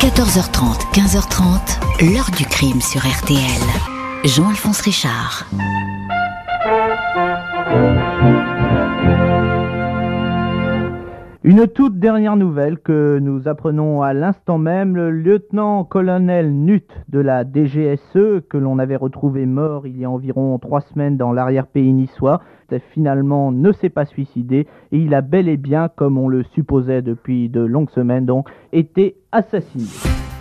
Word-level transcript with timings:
14h30, 0.00 0.92
15h30, 0.92 2.12
l'heure 2.12 2.30
du 2.36 2.44
crime 2.44 2.80
sur 2.80 3.00
RTL. 3.00 3.40
Jean-Alphonse 4.24 4.80
Richard. 4.80 5.46
Une 11.56 11.68
toute 11.68 12.00
dernière 12.00 12.34
nouvelle 12.34 12.80
que 12.80 13.20
nous 13.22 13.46
apprenons 13.46 14.02
à 14.02 14.12
l'instant 14.12 14.58
même, 14.58 14.96
le 14.96 15.12
lieutenant-colonel 15.12 16.52
Nut 16.52 16.90
de 17.08 17.20
la 17.20 17.44
DGSE, 17.44 18.42
que 18.50 18.56
l'on 18.56 18.80
avait 18.80 18.96
retrouvé 18.96 19.46
mort 19.46 19.86
il 19.86 19.96
y 19.96 20.04
a 20.04 20.10
environ 20.10 20.58
trois 20.58 20.80
semaines 20.80 21.16
dans 21.16 21.32
l'arrière-pays 21.32 21.92
niçois, 21.92 22.40
finalement 22.92 23.52
ne 23.52 23.70
s'est 23.70 23.88
pas 23.88 24.04
suicidé 24.04 24.66
et 24.90 24.98
il 24.98 25.14
a 25.14 25.20
bel 25.20 25.48
et 25.48 25.56
bien, 25.56 25.88
comme 25.88 26.18
on 26.18 26.26
le 26.26 26.42
supposait 26.42 27.02
depuis 27.02 27.48
de 27.48 27.60
longues 27.60 27.90
semaines 27.90 28.26
donc, 28.26 28.48
été 28.72 29.14
assassiné. 29.30 30.33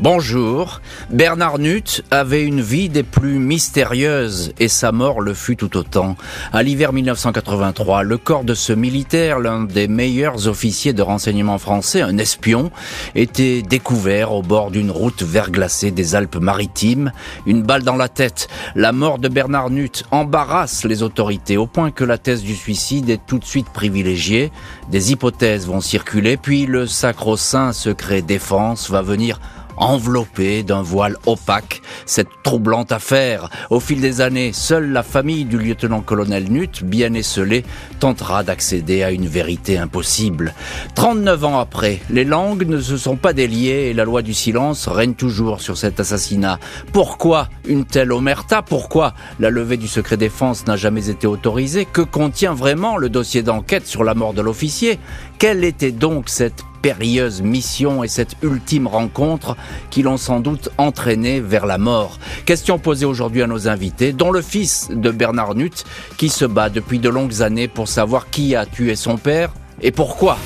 Bonjour. 0.00 0.80
Bernard 1.10 1.58
Nutt 1.58 2.02
avait 2.10 2.42
une 2.42 2.62
vie 2.62 2.88
des 2.88 3.02
plus 3.02 3.38
mystérieuses 3.38 4.54
et 4.58 4.68
sa 4.68 4.90
mort 4.90 5.20
le 5.20 5.34
fut 5.34 5.54
tout 5.54 5.76
autant. 5.76 6.16
À 6.52 6.62
l'hiver 6.62 6.94
1983, 6.94 8.02
le 8.02 8.16
corps 8.16 8.42
de 8.42 8.54
ce 8.54 8.72
militaire, 8.72 9.38
l'un 9.38 9.64
des 9.64 9.88
meilleurs 9.88 10.48
officiers 10.48 10.94
de 10.94 11.02
renseignement 11.02 11.58
français, 11.58 12.00
un 12.00 12.16
espion, 12.16 12.70
était 13.14 13.60
découvert 13.60 14.32
au 14.32 14.42
bord 14.42 14.70
d'une 14.70 14.90
route 14.90 15.22
verglacée 15.22 15.90
des 15.90 16.14
Alpes-Maritimes. 16.14 17.12
Une 17.44 17.62
balle 17.62 17.82
dans 17.82 17.96
la 17.96 18.08
tête. 18.08 18.48
La 18.74 18.92
mort 18.92 19.18
de 19.18 19.28
Bernard 19.28 19.70
Nutt 19.70 20.04
embarrasse 20.10 20.84
les 20.84 21.02
autorités 21.02 21.58
au 21.58 21.66
point 21.66 21.90
que 21.90 22.04
la 22.04 22.16
thèse 22.16 22.42
du 22.42 22.56
suicide 22.56 23.10
est 23.10 23.26
tout 23.26 23.38
de 23.38 23.44
suite 23.44 23.68
privilégiée. 23.68 24.52
Des 24.90 25.12
hypothèses 25.12 25.66
vont 25.66 25.82
circuler, 25.82 26.38
puis 26.38 26.64
le 26.64 26.86
sacro-saint 26.86 27.72
secret 27.72 28.22
défense 28.22 28.90
va 28.90 29.02
venir 29.02 29.38
enveloppée 29.76 30.62
d'un 30.62 30.82
voile 30.82 31.16
opaque, 31.26 31.82
cette 32.06 32.28
troublante 32.42 32.92
affaire. 32.92 33.50
Au 33.70 33.80
fil 33.80 34.00
des 34.00 34.20
années, 34.20 34.52
seule 34.52 34.90
la 34.90 35.02
famille 35.02 35.44
du 35.44 35.58
lieutenant-colonel 35.58 36.50
Nutt, 36.50 36.84
bien 36.84 37.14
esselée, 37.14 37.64
tentera 38.00 38.42
d'accéder 38.42 39.02
à 39.02 39.10
une 39.10 39.26
vérité 39.26 39.78
impossible. 39.78 40.54
39 40.94 41.44
ans 41.44 41.58
après, 41.58 42.00
les 42.10 42.24
langues 42.24 42.66
ne 42.66 42.80
se 42.80 42.96
sont 42.96 43.16
pas 43.16 43.32
déliées 43.32 43.90
et 43.90 43.94
la 43.94 44.04
loi 44.04 44.22
du 44.22 44.34
silence 44.34 44.88
règne 44.88 45.14
toujours 45.14 45.60
sur 45.60 45.76
cet 45.76 46.00
assassinat. 46.00 46.58
Pourquoi 46.92 47.48
une 47.66 47.84
telle 47.84 48.12
omerta? 48.12 48.62
Pourquoi 48.62 49.14
la 49.40 49.50
levée 49.50 49.76
du 49.76 49.88
secret 49.88 50.16
défense 50.16 50.66
n'a 50.66 50.76
jamais 50.76 51.08
été 51.08 51.26
autorisée? 51.26 51.84
Que 51.84 52.02
contient 52.02 52.54
vraiment 52.54 52.96
le 52.96 53.08
dossier 53.08 53.42
d'enquête 53.42 53.86
sur 53.86 54.04
la 54.04 54.14
mort 54.14 54.34
de 54.34 54.42
l'officier? 54.42 54.98
Quelle 55.38 55.64
était 55.64 55.92
donc 55.92 56.28
cette 56.28 56.64
périlleuse 56.82 57.40
mission 57.40 58.02
et 58.04 58.08
cette 58.08 58.36
ultime 58.42 58.86
rencontre 58.86 59.56
qui 59.90 60.02
l'ont 60.02 60.16
sans 60.16 60.40
doute 60.40 60.68
entraîné 60.76 61.40
vers 61.40 61.64
la 61.64 61.78
mort. 61.78 62.18
Question 62.44 62.78
posée 62.78 63.06
aujourd'hui 63.06 63.42
à 63.42 63.46
nos 63.46 63.68
invités, 63.68 64.12
dont 64.12 64.32
le 64.32 64.42
fils 64.42 64.88
de 64.90 65.10
Bernard 65.10 65.54
Nutt, 65.54 65.84
qui 66.16 66.28
se 66.28 66.44
bat 66.44 66.68
depuis 66.68 66.98
de 66.98 67.08
longues 67.08 67.42
années 67.42 67.68
pour 67.68 67.88
savoir 67.88 68.28
qui 68.30 68.56
a 68.56 68.66
tué 68.66 68.96
son 68.96 69.16
père 69.16 69.52
et 69.80 69.92
pourquoi. 69.92 70.38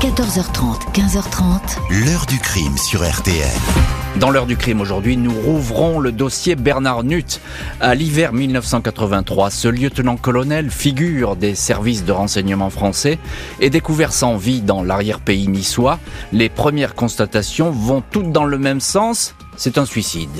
14h30, 0.00 0.92
15h30. 0.94 2.06
L'heure 2.06 2.24
du 2.26 2.38
crime 2.38 2.78
sur 2.78 3.00
RTL. 3.02 3.50
Dans 4.20 4.30
l'heure 4.30 4.46
du 4.46 4.56
crime 4.56 4.80
aujourd'hui, 4.80 5.16
nous 5.16 5.32
rouvrons 5.32 5.98
le 5.98 6.12
dossier 6.12 6.54
Bernard 6.54 7.02
Nutt. 7.02 7.40
À 7.80 7.96
l'hiver 7.96 8.32
1983, 8.32 9.50
ce 9.50 9.66
lieutenant-colonel, 9.66 10.70
figure 10.70 11.34
des 11.34 11.56
services 11.56 12.04
de 12.04 12.12
renseignement 12.12 12.70
français, 12.70 13.18
est 13.58 13.70
découvert 13.70 14.12
sans 14.12 14.36
vie 14.36 14.60
dans 14.60 14.84
l'arrière-pays 14.84 15.48
niçois. 15.48 15.98
Les 16.32 16.48
premières 16.48 16.94
constatations 16.94 17.72
vont 17.72 18.00
toutes 18.08 18.30
dans 18.30 18.44
le 18.44 18.58
même 18.58 18.80
sens, 18.80 19.34
c'est 19.56 19.78
un 19.78 19.84
suicide. 19.84 20.30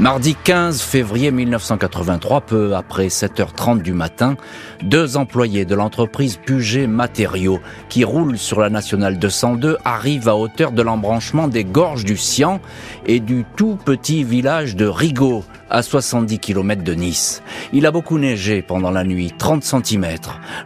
Mardi 0.00 0.34
15 0.34 0.82
février 0.82 1.30
1983, 1.30 2.40
peu 2.40 2.74
après 2.74 3.06
7h30 3.06 3.80
du 3.80 3.92
matin, 3.92 4.36
deux 4.82 5.16
employés 5.16 5.64
de 5.64 5.76
l'entreprise 5.76 6.36
Puget 6.36 6.88
Matériaux, 6.88 7.60
qui 7.88 8.02
roulent 8.02 8.36
sur 8.36 8.58
la 8.58 8.70
nationale 8.70 9.20
202, 9.20 9.78
arrivent 9.84 10.28
à 10.28 10.34
hauteur 10.34 10.72
de 10.72 10.82
l'embranchement 10.82 11.46
des 11.46 11.62
gorges 11.62 12.04
du 12.04 12.16
Sian 12.16 12.60
et 13.06 13.20
du 13.20 13.44
tout 13.54 13.78
petit 13.84 14.24
village 14.24 14.74
de 14.74 14.86
Rigaud, 14.86 15.44
à 15.70 15.82
70 15.82 16.38
km 16.38 16.82
de 16.82 16.94
Nice. 16.94 17.42
Il 17.72 17.86
a 17.86 17.90
beaucoup 17.90 18.18
neigé 18.18 18.62
pendant 18.62 18.90
la 18.90 19.04
nuit, 19.04 19.32
30 19.36 19.64
cm. 19.64 20.06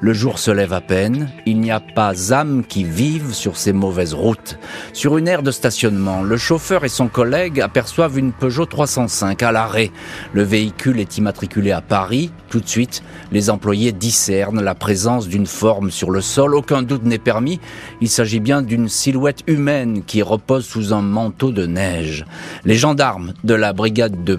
Le 0.00 0.12
jour 0.12 0.38
se 0.38 0.50
lève 0.50 0.72
à 0.72 0.80
peine. 0.80 1.30
Il 1.46 1.60
n'y 1.60 1.70
a 1.70 1.80
pas 1.80 2.32
âme 2.32 2.64
qui 2.68 2.84
vive 2.84 3.32
sur 3.32 3.56
ces 3.56 3.72
mauvaises 3.72 4.14
routes. 4.14 4.58
Sur 4.92 5.18
une 5.18 5.28
aire 5.28 5.42
de 5.42 5.50
stationnement, 5.50 6.22
le 6.22 6.36
chauffeur 6.36 6.84
et 6.84 6.88
son 6.88 7.08
collègue 7.08 7.60
aperçoivent 7.60 8.18
une 8.18 8.32
Peugeot 8.32 8.66
305 8.66 9.42
à 9.42 9.52
l'arrêt. 9.52 9.90
Le 10.32 10.42
véhicule 10.42 11.00
est 11.00 11.18
immatriculé 11.18 11.72
à 11.72 11.80
Paris. 11.80 12.30
Tout 12.50 12.60
de 12.60 12.68
suite, 12.68 13.02
les 13.32 13.50
employés 13.50 13.92
discernent 13.92 14.62
la 14.62 14.74
présence 14.74 15.28
d'une 15.28 15.46
forme 15.46 15.90
sur 15.90 16.10
le 16.10 16.20
sol. 16.20 16.54
Aucun 16.54 16.82
doute 16.82 17.04
n'est 17.04 17.18
permis. 17.18 17.60
Il 18.00 18.08
s'agit 18.08 18.40
bien 18.40 18.62
d'une 18.62 18.88
silhouette 18.88 19.42
humaine 19.46 20.02
qui 20.06 20.22
repose 20.22 20.66
sous 20.66 20.92
un 20.92 21.02
manteau 21.02 21.52
de 21.52 21.66
neige. 21.66 22.24
Les 22.64 22.76
gendarmes 22.76 23.34
de 23.44 23.54
la 23.54 23.72
brigade 23.72 24.24
de 24.24 24.36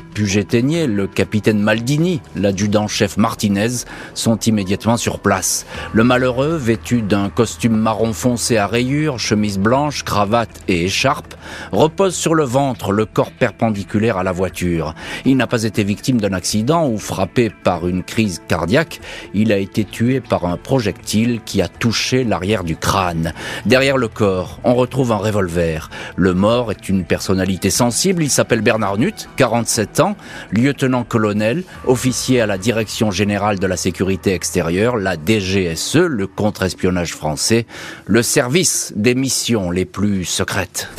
Le 0.61 1.07
capitaine 1.07 1.61
Maldini, 1.61 2.19
l'adjudant-chef 2.35 3.15
Martinez 3.15 3.85
sont 4.13 4.37
immédiatement 4.39 4.97
sur 4.97 5.19
place. 5.19 5.65
Le 5.93 6.03
malheureux, 6.03 6.57
vêtu 6.57 7.01
d'un 7.01 7.29
costume 7.29 7.77
marron 7.77 8.11
foncé 8.11 8.57
à 8.57 8.67
rayures, 8.67 9.19
chemise 9.19 9.57
blanche, 9.57 10.03
cravate 10.03 10.49
et 10.67 10.83
écharpe, 10.83 11.33
repose 11.71 12.13
sur 12.13 12.35
le 12.35 12.43
ventre, 12.43 12.91
le 12.91 13.05
corps 13.05 13.31
perpendiculaire 13.31 14.17
à 14.17 14.23
la 14.23 14.33
voiture. 14.33 14.95
Il 15.23 15.37
n'a 15.37 15.47
pas 15.47 15.63
été 15.63 15.85
victime 15.85 16.19
d'un 16.19 16.33
accident 16.33 16.89
ou 16.89 16.97
frappé 16.97 17.49
par 17.63 17.87
une 17.87 18.03
crise 18.03 18.41
cardiaque. 18.49 18.99
Il 19.33 19.53
a 19.53 19.57
été 19.57 19.85
tué 19.85 20.19
par 20.19 20.43
un 20.43 20.57
projectile 20.57 21.39
qui 21.45 21.61
a 21.61 21.69
touché 21.69 22.25
l'arrière 22.25 22.65
du 22.65 22.75
crâne. 22.75 23.33
Derrière 23.65 23.95
le 23.95 24.09
corps, 24.09 24.59
on 24.65 24.75
retrouve 24.75 25.13
un 25.13 25.17
revolver. 25.17 25.89
Le 26.17 26.33
mort 26.33 26.71
est 26.71 26.89
une 26.89 27.05
personnalité 27.05 27.69
sensible. 27.69 28.23
Il 28.23 28.29
s'appelle 28.29 28.61
Bernard 28.61 28.97
Nutt, 28.97 29.29
47 29.37 30.01
ans 30.01 30.17
lieutenant-colonel, 30.51 31.63
officier 31.85 32.41
à 32.41 32.45
la 32.45 32.57
Direction 32.57 33.11
générale 33.11 33.59
de 33.59 33.67
la 33.67 33.77
sécurité 33.77 34.33
extérieure, 34.33 34.97
la 34.97 35.15
DGSE, 35.15 35.95
le 35.95 36.27
contre-espionnage 36.27 37.13
français, 37.13 37.65
le 38.05 38.23
service 38.23 38.93
des 38.95 39.15
missions 39.15 39.71
les 39.71 39.85
plus 39.85 40.25
secrètes. 40.25 40.89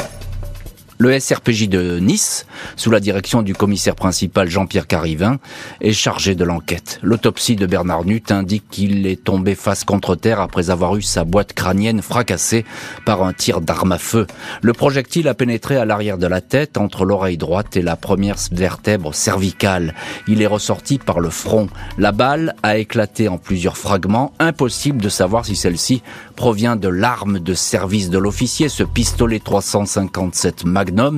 Le 1.00 1.18
SRPJ 1.18 1.70
de 1.70 1.98
Nice, 1.98 2.44
sous 2.76 2.90
la 2.90 3.00
direction 3.00 3.40
du 3.40 3.54
commissaire 3.54 3.94
principal 3.94 4.50
Jean-Pierre 4.50 4.86
Carivin, 4.86 5.38
est 5.80 5.94
chargé 5.94 6.34
de 6.34 6.44
l'enquête. 6.44 6.98
L'autopsie 7.00 7.56
de 7.56 7.64
Bernard 7.64 8.04
Nutt 8.04 8.30
indique 8.30 8.68
qu'il 8.70 9.06
est 9.06 9.24
tombé 9.24 9.54
face 9.54 9.84
contre 9.84 10.14
terre 10.14 10.40
après 10.40 10.68
avoir 10.68 10.96
eu 10.96 11.00
sa 11.00 11.24
boîte 11.24 11.54
crânienne 11.54 12.02
fracassée 12.02 12.66
par 13.06 13.22
un 13.22 13.32
tir 13.32 13.62
d'arme 13.62 13.92
à 13.92 13.98
feu. 13.98 14.26
Le 14.60 14.74
projectile 14.74 15.28
a 15.28 15.32
pénétré 15.32 15.78
à 15.78 15.86
l'arrière 15.86 16.18
de 16.18 16.26
la 16.26 16.42
tête, 16.42 16.76
entre 16.76 17.06
l'oreille 17.06 17.38
droite 17.38 17.78
et 17.78 17.82
la 17.82 17.96
première 17.96 18.36
vertèbre 18.52 19.14
cervicale. 19.14 19.94
Il 20.28 20.42
est 20.42 20.46
ressorti 20.46 20.98
par 20.98 21.20
le 21.20 21.30
front. 21.30 21.70
La 21.96 22.12
balle 22.12 22.54
a 22.62 22.76
éclaté 22.76 23.26
en 23.26 23.38
plusieurs 23.38 23.78
fragments. 23.78 24.34
Impossible 24.38 25.00
de 25.00 25.08
savoir 25.08 25.46
si 25.46 25.56
celle-ci 25.56 26.02
provient 26.36 26.76
de 26.76 26.88
l'arme 26.88 27.38
de 27.38 27.54
service 27.54 28.10
de 28.10 28.18
l'officier, 28.18 28.68
ce 28.68 28.82
pistolet 28.82 29.40
357 29.40 30.66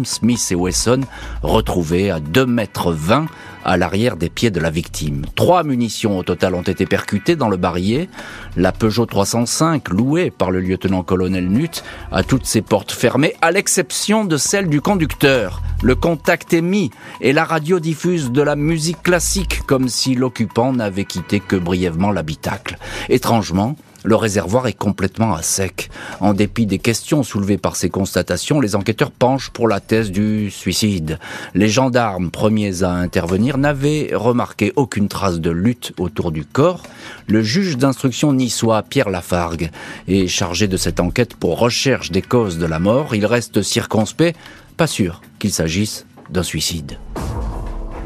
Smith 0.04 0.48
et 0.50 0.54
Wesson, 0.54 1.00
retrouvés 1.42 2.10
à 2.10 2.20
2 2.20 2.46
mètres 2.46 2.92
20 2.92 3.26
à 3.64 3.76
l'arrière 3.76 4.16
des 4.16 4.28
pieds 4.28 4.50
de 4.50 4.60
la 4.60 4.70
victime. 4.70 5.24
Trois 5.34 5.62
munitions 5.62 6.18
au 6.18 6.22
total 6.22 6.54
ont 6.54 6.62
été 6.62 6.86
percutées 6.86 7.36
dans 7.36 7.48
le 7.48 7.56
barillet. 7.56 8.08
La 8.56 8.72
Peugeot 8.72 9.06
305, 9.06 9.88
louée 9.88 10.30
par 10.30 10.50
le 10.50 10.60
lieutenant-colonel 10.60 11.48
Nutt, 11.48 11.84
a 12.10 12.22
toutes 12.22 12.46
ses 12.46 12.62
portes 12.62 12.92
fermées, 12.92 13.34
à 13.40 13.50
l'exception 13.50 14.24
de 14.24 14.36
celle 14.36 14.68
du 14.68 14.80
conducteur. 14.80 15.62
Le 15.82 15.94
contact 15.94 16.52
est 16.52 16.60
mis 16.60 16.90
et 17.20 17.32
la 17.32 17.44
radio 17.44 17.80
diffuse 17.80 18.30
de 18.30 18.42
la 18.42 18.56
musique 18.56 19.02
classique, 19.02 19.62
comme 19.66 19.88
si 19.88 20.14
l'occupant 20.14 20.72
n'avait 20.72 21.04
quitté 21.04 21.40
que 21.40 21.56
brièvement 21.56 22.10
l'habitacle. 22.10 22.78
Étrangement, 23.08 23.76
le 24.04 24.16
réservoir 24.16 24.66
est 24.66 24.72
complètement 24.72 25.34
à 25.34 25.42
sec. 25.42 25.90
En 26.20 26.34
dépit 26.34 26.66
des 26.66 26.78
questions 26.78 27.22
soulevées 27.22 27.58
par 27.58 27.76
ces 27.76 27.90
constatations, 27.90 28.60
les 28.60 28.74
enquêteurs 28.74 29.10
penchent 29.10 29.50
pour 29.50 29.68
la 29.68 29.80
thèse 29.80 30.10
du 30.10 30.50
suicide. 30.50 31.18
Les 31.54 31.68
gendarmes 31.68 32.30
premiers 32.30 32.82
à 32.82 32.90
intervenir 32.90 33.58
n'avaient 33.58 34.10
remarqué 34.12 34.72
aucune 34.76 35.08
trace 35.08 35.40
de 35.40 35.50
lutte 35.50 35.92
autour 35.98 36.32
du 36.32 36.44
corps. 36.44 36.82
Le 37.28 37.42
juge 37.42 37.76
d'instruction 37.76 38.32
niçois, 38.32 38.82
Pierre 38.82 39.10
Lafargue, 39.10 39.70
est 40.08 40.26
chargé 40.26 40.68
de 40.68 40.76
cette 40.76 41.00
enquête 41.00 41.34
pour 41.34 41.58
recherche 41.58 42.10
des 42.10 42.22
causes 42.22 42.58
de 42.58 42.66
la 42.66 42.78
mort. 42.78 43.14
Il 43.14 43.26
reste 43.26 43.62
circonspect, 43.62 44.36
pas 44.76 44.86
sûr 44.86 45.20
qu'il 45.38 45.52
s'agisse 45.52 46.06
d'un 46.30 46.42
suicide. 46.42 46.98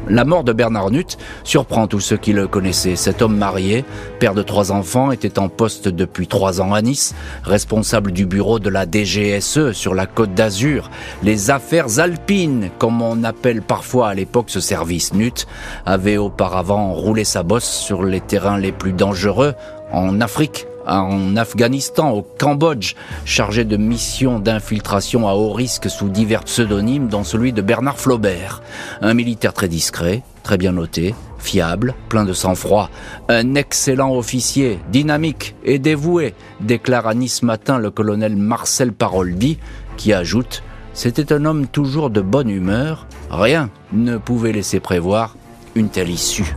La 0.09 0.25
mort 0.25 0.43
de 0.43 0.53
Bernard 0.53 0.91
Nutt 0.91 1.17
surprend 1.43 1.87
tous 1.87 1.99
ceux 1.99 2.17
qui 2.17 2.33
le 2.33 2.47
connaissaient. 2.47 2.95
Cet 2.95 3.21
homme 3.21 3.37
marié, 3.37 3.83
père 4.19 4.33
de 4.33 4.41
trois 4.41 4.71
enfants, 4.71 5.11
était 5.11 5.39
en 5.39 5.49
poste 5.49 5.87
depuis 5.87 6.27
trois 6.27 6.61
ans 6.61 6.73
à 6.73 6.81
Nice, 6.81 7.13
responsable 7.43 8.11
du 8.11 8.25
bureau 8.25 8.59
de 8.59 8.69
la 8.69 8.85
DGSE 8.85 9.71
sur 9.71 9.93
la 9.93 10.05
côte 10.05 10.33
d'Azur. 10.33 10.89
Les 11.23 11.51
affaires 11.51 11.99
alpines, 11.99 12.69
comme 12.77 13.01
on 13.01 13.23
appelle 13.23 13.61
parfois 13.61 14.09
à 14.09 14.13
l'époque 14.13 14.49
ce 14.49 14.59
service 14.59 15.13
Nutt, 15.13 15.47
avait 15.85 16.17
auparavant 16.17 16.93
roulé 16.93 17.23
sa 17.23 17.43
bosse 17.43 17.69
sur 17.69 18.03
les 18.03 18.21
terrains 18.21 18.57
les 18.57 18.71
plus 18.71 18.93
dangereux 18.93 19.53
en 19.91 20.21
Afrique, 20.21 20.67
en 20.87 21.35
Afghanistan, 21.35 22.11
au 22.11 22.21
Cambodge, 22.21 22.95
chargé 23.25 23.65
de 23.65 23.77
missions 23.77 24.39
d'infiltration 24.39 25.27
à 25.27 25.33
haut 25.33 25.51
risque 25.51 25.89
sous 25.89 26.09
divers 26.09 26.43
pseudonymes, 26.43 27.07
dont 27.07 27.23
celui 27.23 27.53
de 27.53 27.61
Bernard 27.61 27.99
Flaubert. 27.99 28.61
Un 29.01 29.13
militaire 29.13 29.53
très 29.53 29.67
discret, 29.67 30.23
très 30.43 30.57
bien 30.57 30.71
noté, 30.71 31.13
fiable, 31.37 31.93
plein 32.09 32.25
de 32.25 32.33
sang-froid, 32.33 32.89
un 33.29 33.55
excellent 33.55 34.15
officier, 34.15 34.79
dynamique 34.91 35.55
et 35.63 35.79
dévoué, 35.79 36.33
déclare 36.61 37.07
à 37.07 37.13
Nice 37.13 37.43
matin 37.43 37.77
le 37.77 37.91
colonel 37.91 38.35
Marcel 38.35 38.93
Paroldi, 38.93 39.57
qui 39.97 40.13
ajoute 40.13 40.63
C'était 40.93 41.33
un 41.33 41.45
homme 41.45 41.67
toujours 41.67 42.09
de 42.09 42.21
bonne 42.21 42.49
humeur, 42.49 43.07
rien 43.29 43.69
ne 43.91 44.17
pouvait 44.17 44.51
laisser 44.51 44.79
prévoir 44.79 45.35
une 45.75 45.89
telle 45.89 46.09
issue. 46.09 46.55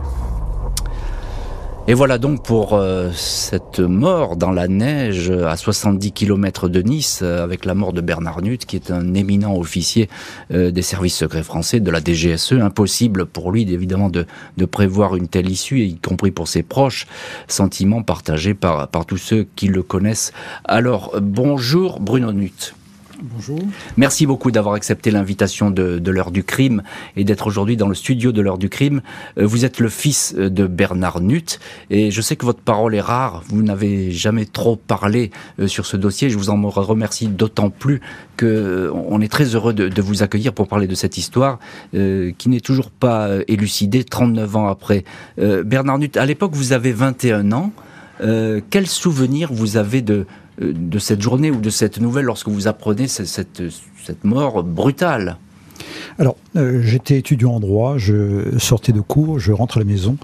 Et 1.87 1.95
voilà 1.95 2.19
donc 2.19 2.43
pour 2.43 2.73
euh, 2.73 3.09
cette 3.15 3.79
mort 3.79 4.37
dans 4.37 4.51
la 4.51 4.67
neige 4.67 5.31
à 5.31 5.57
70 5.57 6.11
km 6.11 6.69
de 6.69 6.81
Nice, 6.83 7.21
euh, 7.23 7.43
avec 7.43 7.65
la 7.65 7.73
mort 7.73 7.91
de 7.91 8.01
Bernard 8.01 8.43
Nutt, 8.43 8.65
qui 8.65 8.75
est 8.75 8.91
un 8.91 9.15
éminent 9.15 9.57
officier 9.57 10.07
euh, 10.53 10.69
des 10.69 10.83
services 10.83 11.17
secrets 11.17 11.41
français, 11.41 11.79
de 11.79 11.89
la 11.89 11.99
DGSE. 11.99 12.53
Impossible 12.53 13.25
pour 13.25 13.51
lui, 13.51 13.63
évidemment, 13.63 14.09
de, 14.09 14.25
prévoir 14.65 15.15
une 15.15 15.27
telle 15.27 15.49
issue, 15.49 15.79
y 15.79 15.97
compris 15.97 16.29
pour 16.29 16.47
ses 16.47 16.61
proches. 16.61 17.07
Sentiment 17.47 18.03
partagé 18.03 18.53
par, 18.53 18.87
par 18.87 19.07
tous 19.07 19.17
ceux 19.17 19.47
qui 19.55 19.67
le 19.67 19.81
connaissent. 19.81 20.33
Alors, 20.65 21.15
bonjour 21.19 21.99
Bruno 21.99 22.31
Nutt. 22.31 22.75
Bonjour. 23.23 23.59
Merci 23.97 24.25
beaucoup 24.25 24.49
d'avoir 24.49 24.73
accepté 24.73 25.11
l'invitation 25.11 25.69
de, 25.69 26.01
l'heure 26.09 26.31
du 26.31 26.43
crime 26.43 26.81
et 27.15 27.23
d'être 27.23 27.45
aujourd'hui 27.45 27.77
dans 27.77 27.87
le 27.87 27.93
studio 27.93 28.31
de 28.31 28.41
l'heure 28.41 28.57
du 28.57 28.67
crime. 28.67 29.01
Euh, 29.37 29.45
vous 29.45 29.63
êtes 29.63 29.79
le 29.79 29.89
fils 29.89 30.33
euh, 30.39 30.49
de 30.49 30.65
Bernard 30.65 31.21
Nutt 31.21 31.59
et 31.91 32.09
je 32.09 32.19
sais 32.19 32.35
que 32.35 32.47
votre 32.47 32.61
parole 32.61 32.95
est 32.95 33.01
rare. 33.01 33.43
Vous 33.47 33.61
n'avez 33.61 34.11
jamais 34.11 34.45
trop 34.45 34.75
parlé 34.75 35.29
euh, 35.59 35.67
sur 35.67 35.85
ce 35.85 35.97
dossier. 35.97 36.31
Je 36.31 36.37
vous 36.37 36.49
en 36.49 36.59
remercie 36.67 37.27
d'autant 37.27 37.69
plus 37.69 38.01
que 38.37 38.91
on 38.91 39.21
est 39.21 39.31
très 39.31 39.53
heureux 39.53 39.73
de, 39.73 40.01
vous 40.01 40.23
accueillir 40.23 40.53
pour 40.53 40.67
parler 40.67 40.87
de 40.87 40.95
cette 40.95 41.17
histoire 41.17 41.59
qui 41.91 42.49
n'est 42.49 42.59
toujours 42.59 42.89
pas 42.89 43.29
élucidée 43.47 44.03
39 44.03 44.55
ans 44.55 44.67
après. 44.67 45.03
Bernard 45.37 45.99
Nutt, 45.99 46.17
à 46.17 46.25
l'époque 46.25 46.53
vous 46.55 46.73
avez 46.73 46.91
21 46.91 47.51
ans. 47.51 47.71
Quel 48.19 48.87
souvenir 48.87 49.53
vous 49.53 49.77
avez 49.77 50.01
de, 50.01 50.25
de 50.59 50.99
cette 50.99 51.21
journée 51.21 51.51
ou 51.51 51.59
de 51.61 51.69
cette 51.69 51.99
nouvelle 51.99 52.25
lorsque 52.25 52.47
vous 52.47 52.67
apprenez 52.67 53.07
cette, 53.07 53.61
mort 54.23 54.63
brutale 54.63 55.37
alors, 56.19 56.35
euh, 56.57 56.81
j'étais 56.83 57.17
étudiant 57.17 57.53
en 57.53 57.59
droit, 57.59 57.97
je 57.97 58.57
sortais 58.59 58.91
de 58.91 58.99
cours, 58.99 59.39
je 59.39 59.51
rentre 59.51 59.77
à 59.77 59.79
la 59.79 59.85
maison, 59.85 60.17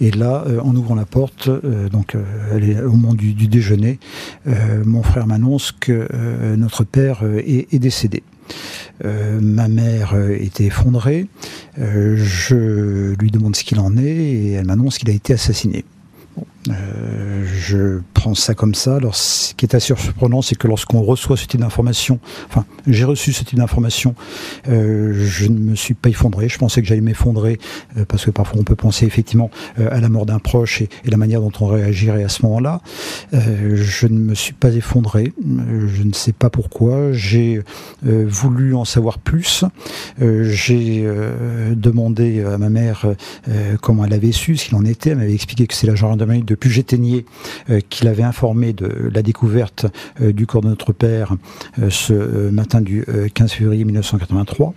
et 0.00 0.10
là, 0.10 0.44
euh, 0.46 0.60
en 0.60 0.74
ouvrant 0.74 0.94
la 0.94 1.04
porte, 1.04 1.48
euh, 1.48 1.88
donc 1.88 2.16
au 2.16 2.90
moment 2.90 3.14
du, 3.14 3.34
déjeuner, 3.34 3.98
mon 4.46 5.02
frère 5.02 5.26
m'annonce 5.26 5.72
que 5.72 6.08
notre 6.56 6.84
père 6.84 7.24
est, 7.24 7.78
décédé. 7.78 8.22
Euh, 9.04 9.40
ma 9.40 9.68
mère 9.68 10.14
était 10.30 10.64
effondrée. 10.64 11.26
Euh, 11.78 12.16
je 12.16 13.14
lui 13.14 13.30
demande 13.30 13.56
ce 13.56 13.64
qu'il 13.64 13.80
en 13.80 13.96
est 13.96 14.02
et 14.02 14.52
elle 14.52 14.66
m'annonce 14.66 14.98
qu'il 14.98 15.10
a 15.10 15.12
été 15.12 15.34
assassiné. 15.34 15.84
Euh, 16.70 17.44
je 17.44 18.00
prends 18.14 18.34
ça 18.34 18.54
comme 18.54 18.74
ça. 18.74 18.96
Alors, 18.96 19.14
ce 19.14 19.54
qui 19.54 19.66
est 19.66 19.74
assez 19.74 19.94
surprenant, 19.94 20.42
c'est 20.42 20.54
que 20.54 20.66
lorsqu'on 20.66 21.02
reçoit 21.02 21.36
ce 21.36 21.46
type 21.46 21.60
d'information, 21.60 22.20
enfin, 22.48 22.64
j'ai 22.86 23.04
reçu 23.04 23.32
ce 23.32 23.44
type 23.44 23.58
d'information, 23.58 24.14
euh, 24.68 25.12
je 25.14 25.46
ne 25.46 25.58
me 25.58 25.74
suis 25.74 25.94
pas 25.94 26.08
effondré. 26.08 26.48
Je 26.48 26.58
pensais 26.58 26.80
que 26.80 26.88
j'allais 26.88 27.00
m'effondrer 27.00 27.58
euh, 27.96 28.04
parce 28.06 28.24
que 28.24 28.30
parfois 28.30 28.60
on 28.60 28.64
peut 28.64 28.76
penser 28.76 29.06
effectivement 29.06 29.50
à 29.76 30.00
la 30.00 30.08
mort 30.08 30.26
d'un 30.26 30.38
proche 30.38 30.82
et, 30.82 30.88
la 31.04 31.16
manière 31.16 31.40
dont 31.40 31.52
on 31.60 31.66
réagirait 31.66 32.24
à 32.24 32.28
ce 32.28 32.42
moment-là. 32.44 32.80
Je 33.32 34.06
ne 34.06 34.18
me 34.18 34.34
suis 34.34 34.52
pas 34.52 34.70
effondré. 34.70 35.32
je 35.42 36.02
ne 36.02 36.12
sais 36.12 36.32
pas 36.32 36.50
pourquoi. 36.50 37.12
J'ai 37.12 37.62
voulu 38.02 38.74
en 38.74 38.84
savoir 38.84 39.18
plus. 39.18 39.64
j'ai 40.20 41.06
demandé 41.76 42.42
à 42.42 42.58
ma 42.58 42.70
mère 42.70 43.06
comment 43.80 44.04
elle 44.04 44.12
avait 44.12 44.32
su, 44.32 44.56
ce 44.56 44.66
qu'il 44.66 44.76
en 44.76 44.84
était. 44.84 45.10
Elle 45.10 45.18
m'avait 45.18 45.34
expliqué 45.34 45.66
que 45.66 45.74
c'est 45.74 45.86
la 45.86 45.94
gendarmerie 45.94 46.42
de 46.42 46.53
Puget-Ténier 46.56 47.26
euh, 47.70 47.80
qu'il 47.88 48.08
avait 48.08 48.22
informé 48.22 48.72
de 48.72 49.10
la 49.12 49.22
découverte 49.22 49.86
euh, 50.20 50.32
du 50.32 50.46
corps 50.46 50.62
de 50.62 50.68
notre 50.68 50.92
père 50.92 51.36
euh, 51.78 51.90
ce 51.90 52.50
matin 52.50 52.80
du 52.80 53.04
15 53.34 53.52
février 53.52 53.84
1983. 53.84 54.74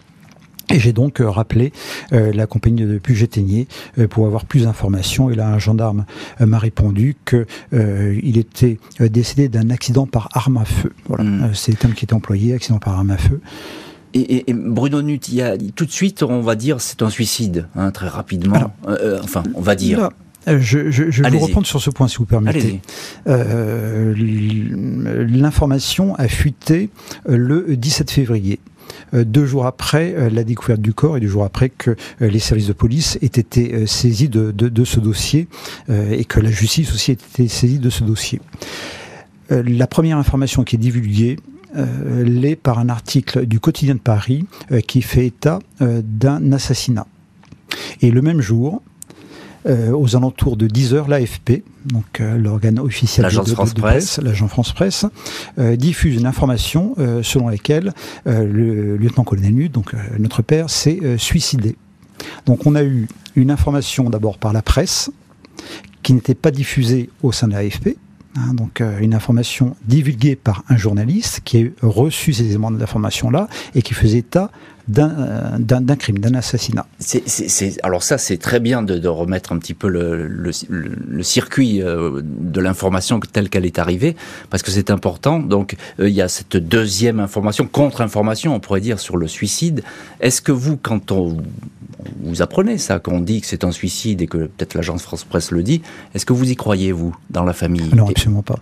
Et 0.70 0.80
j'ai 0.80 0.92
donc 0.92 1.22
rappelé 1.22 1.72
euh, 2.12 2.34
la 2.34 2.46
compagnie 2.46 2.84
de 2.84 2.98
Puget-Ténier 2.98 3.68
euh, 4.00 4.08
pour 4.08 4.26
avoir 4.26 4.44
plus 4.44 4.64
d'informations. 4.64 5.30
Et 5.30 5.36
là, 5.36 5.48
un 5.48 5.60
gendarme 5.60 6.06
m'a 6.40 6.60
répondu 6.60 7.16
que 7.24 7.46
il 7.72 8.38
était 8.38 8.80
décédé 9.00 9.48
d'un 9.48 9.70
accident 9.70 10.06
par 10.06 10.30
arme 10.34 10.58
à 10.58 10.66
feu. 10.66 10.92
Voilà, 11.06 11.24
mmh. 11.24 11.52
c'est 11.54 11.72
le 11.72 11.78
terme 11.78 11.94
qui 11.94 12.06
était 12.06 12.14
employé, 12.14 12.54
accident 12.54 12.80
par 12.80 12.98
arme 12.98 13.12
à 13.12 13.18
feu. 13.18 13.40
Et, 14.14 14.20
et, 14.20 14.50
et, 14.50 14.54
Bruno 14.54 15.02
Nutt, 15.02 15.30
tout 15.76 15.86
de 15.86 15.92
suite, 15.92 16.24
on 16.24 16.42
va 16.42 16.56
dire, 16.56 16.82
c'est 16.82 17.02
un 17.02 17.10
suicide, 17.10 17.68
hein, 17.76 17.92
très 17.92 18.08
rapidement. 18.08 18.74
Alors, 18.86 19.24
enfin, 19.24 19.44
on 19.56 19.62
va 19.62 19.76
dire. 19.76 20.00
Là, 20.00 20.10
je, 20.48 20.90
je, 20.92 21.12
je 21.12 21.24
vais 21.24 21.30
vous 21.30 21.40
reprendre 21.40 21.68
sur 21.68 21.82
ce 21.82 21.90
point, 21.90 22.08
si 22.08 22.18
vous 22.18 22.26
permettez. 22.26 22.82
Euh, 23.28 24.14
L'information 25.30 26.16
a 26.16 26.28
fuité 26.28 26.90
le 27.28 27.76
17 27.76 28.12
février. 28.12 28.60
Deux 29.14 29.46
jours 29.46 29.66
après 29.66 30.30
la 30.30 30.44
découverte 30.44 30.82
du 30.82 30.94
corps 30.94 31.18
et 31.18 31.20
deux 31.20 31.28
jours 31.28 31.44
après 31.44 31.70
que 31.70 31.96
les 32.20 32.40
services 32.40 32.68
de 32.68 32.74
police 32.74 33.18
aient 33.22 33.26
été 33.26 33.86
saisis 33.86 34.30
de, 34.30 34.52
de, 34.52 34.70
de 34.70 34.86
ce 34.86 35.00
dossier 35.00 35.48
et 35.90 36.24
que 36.26 36.40
la 36.40 36.52
justice 36.52 36.94
aussi 36.94 37.12
ait 37.12 37.16
été 37.16 37.48
saisie 37.48 37.80
de 37.80 37.90
ce 37.90 38.04
dossier. 38.04 38.40
La 39.50 39.88
première 39.88 40.18
information 40.18 40.64
qui 40.64 40.76
est 40.76 40.80
divulguée, 40.80 41.38
euh, 41.76 42.24
l'est 42.24 42.56
par 42.56 42.80
un 42.80 42.90
article 42.90 43.46
du 43.46 43.60
quotidien 43.60 43.96
de 43.96 44.00
Paris 44.00 44.46
euh, 44.72 44.80
qui 44.80 45.02
fait 45.02 45.28
état 45.28 45.60
euh, 45.82 46.02
d'un 46.04 46.54
assassinat. 46.54 47.06
Et 48.02 48.10
le 48.10 48.22
même 48.22 48.42
jour, 48.42 48.82
euh, 49.68 49.92
aux 49.92 50.16
alentours 50.16 50.56
de 50.56 50.66
10 50.68 50.94
heures, 50.94 51.08
l'AFP, 51.10 51.64
donc 51.86 52.22
euh, 52.22 52.38
l'organe 52.38 52.80
officiel 52.80 53.26
de, 53.26 53.44
de, 53.44 53.54
France 53.54 53.74
de 53.74 53.82
presse, 53.82 54.18
l'agent 54.20 54.48
France 54.48 54.72
Presse, 54.72 55.06
euh, 55.60 55.76
diffuse 55.76 56.16
une 56.16 56.26
information 56.26 56.96
selon 57.22 57.50
laquelle 57.50 57.94
le 58.26 58.98
lieutenant-colonel 58.98 59.54
Nutt, 59.54 59.72
donc 59.72 59.94
notre 60.20 60.42
père, 60.42 60.70
s'est 60.70 61.00
suicidé. 61.18 61.76
Donc 62.46 62.66
on 62.66 62.76
a 62.76 62.84
eu 62.84 63.08
une 63.36 63.52
information 63.52 64.10
d'abord 64.10 64.38
par 64.38 64.54
la 64.54 64.62
presse 64.62 65.12
qui 66.02 66.14
n'était 66.14 66.36
pas 66.36 66.52
diffusée 66.52 67.10
au 67.22 67.32
sein 67.32 67.48
de 67.48 67.54
l'AFP, 67.54 67.98
Hein, 68.38 68.54
donc 68.54 68.82
euh, 68.82 69.00
une 69.00 69.16
information 69.16 69.76
divulguée 69.86 70.36
par 70.36 70.64
un 70.70 70.78
journaliste 70.78 71.42
qui 71.44 71.74
a 71.82 71.86
reçu 71.86 72.34
ces 72.34 72.46
éléments 72.46 72.70
d'information-là 72.72 73.48
et 73.74 73.82
qui 73.82 73.94
faisait 73.94 74.20
état 74.20 74.52
d'un 74.88 75.90
euh, 75.90 75.96
crime, 75.96 76.20
d'un 76.20 76.34
assassinat. 76.36 76.86
Alors 77.84 78.04
ça, 78.04 78.18
c'est 78.18 78.38
très 78.38 78.60
bien 78.60 78.84
de, 78.84 78.98
de, 78.98 79.08
remettre 79.08 79.52
un 79.52 79.58
petit 79.58 79.74
peu 79.74 79.88
le, 79.88 80.28
le, 80.28 80.52
le 80.70 81.24
circuit 81.24 81.82
euh, 81.82 82.22
de 82.24 82.62
l'information 82.62 83.20
telle 83.20 83.50
qu'elle 83.50 83.66
est 83.66 83.80
arrivée, 83.80 84.16
parce 84.50 84.64
que 84.64 84.72
c'est 84.72 84.90
important. 84.90 85.40
Donc 85.40 85.76
euh, 86.00 86.08
il 86.08 86.16
y 86.16 86.22
a 86.22 86.28
cette 86.28 86.58
deuxième 86.58 87.20
information, 87.20 87.68
contre-information, 87.68 88.56
on 88.56 88.60
pourrait 88.60 88.82
dire, 88.82 89.00
sur 89.00 89.18
le 89.18 89.28
suicide. 89.28 89.84
Est-ce 90.20 90.42
que 90.42 90.52
vous, 90.52 90.78
quand 90.78 91.12
on 91.12 91.38
vous 92.22 92.42
apprenez 92.42 92.78
ça, 92.78 93.00
qu'on 93.00 93.20
dit 93.20 93.42
que 93.42 93.48
c'est 93.48 93.64
un 93.64 93.72
suicide 93.72 94.22
et 94.22 94.28
que 94.28 94.38
peut-être 94.38 94.74
l'agence 94.74 95.04
France 95.04 95.24
Presse 95.24 95.52
le 95.52 95.64
dit. 95.64 95.82
Est-ce 96.14 96.26
que 96.26 96.34
vous 96.34 96.50
y 96.50 96.56
croyez, 96.56 96.92
vous, 96.92 97.16
dans 97.30 97.44
la 97.44 97.54
famille? 97.54 97.90
Non, 97.96 98.08
absolument 98.10 98.44
pas. 98.44 98.60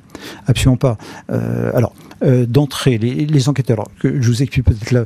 Absolument 0.47 0.77
pas. 0.77 0.97
Euh, 1.31 1.71
alors, 1.73 1.93
euh, 2.23 2.45
d'entrée, 2.45 2.97
les, 2.97 3.49
enquêteurs, 3.49 3.77
alors, 3.77 3.91
je 4.03 4.27
vous 4.29 4.41
explique 4.41 4.65
peut-être 4.65 4.93
euh, 4.93 5.05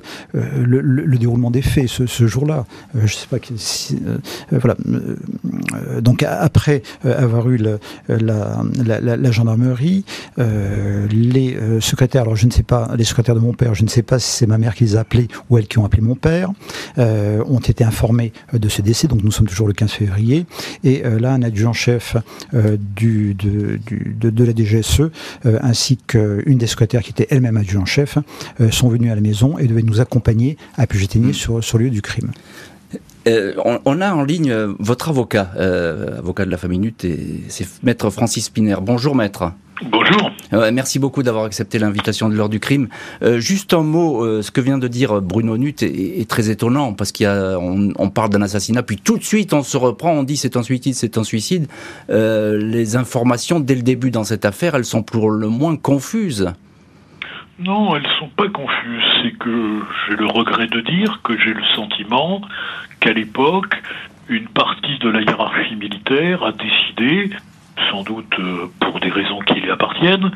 le, 0.63 0.81
le, 0.81 1.05
le, 1.05 1.17
déroulement 1.17 1.49
des 1.51 1.61
faits 1.61 1.87
ce, 1.87 2.05
ce 2.05 2.27
jour-là. 2.27 2.65
Euh, 2.95 3.01
je 3.05 3.15
sais 3.15 3.27
pas 3.27 3.37
euh, 3.37 4.17
voilà. 4.51 4.75
donc, 6.01 6.23
après 6.23 6.83
avoir 7.03 7.49
eu 7.49 7.57
la, 8.07 9.31
gendarmerie, 9.31 10.05
les 10.37 11.57
secrétaires, 11.79 12.23
alors 12.23 12.35
je 12.35 12.45
ne 12.45 12.51
sais 12.51 12.63
pas, 12.63 12.91
les 12.97 13.03
secrétaires 13.03 13.35
de 13.35 13.39
mon 13.39 13.53
père, 13.53 13.73
je 13.73 13.83
ne 13.83 13.89
sais 13.89 14.03
pas 14.03 14.19
si 14.19 14.29
c'est 14.31 14.47
ma 14.47 14.57
mère 14.57 14.75
qui 14.75 14.83
les 14.83 14.95
a 14.95 15.01
appelés 15.01 15.27
ou 15.49 15.57
elles 15.57 15.67
qui 15.67 15.77
ont 15.79 15.85
appelé 15.85 16.01
mon 16.01 16.15
père, 16.15 16.51
ont 16.97 17.59
été 17.59 17.83
informés 17.83 18.33
de 18.53 18.69
ce 18.69 18.81
décès, 18.81 19.07
donc 19.07 19.23
nous 19.23 19.31
sommes 19.31 19.47
toujours 19.47 19.67
le 19.67 19.73
15 19.73 19.91
février, 19.91 20.45
et 20.83 21.01
là 21.03 21.33
un 21.33 21.41
adjudant-chef 21.41 22.17
du, 22.95 23.33
de, 23.33 23.79
de, 24.19 24.29
de, 24.29 24.43
la 24.43 24.53
DGSE, 24.53 25.09
ainsi 25.61 25.97
qu'une 25.97 26.57
des 26.57 26.67
secrétaires 26.67 26.98
qui 27.01 27.11
était 27.11 27.27
elle-même 27.29 27.57
adjudant-chef, 27.57 28.17
sont 28.71 28.89
venus 28.89 29.11
à 29.11 29.15
la 29.15 29.21
maison 29.21 29.57
et 29.57 29.67
devaient 29.67 29.83
nous 29.83 30.01
accompagner 30.01 30.57
à 30.77 30.87
Puget-Ténier 30.87 31.31
mmh. 31.31 31.33
sur, 31.33 31.63
sur 31.63 31.77
le 31.77 31.85
lieu 31.85 31.91
du 31.91 32.01
crime. 32.01 32.31
Euh, 33.27 33.53
on, 33.85 34.01
a 34.01 34.13
en 34.13 34.23
ligne 34.23 34.51
euh, 34.51 34.73
votre 34.79 35.09
avocat, 35.09 35.51
euh, 35.57 36.17
avocat 36.19 36.45
de 36.45 36.51
la 36.51 36.57
famille 36.57 36.79
Nut, 36.79 37.05
c'est 37.47 37.67
maître 37.83 38.09
Francis 38.09 38.45
Spiner. 38.45 38.77
Bonjour 38.81 39.15
maître. 39.15 39.51
Bonjour. 39.91 40.31
merci 40.73 40.99
beaucoup 40.99 41.23
d'avoir 41.23 41.45
accepté 41.45 41.79
l'invitation 41.79 42.27
de 42.27 42.35
l'heure 42.35 42.49
du 42.49 42.59
crime. 42.59 42.89
juste 43.37 43.73
un 43.73 43.83
mot, 43.83 44.41
ce 44.41 44.51
que 44.51 44.59
vient 44.59 44.77
de 44.77 44.89
dire 44.89 45.21
Bruno 45.21 45.57
Nut 45.57 45.81
est, 45.83 46.29
très 46.29 46.49
étonnant 46.49 46.91
parce 46.93 47.13
qu'on 47.13 47.93
on 47.97 48.09
parle 48.09 48.29
d'un 48.29 48.41
assassinat, 48.41 48.83
puis 48.83 48.97
tout 48.97 49.17
de 49.17 49.23
suite 49.23 49.53
on 49.53 49.63
se 49.63 49.77
reprend, 49.77 50.11
on 50.11 50.23
dit 50.23 50.35
c'est 50.35 50.57
un 50.57 50.63
suicide, 50.63 50.95
c'est 50.95 51.17
un 51.17 51.23
suicide. 51.23 51.67
les 52.09 52.95
informations 52.97 53.61
dès 53.61 53.75
le 53.75 53.83
début 53.83 54.11
dans 54.11 54.25
cette 54.25 54.43
affaire, 54.43 54.75
elles 54.75 54.83
sont 54.83 55.01
pour 55.01 55.29
le 55.29 55.47
moins 55.47 55.77
confuses. 55.77 56.51
Non, 57.59 57.95
elles 57.95 58.07
sont 58.19 58.29
pas 58.29 58.47
confuses. 58.47 59.03
C'est 59.21 59.37
que 59.37 59.81
j'ai 60.07 60.15
le 60.15 60.27
regret 60.27 60.67
de 60.67 60.79
dire 60.79 61.19
que 61.23 61.37
j'ai 61.37 61.53
le 61.53 61.63
sentiment 61.75 62.41
qu'à 63.01 63.11
l'époque, 63.11 63.75
une 64.29 64.47
partie 64.47 64.97
de 64.99 65.09
la 65.09 65.21
hiérarchie 65.21 65.75
militaire 65.75 66.43
a 66.43 66.53
décidé, 66.53 67.31
sans 67.91 68.03
doute 68.03 68.33
euh, 68.39 68.67
pour 68.79 68.99
des 68.99 69.09
raisons 69.09 69.39
qui 69.39 69.55
lui 69.55 69.71
appartiennent, 69.71 70.31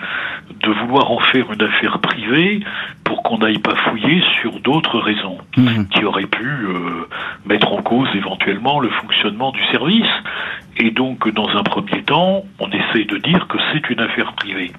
de 0.61 0.71
vouloir 0.71 1.11
en 1.11 1.19
faire 1.19 1.51
une 1.51 1.61
affaire 1.61 1.99
privée 1.99 2.61
pour 3.03 3.23
qu'on 3.23 3.39
n'aille 3.39 3.59
pas 3.59 3.75
fouiller 3.75 4.23
sur 4.41 4.59
d'autres 4.59 4.99
raisons 4.99 5.37
mmh. 5.57 5.85
qui 5.85 6.03
auraient 6.03 6.25
pu 6.25 6.45
euh, 6.45 7.07
mettre 7.45 7.71
en 7.71 7.81
cause 7.81 8.09
éventuellement 8.15 8.79
le 8.79 8.89
fonctionnement 8.89 9.51
du 9.51 9.63
service. 9.71 10.09
Et 10.77 10.91
donc, 10.91 11.31
dans 11.33 11.49
un 11.49 11.63
premier 11.63 12.01
temps, 12.03 12.43
on 12.59 12.69
essaye 12.69 13.05
de 13.05 13.17
dire 13.17 13.47
que 13.47 13.57
c'est 13.71 13.89
une 13.89 13.99
affaire 13.99 14.33
privée. 14.33 14.71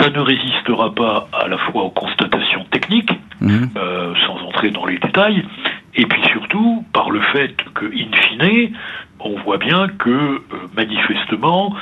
Ça 0.00 0.10
ne 0.10 0.20
résistera 0.20 0.94
pas 0.94 1.28
à 1.32 1.48
la 1.48 1.58
fois 1.58 1.82
aux 1.82 1.90
constatations 1.90 2.64
techniques, 2.70 3.12
mmh. 3.40 3.64
euh, 3.76 4.14
sans 4.26 4.38
entrer 4.46 4.70
dans 4.70 4.86
les 4.86 4.98
détails, 4.98 5.44
et 5.96 6.06
puis 6.06 6.22
surtout 6.30 6.84
par 6.92 7.10
le 7.10 7.20
fait 7.20 7.56
que, 7.74 7.86
in 7.86 8.14
fine, 8.14 8.72
on 9.20 9.38
voit 9.40 9.58
bien 9.58 9.88
que, 9.88 10.10
euh, 10.10 10.42
manifestement, 10.76 11.74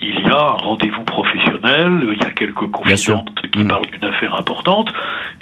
il 0.00 0.18
y 0.20 0.30
a 0.30 0.38
un 0.38 0.56
rendez-vous 0.56 1.04
professionnel, 1.04 2.08
il 2.12 2.18
y 2.18 2.26
a 2.26 2.30
quelques 2.30 2.70
confidentes 2.70 3.34
qui 3.52 3.60
mmh. 3.60 3.68
parlent 3.68 3.86
d'une 3.86 4.08
affaire 4.08 4.34
importante, 4.34 4.92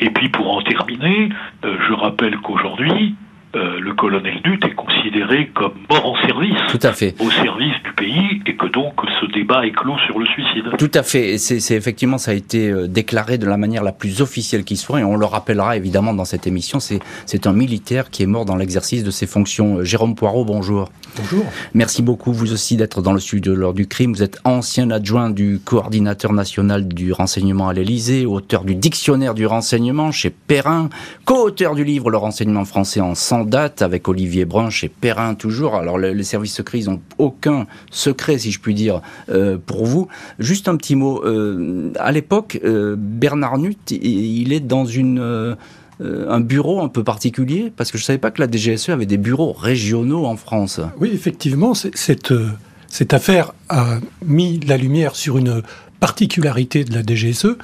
et 0.00 0.10
puis 0.10 0.28
pour 0.28 0.56
en 0.56 0.62
terminer, 0.62 1.28
euh, 1.64 1.76
je 1.86 1.92
rappelle 1.92 2.36
qu'aujourd'hui, 2.38 3.14
euh, 3.58 3.80
le 3.80 3.92
colonel 3.94 4.40
Nut 4.44 4.64
est 4.64 4.74
considéré 4.74 5.50
comme 5.54 5.72
mort 5.90 6.06
en 6.06 6.26
service. 6.26 6.56
Tout 6.68 6.78
à 6.82 6.92
fait. 6.92 7.14
Au 7.18 7.30
service 7.30 7.74
du 7.84 7.92
pays 7.96 8.40
et 8.46 8.54
que 8.54 8.66
donc 8.66 8.94
ce 9.20 9.26
débat 9.32 9.66
est 9.66 9.72
clos 9.72 9.98
sur 10.06 10.18
le 10.18 10.26
suicide. 10.26 10.64
Tout 10.78 10.90
à 10.94 11.02
fait. 11.02 11.38
C'est 11.38 11.74
effectivement 11.74 12.18
ça 12.18 12.30
a 12.30 12.34
été 12.34 12.70
euh, 12.70 12.86
déclaré 12.86 13.36
de 13.36 13.46
la 13.46 13.56
manière 13.56 13.82
la 13.82 13.92
plus 13.92 14.22
officielle 14.22 14.64
qui 14.64 14.76
soit 14.76 15.00
et 15.00 15.04
on 15.04 15.16
le 15.16 15.26
rappellera 15.26 15.76
évidemment 15.76 16.14
dans 16.14 16.24
cette 16.24 16.46
émission. 16.46 16.78
C'est 16.78 17.46
un 17.46 17.52
militaire 17.52 18.10
qui 18.10 18.22
est 18.22 18.26
mort 18.26 18.44
dans 18.44 18.56
l'exercice 18.56 19.02
de 19.02 19.10
ses 19.10 19.26
fonctions. 19.26 19.78
Euh, 19.78 19.84
Jérôme 19.84 20.14
Poirot, 20.14 20.44
bonjour. 20.44 20.90
Bonjour. 21.16 21.44
Merci 21.74 22.02
beaucoup 22.02 22.32
vous 22.32 22.52
aussi 22.52 22.76
d'être 22.76 23.02
dans 23.02 23.12
le 23.12 23.20
studio 23.20 23.56
lors 23.56 23.74
du 23.74 23.88
crime. 23.88 24.12
Vous 24.12 24.22
êtes 24.22 24.38
ancien 24.44 24.90
adjoint 24.90 25.30
du 25.30 25.58
coordinateur 25.64 26.32
national 26.32 26.86
du 26.86 27.12
renseignement 27.12 27.68
à 27.68 27.72
l'Élysée, 27.72 28.24
auteur 28.24 28.64
du 28.64 28.76
dictionnaire 28.76 29.34
du 29.34 29.46
renseignement 29.46 30.12
chez 30.12 30.30
Perrin, 30.30 30.90
co-auteur 31.24 31.74
du 31.74 31.82
livre 31.82 32.10
Le 32.10 32.18
renseignement 32.18 32.64
français 32.64 33.00
en 33.00 33.14
100 33.16 33.47
date 33.48 33.82
avec 33.82 34.08
Olivier 34.08 34.44
Brun 34.44 34.70
chez 34.70 34.88
Perrin 34.88 35.34
toujours. 35.34 35.74
Alors 35.74 35.98
les 35.98 36.24
services 36.24 36.54
secrets, 36.54 36.80
ils 36.80 36.90
n'ont 36.90 37.00
aucun 37.18 37.66
secret, 37.90 38.38
si 38.38 38.52
je 38.52 38.60
puis 38.60 38.74
dire, 38.74 39.02
euh, 39.30 39.58
pour 39.64 39.86
vous. 39.86 40.08
Juste 40.38 40.68
un 40.68 40.76
petit 40.76 40.94
mot. 40.94 41.24
Euh, 41.24 41.92
à 41.98 42.12
l'époque, 42.12 42.60
euh, 42.64 42.96
Bernard 42.98 43.58
Nutt, 43.58 43.90
il 43.90 44.52
est 44.52 44.60
dans 44.60 44.84
une 44.84 45.56
un 46.00 46.38
bureau 46.38 46.80
un 46.80 46.86
peu 46.86 47.02
particulier 47.02 47.72
Parce 47.76 47.90
que 47.90 47.98
je 47.98 48.04
ne 48.04 48.06
savais 48.06 48.20
pas 48.20 48.30
que 48.30 48.40
la 48.40 48.48
DGSE 48.48 48.90
avait 48.90 49.04
des 49.04 49.16
bureaux 49.16 49.52
régionaux 49.52 50.26
en 50.26 50.36
France. 50.36 50.80
Oui, 51.00 51.10
effectivement, 51.12 51.72
cette 51.74 53.12
affaire 53.12 53.52
a 53.68 53.98
mis 54.24 54.60
la 54.60 54.76
lumière 54.76 55.16
sur 55.16 55.38
une 55.38 55.62
particularité 55.98 56.84
de 56.84 56.94
la 56.94 57.02
DGSE 57.02 57.56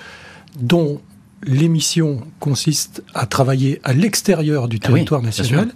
dont 0.60 1.00
l'émission 1.46 2.20
consiste 2.40 3.02
à 3.14 3.26
travailler 3.26 3.80
à 3.84 3.92
l'extérieur 3.92 4.68
du 4.68 4.78
ah 4.82 4.86
territoire 4.86 5.22
national. 5.22 5.72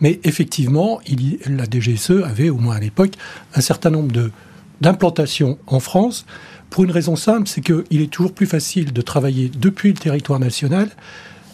Mais 0.00 0.20
effectivement, 0.24 1.00
il, 1.06 1.38
la 1.46 1.64
DGSE 1.64 2.24
avait, 2.24 2.50
au 2.50 2.58
moins 2.58 2.76
à 2.76 2.80
l'époque, 2.80 3.12
un 3.54 3.60
certain 3.60 3.90
nombre 3.90 4.10
de, 4.10 4.32
d'implantations 4.80 5.58
en 5.66 5.80
France, 5.80 6.26
pour 6.70 6.84
une 6.84 6.90
raison 6.90 7.16
simple, 7.16 7.48
c'est 7.48 7.60
qu'il 7.60 8.00
est 8.00 8.10
toujours 8.10 8.32
plus 8.32 8.46
facile 8.46 8.92
de 8.92 9.02
travailler 9.02 9.50
depuis 9.54 9.90
le 9.90 9.98
territoire 9.98 10.40
national 10.40 10.88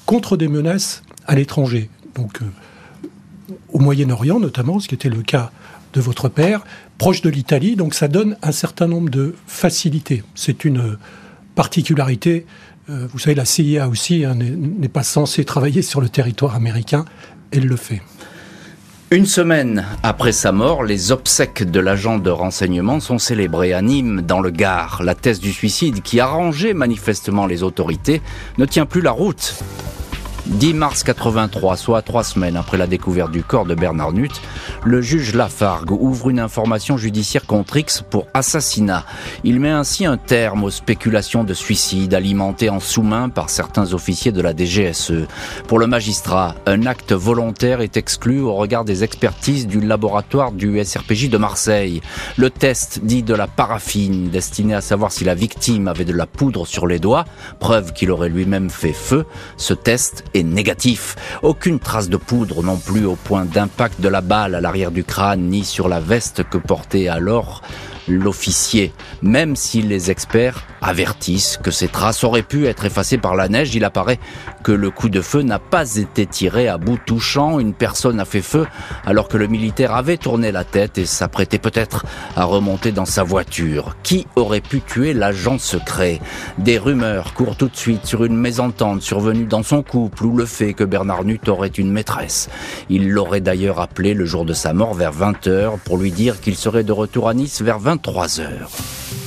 contre 0.06 0.36
des 0.36 0.48
menaces 0.48 1.02
à 1.26 1.34
l'étranger. 1.34 1.90
Donc, 2.14 2.40
euh, 2.40 2.46
au 3.72 3.80
Moyen-Orient 3.80 4.38
notamment, 4.38 4.78
ce 4.78 4.88
qui 4.88 4.94
était 4.94 5.08
le 5.08 5.22
cas 5.22 5.50
de 5.92 6.00
votre 6.00 6.28
père, 6.28 6.64
proche 6.98 7.20
de 7.20 7.30
l'Italie, 7.30 7.76
donc 7.76 7.94
ça 7.94 8.08
donne 8.08 8.36
un 8.42 8.52
certain 8.52 8.86
nombre 8.86 9.10
de 9.10 9.34
facilités. 9.46 10.22
C'est 10.34 10.64
une 10.64 10.96
particularité 11.54 12.46
euh, 12.46 12.67
vous 12.88 13.18
savez, 13.18 13.34
la 13.34 13.44
CIA 13.44 13.88
aussi 13.88 14.24
hein, 14.24 14.34
n'est 14.34 14.88
pas 14.88 15.02
censée 15.02 15.44
travailler 15.44 15.82
sur 15.82 16.00
le 16.00 16.08
territoire 16.08 16.54
américain. 16.54 17.04
Elle 17.50 17.66
le 17.66 17.76
fait. 17.76 18.02
Une 19.10 19.24
semaine 19.24 19.86
après 20.02 20.32
sa 20.32 20.52
mort, 20.52 20.84
les 20.84 21.12
obsèques 21.12 21.64
de 21.70 21.80
l'agent 21.80 22.18
de 22.18 22.28
renseignement 22.28 23.00
sont 23.00 23.18
célébrées 23.18 23.72
à 23.72 23.80
Nîmes, 23.80 24.20
dans 24.20 24.40
le 24.40 24.50
Gard. 24.50 25.02
La 25.02 25.14
thèse 25.14 25.40
du 25.40 25.52
suicide, 25.52 26.02
qui 26.02 26.20
arrangeait 26.20 26.74
manifestement 26.74 27.46
les 27.46 27.62
autorités, 27.62 28.20
ne 28.58 28.66
tient 28.66 28.84
plus 28.84 29.00
la 29.00 29.10
route. 29.10 29.54
10 30.48 30.72
mars 30.72 31.02
83, 31.02 31.76
soit 31.76 32.00
trois 32.00 32.24
semaines 32.24 32.56
après 32.56 32.78
la 32.78 32.86
découverte 32.86 33.30
du 33.30 33.42
corps 33.42 33.66
de 33.66 33.74
Bernard 33.74 34.12
Nutt, 34.12 34.40
le 34.82 35.02
juge 35.02 35.34
Lafargue 35.34 35.92
ouvre 35.92 36.30
une 36.30 36.40
information 36.40 36.96
judiciaire 36.96 37.44
contre 37.44 37.76
X 37.76 38.02
pour 38.08 38.26
assassinat. 38.32 39.04
Il 39.44 39.60
met 39.60 39.70
ainsi 39.70 40.06
un 40.06 40.16
terme 40.16 40.64
aux 40.64 40.70
spéculations 40.70 41.44
de 41.44 41.52
suicide 41.52 42.14
alimentées 42.14 42.70
en 42.70 42.80
sous-main 42.80 43.28
par 43.28 43.50
certains 43.50 43.92
officiers 43.92 44.32
de 44.32 44.40
la 44.40 44.56
DGSE. 44.56 45.26
Pour 45.66 45.78
le 45.78 45.86
magistrat, 45.86 46.54
un 46.64 46.86
acte 46.86 47.12
volontaire 47.12 47.82
est 47.82 47.98
exclu 47.98 48.40
au 48.40 48.54
regard 48.54 48.86
des 48.86 49.04
expertises 49.04 49.66
du 49.66 49.80
laboratoire 49.80 50.52
du 50.52 50.82
SRPJ 50.82 51.28
de 51.28 51.38
Marseille. 51.38 52.00
Le 52.38 52.48
test 52.48 53.00
dit 53.02 53.22
de 53.22 53.34
la 53.34 53.48
paraffine, 53.48 54.30
destiné 54.30 54.74
à 54.74 54.80
savoir 54.80 55.12
si 55.12 55.24
la 55.24 55.34
victime 55.34 55.88
avait 55.88 56.06
de 56.06 56.14
la 56.14 56.26
poudre 56.26 56.66
sur 56.66 56.86
les 56.86 56.98
doigts, 56.98 57.26
preuve 57.60 57.92
qu'il 57.92 58.10
aurait 58.10 58.30
lui-même 58.30 58.70
fait 58.70 58.94
feu, 58.94 59.26
ce 59.58 59.74
test 59.74 60.24
est 60.32 60.37
négatif. 60.42 61.16
Aucune 61.42 61.78
trace 61.78 62.08
de 62.08 62.16
poudre 62.16 62.62
non 62.62 62.76
plus 62.76 63.06
au 63.06 63.16
point 63.16 63.44
d'impact 63.44 64.00
de 64.00 64.08
la 64.08 64.20
balle 64.20 64.54
à 64.54 64.60
l'arrière 64.60 64.90
du 64.90 65.04
crâne 65.04 65.48
ni 65.48 65.64
sur 65.64 65.88
la 65.88 66.00
veste 66.00 66.44
que 66.44 66.58
portait 66.58 67.08
alors 67.08 67.62
l'officier. 68.14 68.92
Même 69.22 69.56
si 69.56 69.82
les 69.82 70.10
experts 70.10 70.64
avertissent 70.80 71.58
que 71.62 71.70
ces 71.70 71.88
traces 71.88 72.24
auraient 72.24 72.42
pu 72.42 72.66
être 72.66 72.84
effacées 72.84 73.18
par 73.18 73.34
la 73.34 73.48
neige, 73.48 73.74
il 73.74 73.84
apparaît 73.84 74.18
que 74.62 74.72
le 74.72 74.90
coup 74.90 75.08
de 75.08 75.20
feu 75.20 75.42
n'a 75.42 75.58
pas 75.58 75.96
été 75.96 76.26
tiré 76.26 76.68
à 76.68 76.78
bout 76.78 76.98
touchant. 77.04 77.58
Une 77.58 77.74
personne 77.74 78.20
a 78.20 78.24
fait 78.24 78.42
feu 78.42 78.66
alors 79.04 79.28
que 79.28 79.36
le 79.36 79.46
militaire 79.46 79.94
avait 79.94 80.16
tourné 80.16 80.52
la 80.52 80.64
tête 80.64 80.98
et 80.98 81.06
s'apprêtait 81.06 81.58
peut-être 81.58 82.04
à 82.36 82.44
remonter 82.44 82.92
dans 82.92 83.04
sa 83.04 83.22
voiture. 83.22 83.96
Qui 84.02 84.26
aurait 84.36 84.60
pu 84.60 84.80
tuer 84.80 85.14
l'agent 85.14 85.58
secret? 85.58 86.20
Des 86.58 86.78
rumeurs 86.78 87.34
courent 87.34 87.56
tout 87.56 87.68
de 87.68 87.76
suite 87.76 88.06
sur 88.06 88.24
une 88.24 88.36
mésentente 88.36 89.02
survenue 89.02 89.46
dans 89.46 89.62
son 89.62 89.82
couple 89.82 90.24
ou 90.26 90.36
le 90.36 90.46
fait 90.46 90.74
que 90.74 90.84
Bernard 90.84 91.24
Nutt 91.24 91.48
aurait 91.48 91.68
une 91.68 91.90
maîtresse. 91.90 92.48
Il 92.88 93.10
l'aurait 93.10 93.40
d'ailleurs 93.40 93.80
appelé 93.80 94.14
le 94.14 94.24
jour 94.24 94.44
de 94.44 94.52
sa 94.52 94.72
mort 94.72 94.94
vers 94.94 95.12
20h 95.12 95.78
pour 95.84 95.98
lui 95.98 96.10
dire 96.10 96.40
qu'il 96.40 96.56
serait 96.56 96.84
de 96.84 96.92
retour 96.92 97.28
à 97.28 97.34
Nice 97.34 97.62
vers 97.62 97.80
23h. 97.98 99.17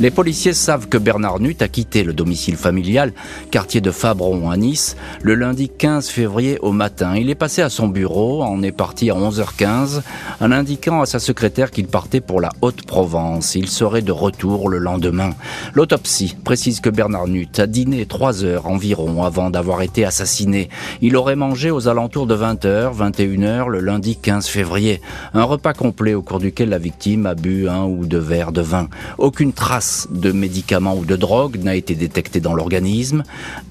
Les 0.00 0.10
policiers 0.10 0.54
savent 0.54 0.88
que 0.88 0.96
Bernard 0.96 1.40
Nutt 1.40 1.60
a 1.60 1.68
quitté 1.68 2.04
le 2.04 2.14
domicile 2.14 2.56
familial, 2.56 3.12
quartier 3.50 3.82
de 3.82 3.90
Fabron 3.90 4.48
à 4.48 4.56
Nice, 4.56 4.96
le 5.22 5.34
lundi 5.34 5.68
15 5.68 6.08
février 6.08 6.58
au 6.62 6.72
matin. 6.72 7.16
Il 7.16 7.28
est 7.28 7.34
passé 7.34 7.60
à 7.60 7.68
son 7.68 7.86
bureau, 7.86 8.42
en 8.42 8.62
est 8.62 8.72
parti 8.72 9.10
à 9.10 9.14
11h15, 9.14 10.00
en 10.40 10.52
indiquant 10.52 11.02
à 11.02 11.06
sa 11.06 11.18
secrétaire 11.18 11.70
qu'il 11.70 11.86
partait 11.86 12.22
pour 12.22 12.40
la 12.40 12.48
Haute-Provence. 12.62 13.54
Il 13.56 13.68
serait 13.68 14.00
de 14.00 14.10
retour 14.10 14.70
le 14.70 14.78
lendemain. 14.78 15.32
L'autopsie 15.74 16.34
précise 16.44 16.80
que 16.80 16.88
Bernard 16.88 17.28
Nutt 17.28 17.58
a 17.58 17.66
dîné 17.66 18.06
3 18.06 18.42
heures 18.42 18.68
environ 18.68 19.22
avant 19.22 19.50
d'avoir 19.50 19.82
été 19.82 20.06
assassiné. 20.06 20.70
Il 21.02 21.14
aurait 21.14 21.36
mangé 21.36 21.70
aux 21.70 21.88
alentours 21.88 22.26
de 22.26 22.36
20h, 22.36 22.96
21h 22.96 23.68
le 23.68 23.80
lundi 23.80 24.16
15 24.16 24.46
février. 24.46 25.02
Un 25.34 25.44
repas 25.44 25.74
complet 25.74 26.14
au 26.14 26.22
cours 26.22 26.38
duquel 26.38 26.70
la 26.70 26.78
victime 26.78 27.26
a 27.26 27.34
bu 27.34 27.68
un 27.68 27.84
ou 27.84 28.06
deux 28.06 28.16
verres 28.16 28.52
de 28.52 28.62
vin. 28.62 28.88
Aucune 29.18 29.52
trace 29.52 29.89
de 30.10 30.32
médicaments 30.32 30.96
ou 30.96 31.04
de 31.04 31.16
drogue 31.16 31.58
n'a 31.62 31.74
été 31.74 31.94
détectée 31.94 32.40
dans 32.40 32.54
l'organisme. 32.54 33.22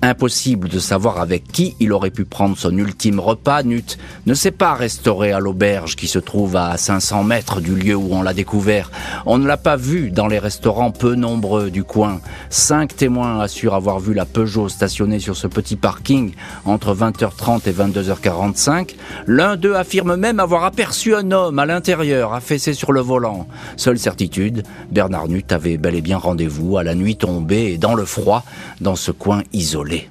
Impossible 0.01 0.69
de 0.69 0.79
savoir 0.79 1.19
avec 1.19 1.51
qui 1.51 1.75
il 1.79 1.93
aurait 1.93 2.09
pu 2.09 2.25
prendre 2.25 2.57
son 2.57 2.75
ultime 2.77 3.19
repas. 3.19 3.63
Nut 3.63 3.97
ne 4.25 4.33
s'est 4.33 4.51
pas 4.51 4.73
restauré 4.73 5.31
à 5.31 5.39
l'auberge 5.39 5.95
qui 5.95 6.07
se 6.07 6.19
trouve 6.19 6.55
à 6.55 6.77
500 6.77 7.23
mètres 7.23 7.61
du 7.61 7.75
lieu 7.75 7.95
où 7.95 8.09
on 8.11 8.21
l'a 8.21 8.33
découvert. 8.33 8.91
On 9.25 9.37
ne 9.37 9.47
l'a 9.47 9.57
pas 9.57 9.75
vu 9.75 10.11
dans 10.11 10.27
les 10.27 10.39
restaurants 10.39 10.91
peu 10.91 11.15
nombreux 11.15 11.69
du 11.69 11.83
coin. 11.83 12.21
Cinq 12.49 12.95
témoins 12.95 13.39
assurent 13.39 13.75
avoir 13.75 13.99
vu 13.99 14.13
la 14.13 14.25
Peugeot 14.25 14.69
stationnée 14.69 15.19
sur 15.19 15.35
ce 15.35 15.47
petit 15.47 15.75
parking 15.75 16.33
entre 16.65 16.95
20h30 16.95 17.69
et 17.69 17.73
22h45. 17.73 18.95
L'un 19.27 19.55
d'eux 19.55 19.75
affirme 19.75 20.15
même 20.15 20.39
avoir 20.39 20.63
aperçu 20.63 21.15
un 21.15 21.31
homme 21.31 21.59
à 21.59 21.65
l'intérieur, 21.65 22.33
affaissé 22.33 22.73
sur 22.73 22.91
le 22.91 23.01
volant. 23.01 23.47
Seule 23.77 23.99
certitude, 23.99 24.63
Bernard 24.91 25.27
Nut 25.27 25.51
avait 25.51 25.77
bel 25.77 25.95
et 25.95 26.01
bien 26.01 26.08
rendez-vous 26.17 26.77
à 26.77 26.83
la 26.83 26.95
nuit 26.95 27.15
tombée 27.15 27.73
et 27.73 27.77
dans 27.77 27.93
le 27.93 28.05
froid, 28.05 28.43
dans 28.81 28.95
ce 28.95 29.11
coin 29.11 29.43
isolé. 29.53 30.09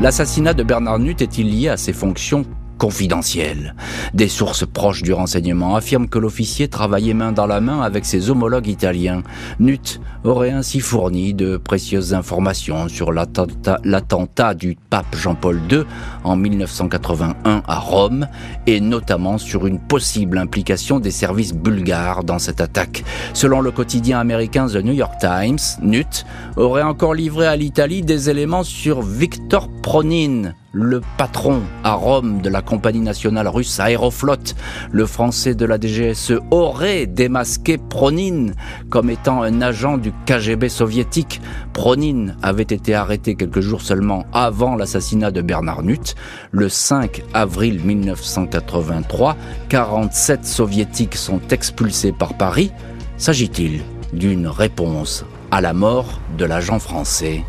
L'assassinat 0.00 0.54
de 0.54 0.62
Bernard 0.62 0.98
Nut 0.98 1.20
est-il 1.20 1.50
lié 1.50 1.68
à 1.68 1.76
ses 1.76 1.92
fonctions 1.92 2.46
confidentielles 2.80 3.74
Des 4.14 4.28
sources 4.28 4.66
proches 4.66 5.02
du 5.02 5.12
renseignement 5.12 5.76
affirment 5.76 6.08
que 6.08 6.18
l'officier 6.18 6.66
travaillait 6.66 7.12
main 7.12 7.30
dans 7.30 7.46
la 7.46 7.60
main 7.60 7.82
avec 7.82 8.06
ses 8.06 8.30
homologues 8.30 8.68
italiens. 8.68 9.22
Nut 9.58 10.00
aurait 10.24 10.50
ainsi 10.50 10.80
fourni 10.80 11.34
de 11.34 11.58
précieuses 11.58 12.14
informations 12.14 12.88
sur 12.88 13.12
l'attentat 13.12 14.54
du 14.54 14.78
pape 14.88 15.14
Jean-Paul 15.14 15.60
II 15.70 15.82
en 16.24 16.36
1981 16.36 17.62
à 17.68 17.78
Rome 17.78 18.26
et 18.66 18.80
notamment 18.80 19.36
sur 19.36 19.66
une 19.66 19.78
possible 19.78 20.38
implication 20.38 21.00
des 21.00 21.10
services 21.10 21.52
bulgares 21.52 22.24
dans 22.24 22.38
cette 22.38 22.62
attaque. 22.62 23.04
Selon 23.34 23.60
le 23.60 23.72
quotidien 23.72 24.18
américain 24.18 24.66
The 24.66 24.76
New 24.76 24.94
York 24.94 25.16
Times, 25.20 25.58
Nut 25.82 26.24
aurait 26.56 26.82
encore 26.82 27.12
livré 27.12 27.46
à 27.46 27.56
l'Italie 27.56 28.00
des 28.00 28.30
éléments 28.30 28.64
sur 28.64 29.02
Victor 29.02 29.68
Pronin, 29.82 30.54
le 30.72 31.00
patron 31.16 31.62
à 31.82 31.94
Rome 31.94 32.42
de 32.42 32.48
la 32.48 32.62
compagnie 32.62 33.00
nationale 33.00 33.48
russe 33.48 33.80
Aeroflot, 33.80 34.54
le 34.92 35.06
français 35.06 35.54
de 35.54 35.64
la 35.64 35.78
DGSE, 35.80 36.34
aurait 36.50 37.06
démasqué 37.06 37.76
Pronin 37.78 38.52
comme 38.88 39.10
étant 39.10 39.42
un 39.42 39.62
agent 39.62 39.98
du 39.98 40.12
KGB 40.26 40.68
soviétique. 40.68 41.40
Pronin 41.72 42.36
avait 42.42 42.62
été 42.62 42.94
arrêté 42.94 43.34
quelques 43.34 43.60
jours 43.60 43.82
seulement 43.82 44.26
avant 44.32 44.76
l'assassinat 44.76 45.32
de 45.32 45.42
Bernard 45.42 45.82
Nut. 45.82 46.14
Le 46.52 46.68
5 46.68 47.24
avril 47.34 47.80
1983, 47.84 49.36
47 49.68 50.46
soviétiques 50.46 51.16
sont 51.16 51.40
expulsés 51.50 52.12
par 52.12 52.34
Paris. 52.34 52.70
S'agit-il 53.16 53.82
d'une 54.12 54.46
réponse 54.46 55.24
à 55.50 55.60
la 55.60 55.72
mort 55.72 56.20
de 56.38 56.44
l'agent 56.44 56.78
français? 56.78 57.42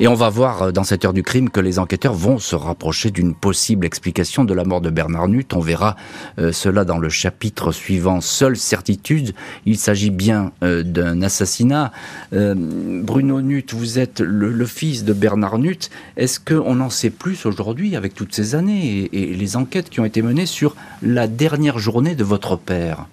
Et 0.00 0.08
on 0.08 0.14
va 0.14 0.30
voir 0.30 0.62
euh, 0.62 0.72
dans 0.72 0.84
cette 0.84 1.04
heure 1.04 1.12
du 1.12 1.22
crime 1.22 1.50
que 1.50 1.60
les 1.60 1.78
enquêteurs 1.78 2.14
vont 2.14 2.38
se 2.38 2.56
rapprocher 2.56 3.10
d'une 3.10 3.34
possible 3.34 3.84
explication 3.84 4.44
de 4.44 4.54
la 4.54 4.64
mort 4.64 4.80
de 4.80 4.90
Bernard 4.90 5.28
Nut. 5.28 5.52
On 5.54 5.60
verra 5.60 5.96
euh, 6.38 6.52
cela 6.52 6.84
dans 6.84 6.98
le 6.98 7.08
chapitre 7.08 7.72
suivant. 7.72 8.20
Seule 8.20 8.56
certitude, 8.56 9.34
il 9.66 9.78
s'agit 9.78 10.10
bien 10.10 10.52
euh, 10.62 10.82
d'un 10.82 11.22
assassinat. 11.22 11.92
Bruno 12.32 13.40
Nut, 13.40 13.74
vous 13.74 13.98
êtes 13.98 14.20
le, 14.20 14.66
fils 14.66 15.04
de 15.04 15.12
Bernard 15.12 15.58
Nut. 15.58 15.90
Est-ce 16.16 16.40
qu'on 16.40 16.80
en 16.80 16.90
sait 16.90 17.10
plus 17.10 17.46
aujourd'hui 17.46 17.96
avec 17.96 18.14
toutes 18.14 18.34
ces 18.34 18.54
années 18.54 19.10
et 19.12 19.34
les 19.34 19.56
enquêtes 19.56 19.90
qui 19.90 20.00
ont 20.00 20.04
été 20.04 20.22
menées 20.22 20.46
sur 20.46 20.74
la 21.02 21.26
dernière 21.26 21.78
journée 21.78 22.14
de 22.14 22.24
votre 22.24 22.56
père? 22.56 23.06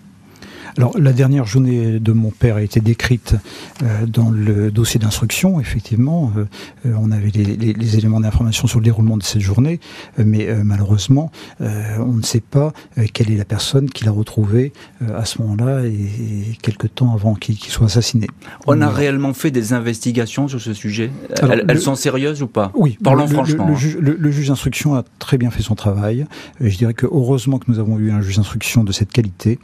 Alors, 0.77 0.97
la 0.97 1.13
dernière 1.13 1.45
journée 1.45 1.99
de 1.99 2.11
mon 2.11 2.31
père 2.31 2.57
a 2.57 2.61
été 2.61 2.79
décrite 2.79 3.35
euh, 3.83 4.05
dans 4.05 4.29
le 4.29 4.71
dossier 4.71 4.99
d'instruction, 4.99 5.59
effectivement. 5.59 6.31
Euh, 6.37 6.45
euh, 6.85 6.93
on 6.99 7.11
avait 7.11 7.29
les, 7.29 7.97
éléments 7.97 8.19
d'information 8.19 8.67
sur 8.67 8.79
le 8.79 8.85
déroulement 8.85 9.17
de 9.17 9.23
cette 9.23 9.41
journée, 9.41 9.79
mais 10.17 10.47
malheureusement, 10.63 11.31
on 11.59 12.13
ne 12.13 12.21
sait 12.21 12.39
pas 12.39 12.71
quelle 13.13 13.31
est 13.31 13.37
la 13.37 13.45
personne 13.45 13.89
qui 13.89 14.05
l'a 14.05 14.11
retrouvé 14.11 14.73
à 15.01 15.25
ce 15.25 15.41
moment-là 15.41 15.85
et, 15.85 15.89
et 15.89 16.57
quelque 16.61 16.85
temps 16.87 17.13
avant 17.13 17.33
qu'il 17.33 17.57
soit 17.57 17.87
assassiné. 17.87 18.27
On 18.67 18.79
a 18.81 18.89
réellement 18.89 19.33
fait 19.33 19.49
des 19.49 19.73
investigations 19.73 20.47
sur 20.47 20.61
ce 20.61 20.73
sujet? 20.73 21.11
Elles, 21.41 21.81
sont 21.81 21.95
sérieuses 21.95 22.43
ou 22.43 22.47
pas? 22.47 22.71
Oui. 22.75 22.97
Parlons 23.03 23.27
franchement. 23.27 23.75
Le, 23.99 24.15
le 24.19 24.31
juge 24.31 24.49
d'instruction 24.49 24.95
a 24.95 25.03
très 25.17 25.37
bien 25.37 25.49
fait 25.49 25.63
son 25.63 25.75
travail. 25.75 26.25
Je 26.61 26.77
dirais 26.77 26.93
que 26.93 27.07
heureusement 27.07 27.57
que 27.57 27.65
nous 27.69 27.79
avons 27.79 27.97
eu 27.97 28.11
un 28.11 28.21
juge 28.21 28.37
d'instruction 28.37 28.83
de 28.83 28.91
cette 28.91 29.11
qualité 29.11 29.59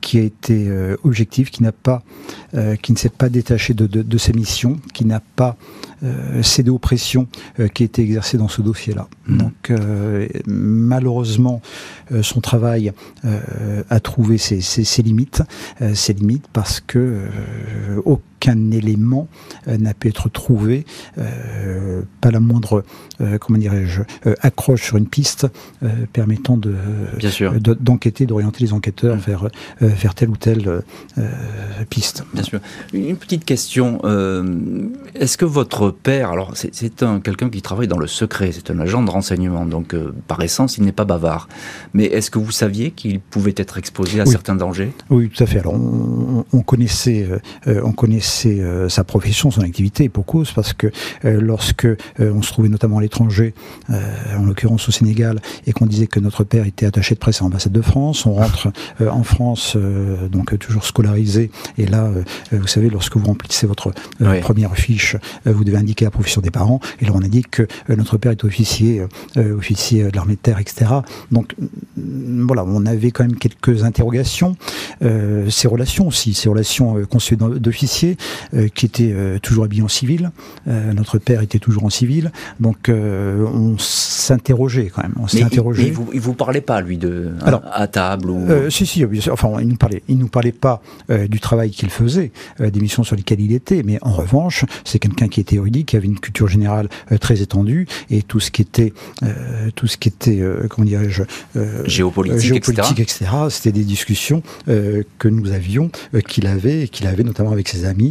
qui 0.00 0.18
a 0.18 0.29
été 0.30 0.68
euh, 0.68 0.96
objectif, 1.04 1.50
qui 1.50 1.62
n'a 1.62 1.72
pas, 1.72 2.02
euh, 2.54 2.76
qui 2.76 2.92
ne 2.92 2.96
s'est 2.96 3.08
pas 3.10 3.28
détaché 3.28 3.74
de, 3.74 3.86
de, 3.86 4.18
ses 4.18 4.32
missions, 4.32 4.78
qui 4.94 5.04
n'a 5.04 5.20
pas 5.20 5.56
euh, 6.02 6.42
cédé 6.42 6.70
aux 6.70 6.78
pressions 6.78 7.26
qui 7.74 7.84
étaient 7.84 8.02
exercées 8.02 8.38
dans 8.38 8.48
ce 8.48 8.62
dossier-là. 8.62 9.08
Mmh. 9.26 9.36
Donc 9.38 9.72
malheureusement, 10.46 11.60
son 12.22 12.40
travail 12.40 12.92
a 13.90 14.00
trouvé 14.00 14.38
ses, 14.38 14.60
ses, 14.60 15.02
limites, 15.02 15.42
ses 15.94 16.12
limites 16.14 16.46
parce 16.52 16.80
que 16.80 17.28
aucun 18.04 18.22
élément 18.48 19.28
n'a 19.66 19.94
pu 19.94 20.08
être 20.08 20.28
trouvé, 20.28 20.84
pas 22.20 22.30
la 22.30 22.40
moindre, 22.40 22.84
comment 23.40 23.58
dirais-je, 23.58 24.02
accroche 24.40 24.82
sur 24.82 24.96
une 24.96 25.06
piste 25.06 25.46
permettant 26.12 26.56
de, 26.56 26.74
d'enquêter, 27.80 28.26
d'orienter 28.26 28.64
les 28.64 28.72
enquêteurs 28.72 29.16
mmh. 29.16 29.20
vers, 29.20 29.48
vers 29.80 30.14
tel 30.14 30.30
ou 30.30 30.36
telle 30.36 30.82
euh, 31.18 31.84
piste. 31.88 32.24
Bien 32.32 32.42
sûr. 32.42 32.60
Une 32.92 33.16
petite 33.16 33.44
question. 33.44 34.00
Euh, 34.04 34.88
est-ce 35.14 35.36
que 35.36 35.44
votre 35.44 35.90
père, 35.90 36.30
alors 36.30 36.52
c'est 36.54 37.02
un 37.02 37.20
quelqu'un 37.20 37.50
qui 37.50 37.62
travaille 37.62 37.88
dans 37.88 37.98
le 37.98 38.06
secret, 38.06 38.50
c'est 38.52 38.70
un 38.70 38.78
agent 38.80 39.02
de 39.02 39.10
renseignement, 39.10 39.66
donc 39.66 39.94
euh, 39.94 40.12
par 40.28 40.40
essence 40.42 40.78
il 40.78 40.84
n'est 40.84 40.92
pas 40.92 41.04
bavard. 41.04 41.48
Mais 41.94 42.04
est-ce 42.04 42.30
que 42.30 42.38
vous 42.38 42.50
saviez 42.50 42.90
qu'il 42.90 43.20
pouvait 43.20 43.54
être 43.56 43.78
exposé 43.78 44.20
à 44.20 44.26
certains 44.26 44.54
dangers? 44.54 44.92
Oui, 45.10 45.28
tout 45.28 45.42
à 45.42 45.46
fait. 45.46 45.60
Alors 45.60 45.74
on, 45.74 46.62
connaissait, 46.62 47.28
on 47.66 47.92
connaissait 47.92 48.29
sa 48.88 49.04
profession, 49.04 49.50
son 49.50 49.62
activité, 49.62 50.08
pour 50.08 50.26
cause, 50.26 50.52
parce 50.52 50.72
que 50.72 50.88
lorsque 51.24 51.86
on 52.18 52.42
se 52.42 52.52
trouvait 52.52 52.68
notamment 52.68 52.98
à 52.98 53.02
l'étranger, 53.02 53.54
en 53.88 54.44
l'occurrence 54.44 54.88
au 54.88 54.92
Sénégal, 54.92 55.40
et 55.66 55.72
qu'on 55.72 55.86
disait 55.86 56.06
que 56.06 56.20
notre 56.20 56.44
père 56.44 56.66
était 56.66 56.86
attaché 56.86 57.14
de 57.14 57.20
presse 57.20 57.40
à 57.40 57.44
l'ambassade 57.44 57.72
de 57.72 57.82
France, 57.82 58.26
on 58.26 58.34
rentre 58.34 58.72
en 59.00 59.22
France 59.22 59.76
donc 60.30 60.52
euh, 60.52 60.56
toujours 60.56 60.84
scolarisé. 60.84 61.50
Et 61.78 61.86
là, 61.86 62.04
euh, 62.04 62.22
vous 62.52 62.66
savez, 62.66 62.90
lorsque 62.90 63.16
vous 63.16 63.26
remplissez 63.26 63.66
votre 63.66 63.92
euh, 64.20 64.40
première 64.40 64.74
fiche, 64.76 65.16
vous 65.44 65.64
devez 65.64 65.78
indiquer 65.78 66.04
la 66.04 66.10
profession 66.10 66.40
des 66.40 66.50
parents. 66.50 66.80
Et 67.00 67.06
là, 67.06 67.12
on 67.14 67.22
indique 67.22 67.50
que 67.50 67.66
notre 67.88 68.18
père 68.18 68.32
est 68.32 68.44
officier, 68.44 69.02
officier 69.36 70.04
de 70.04 70.16
l'armée 70.16 70.34
de 70.34 70.40
terre, 70.40 70.58
etc. 70.58 70.90
Donc 71.30 71.54
mm, 71.96 72.46
voilà, 72.46 72.64
on 72.64 72.84
avait 72.86 73.10
quand 73.10 73.24
même 73.24 73.36
quelques 73.36 73.84
interrogations. 73.84 74.56
ces 75.00 75.68
relations 75.68 76.08
aussi, 76.08 76.34
ces 76.34 76.48
relations 76.48 76.96
d'officiers 77.40 78.16
qui 78.74 78.86
étaient 78.86 79.14
toujours 79.42 79.64
habillés 79.64 79.82
en 79.82 79.88
civil. 79.88 80.30
notre 80.66 81.18
père 81.18 81.42
était 81.42 81.58
toujours 81.58 81.84
en 81.84 81.90
civil. 81.90 82.32
Donc 82.58 82.90
on 82.90 83.76
s'interrogeait 83.78 84.90
quand 84.94 85.02
même. 85.02 85.14
On 85.20 85.26
s'est 85.26 85.42
interrogé. 85.42 85.86
Il, 85.86 85.92
vous, 85.92 86.08
il 86.12 86.20
vous 86.20 86.34
parlait 86.34 86.60
pas 86.60 86.80
lui 86.80 86.98
de 86.98 87.30
à, 87.42 87.86
table 87.86 88.30
ou... 88.30 88.46
Si 88.70 88.86
si, 88.86 89.04
enfin 89.30 89.50
il 89.60 89.68
nous 89.68 89.76
parlait. 89.76 90.02
Il 90.08 90.18
nous 90.18 90.28
parlait 90.28 90.52
pas 90.52 90.82
euh, 91.10 91.28
du 91.28 91.40
travail 91.40 91.70
qu'il 91.70 91.90
faisait, 91.90 92.32
euh, 92.60 92.70
des 92.70 92.80
missions 92.80 93.02
sur 93.02 93.16
lesquelles 93.16 93.40
il 93.40 93.52
était, 93.52 93.82
mais 93.82 93.98
en 94.02 94.12
revanche, 94.12 94.64
c'est 94.84 94.98
quelqu'un 94.98 95.28
qui 95.28 95.40
était 95.40 95.56
érudit, 95.56 95.84
qui 95.84 95.96
avait 95.96 96.06
une 96.06 96.18
culture 96.18 96.48
générale 96.48 96.88
euh, 97.12 97.18
très 97.18 97.42
étendue, 97.42 97.86
et 98.10 98.22
tout 98.22 98.40
ce 98.40 98.50
qui 98.50 98.62
était, 98.62 98.92
tout 99.74 99.86
ce 99.86 99.96
qui 99.96 100.08
était, 100.08 100.42
comment 100.68 100.86
dirais-je, 100.86 101.22
géopolitique, 101.84 102.56
etc. 102.56 102.82
etc. 102.96 103.30
C'était 103.50 103.72
des 103.72 103.84
discussions 103.84 104.42
que 104.66 105.28
nous 105.28 105.52
avions, 105.52 105.90
qu'il 106.28 106.46
avait, 106.46 106.82
et 106.82 106.88
qu'il 106.88 107.06
avait 107.06 107.22
notamment 107.22 107.52
avec 107.52 107.68
ses 107.68 107.84
amis. 107.84 108.09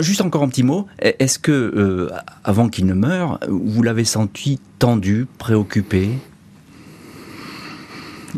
Juste 0.00 0.20
encore 0.20 0.42
un 0.42 0.48
petit 0.48 0.62
mot. 0.62 0.86
Est-ce 1.00 1.38
que, 1.38 2.10
avant 2.44 2.68
qu'il 2.68 2.86
ne 2.86 2.94
meure, 2.94 3.38
vous 3.48 3.82
l'avez 3.82 4.04
senti 4.04 4.60
tendu, 4.78 5.26
préoccupé? 5.38 6.10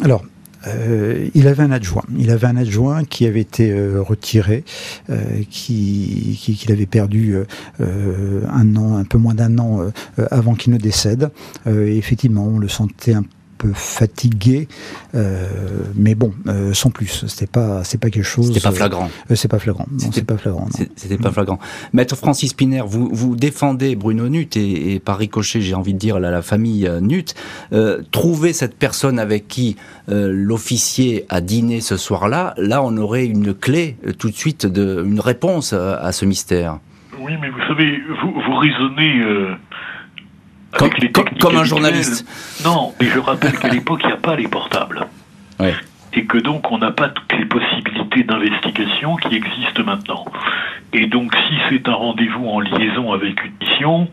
Alors, 0.01 0.25
euh, 0.66 1.29
il 1.35 1.48
avait 1.48 1.62
un 1.62 1.70
adjoint. 1.70 2.05
Il 2.16 2.31
avait 2.31 2.46
un 2.46 2.57
adjoint 2.57 3.05
qui 3.05 3.27
avait 3.27 3.40
été 3.40 3.70
euh, 3.70 4.01
retiré, 4.01 4.64
euh, 5.11 5.20
qui 5.51 6.38
qu'il 6.40 6.72
avait 6.72 6.87
perdu 6.87 7.37
un 7.81 8.77
an, 8.77 8.96
un 8.96 9.05
peu 9.05 9.18
moins 9.18 9.35
d'un 9.35 9.59
an 9.59 9.81
avant 10.31 10.55
qu'il 10.55 10.72
ne 10.72 10.79
décède. 10.79 11.31
effectivement, 11.66 12.44
on 12.44 12.59
le 12.59 12.68
sentait 12.68 13.14
un 13.14 13.25
peu 13.62 13.72
fatigué, 13.75 14.68
mais 15.94 16.14
bon, 16.14 16.33
sans 16.72 16.90
plus. 16.90 17.25
C'était 17.27 17.46
pas, 17.46 17.85
c'est 17.85 17.98
pas 17.98 18.11
quelque 18.11 18.25
chose. 18.25 18.48
C'était 18.48 18.61
pas 18.61 18.72
flagrant. 18.72 19.11
c'est 19.35 19.48
pas 19.48 19.59
flagrant. 19.59 19.87
c'est 19.98 20.27
pas 20.27 20.37
flagrant. 20.37 20.68
C'était 20.96 21.16
pas 21.18 21.31
flagrant. 21.31 21.59
Maître 21.92 22.16
Francis 22.16 22.55
Piner, 22.55 22.83
vous, 22.85 23.09
vous 23.12 23.37
défendez 23.37 23.96
Bruno 23.96 24.29
Nut 24.29 24.57
et, 24.57 25.01
par 25.01 25.18
ricochet, 25.18 25.61
j'ai 25.61 25.75
envie 25.75 25.94
de 25.94 25.98
dire 25.98 26.18
la, 26.18 26.31
la 26.31 26.42
famille 26.42 26.90
Nut. 27.01 27.35
trouver 28.11 28.53
cette 28.53 28.77
personne 28.77 29.18
avec 29.18 29.48
qui 29.48 29.77
l'officier 30.09 31.27
a 31.29 31.40
dîné 31.40 31.81
ce 31.81 31.96
soir-là, 31.96 32.55
là, 32.57 32.83
on 32.83 32.96
aurait 32.96 33.27
une 33.27 33.55
clé 33.55 33.96
tout 34.18 34.31
de 34.31 34.35
suite, 34.35 34.66
de, 34.66 35.03
une 35.05 35.20
réponse 35.20 35.72
à, 35.72 36.12
ce 36.12 36.25
mystère. 36.25 36.79
Oui, 37.20 37.33
mais 37.40 37.51
vous 37.51 37.61
savez, 37.68 38.01
vous, 38.22 38.33
vous 38.33 38.57
raisonnez. 38.57 39.20
Euh, 39.20 39.55
comme, 40.72 40.90
comme, 41.40 41.56
un 41.56 41.64
journaliste. 41.64 42.26
Non, 42.64 42.94
mais 43.00 43.06
je 43.06 43.18
rappelle 43.18 43.58
qu'à 43.58 43.68
l'époque, 43.68 44.00
il 44.04 44.08
n'y 44.08 44.12
a 44.12 44.16
pas 44.16 44.37
les 44.37 44.48
portables. 44.48 45.06
Ouais. 45.61 45.74
Et 46.14 46.24
que 46.24 46.38
donc, 46.38 46.70
on 46.70 46.78
n'a 46.78 46.90
pas 46.90 47.08
toutes 47.08 47.32
les 47.38 47.46
possibilités 47.46 48.24
d'investigation 48.24 49.16
qui 49.16 49.37
existent 49.37 49.82
maintenant. 49.85 50.24
Et 50.92 51.06
donc, 51.06 51.35
si 51.48 51.54
c'est 51.70 51.88
un 51.88 51.94
rendez-vous 51.94 52.46
en 52.46 52.61
liaison 52.61 53.12
avec 53.12 53.42
une 53.44 53.52
mission, 53.61 54.08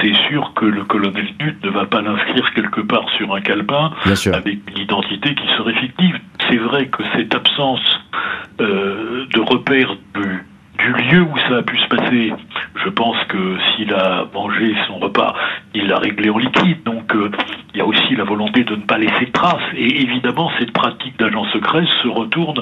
c'est 0.00 0.14
sûr 0.28 0.52
que 0.54 0.64
le 0.64 0.84
colonel 0.84 1.26
Nut 1.40 1.56
ne 1.62 1.70
va 1.70 1.84
pas 1.84 2.00
l'inscrire 2.00 2.50
quelque 2.54 2.80
part 2.80 3.08
sur 3.16 3.34
un 3.34 3.40
calepin 3.40 3.92
avec 4.32 4.58
une 4.70 4.78
identité 4.78 5.34
qui 5.34 5.46
serait 5.56 5.74
fictive. 5.74 6.18
C'est 6.48 6.56
vrai 6.56 6.86
que 6.86 7.02
cette 7.14 7.34
absence 7.34 8.00
euh, 8.60 9.26
de 9.34 9.40
repères 9.40 9.96
du, 10.14 10.44
du 10.78 10.92
lieu 10.92 11.22
où 11.22 11.38
ça 11.48 11.58
a 11.58 11.62
pu 11.62 11.78
se 11.78 11.88
passer, 11.88 12.32
je 12.84 12.88
pense 12.90 13.16
que 13.28 13.56
s'il 13.76 13.92
a 13.94 14.26
mangé 14.32 14.74
son 14.86 14.98
repas, 14.98 15.34
il 15.74 15.86
l'a 15.88 15.98
réglé 15.98 16.30
en 16.30 16.38
liquide. 16.38 16.82
Donc 16.84 17.14
euh, 17.14 17.30
il 17.74 17.78
y 17.78 17.80
a 17.80 17.86
aussi 17.86 18.14
la 18.16 18.24
volonté 18.24 18.64
de 18.64 18.76
ne 18.76 18.82
pas 18.82 18.98
laisser 18.98 19.26
de 19.26 19.32
traces. 19.32 19.62
Et 19.76 20.02
évidemment, 20.02 20.50
cette 20.58 20.72
pratique 20.72 21.18
d'agent 21.18 21.44
secret 21.52 21.84
se 22.02 22.08
retourne 22.08 22.60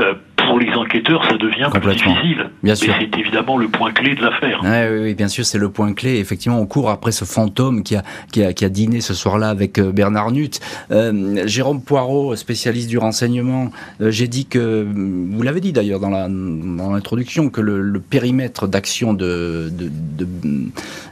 euh, 0.00 0.14
pour 0.36 0.58
les 0.58 0.72
enquêteurs, 0.74 1.24
ça 1.24 1.36
devient 1.36 1.68
plus 1.72 1.92
difficile. 1.92 2.50
Bien 2.62 2.74
sûr. 2.74 2.94
c'est 2.98 3.18
évidemment 3.18 3.56
le 3.56 3.68
point 3.68 3.92
clé 3.92 4.14
de 4.14 4.22
l'affaire. 4.22 4.60
oui, 4.62 4.98
oui, 5.02 5.14
bien 5.14 5.28
sûr, 5.28 5.44
c'est 5.44 5.58
le 5.58 5.70
point 5.70 5.92
clé. 5.94 6.18
Effectivement, 6.18 6.60
on 6.60 6.66
court 6.66 6.90
après 6.90 7.12
ce 7.12 7.24
fantôme 7.24 7.82
qui 7.82 7.96
a, 7.96 8.02
qui 8.32 8.42
a, 8.42 8.52
qui 8.52 8.64
a 8.64 8.68
dîné 8.68 9.00
ce 9.00 9.14
soir-là 9.14 9.48
avec 9.48 9.78
euh, 9.78 9.92
Bernard 9.92 10.32
Nut. 10.32 10.60
Euh, 10.90 11.46
Jérôme 11.46 11.82
Poirot, 11.82 12.36
spécialiste 12.36 12.88
du 12.88 12.98
renseignement, 12.98 13.70
j'ai 14.00 14.28
dit 14.28 14.46
que, 14.46 14.86
vous 14.86 15.42
l'avez 15.42 15.60
dit 15.60 15.72
d'ailleurs 15.72 16.00
dans 16.00 16.10
l'introduction, 16.10 17.43
que 17.50 17.60
le, 17.60 18.00
périmètre 18.00 18.66
d'action 18.66 19.14
de, 19.14 19.70
de, 19.72 19.90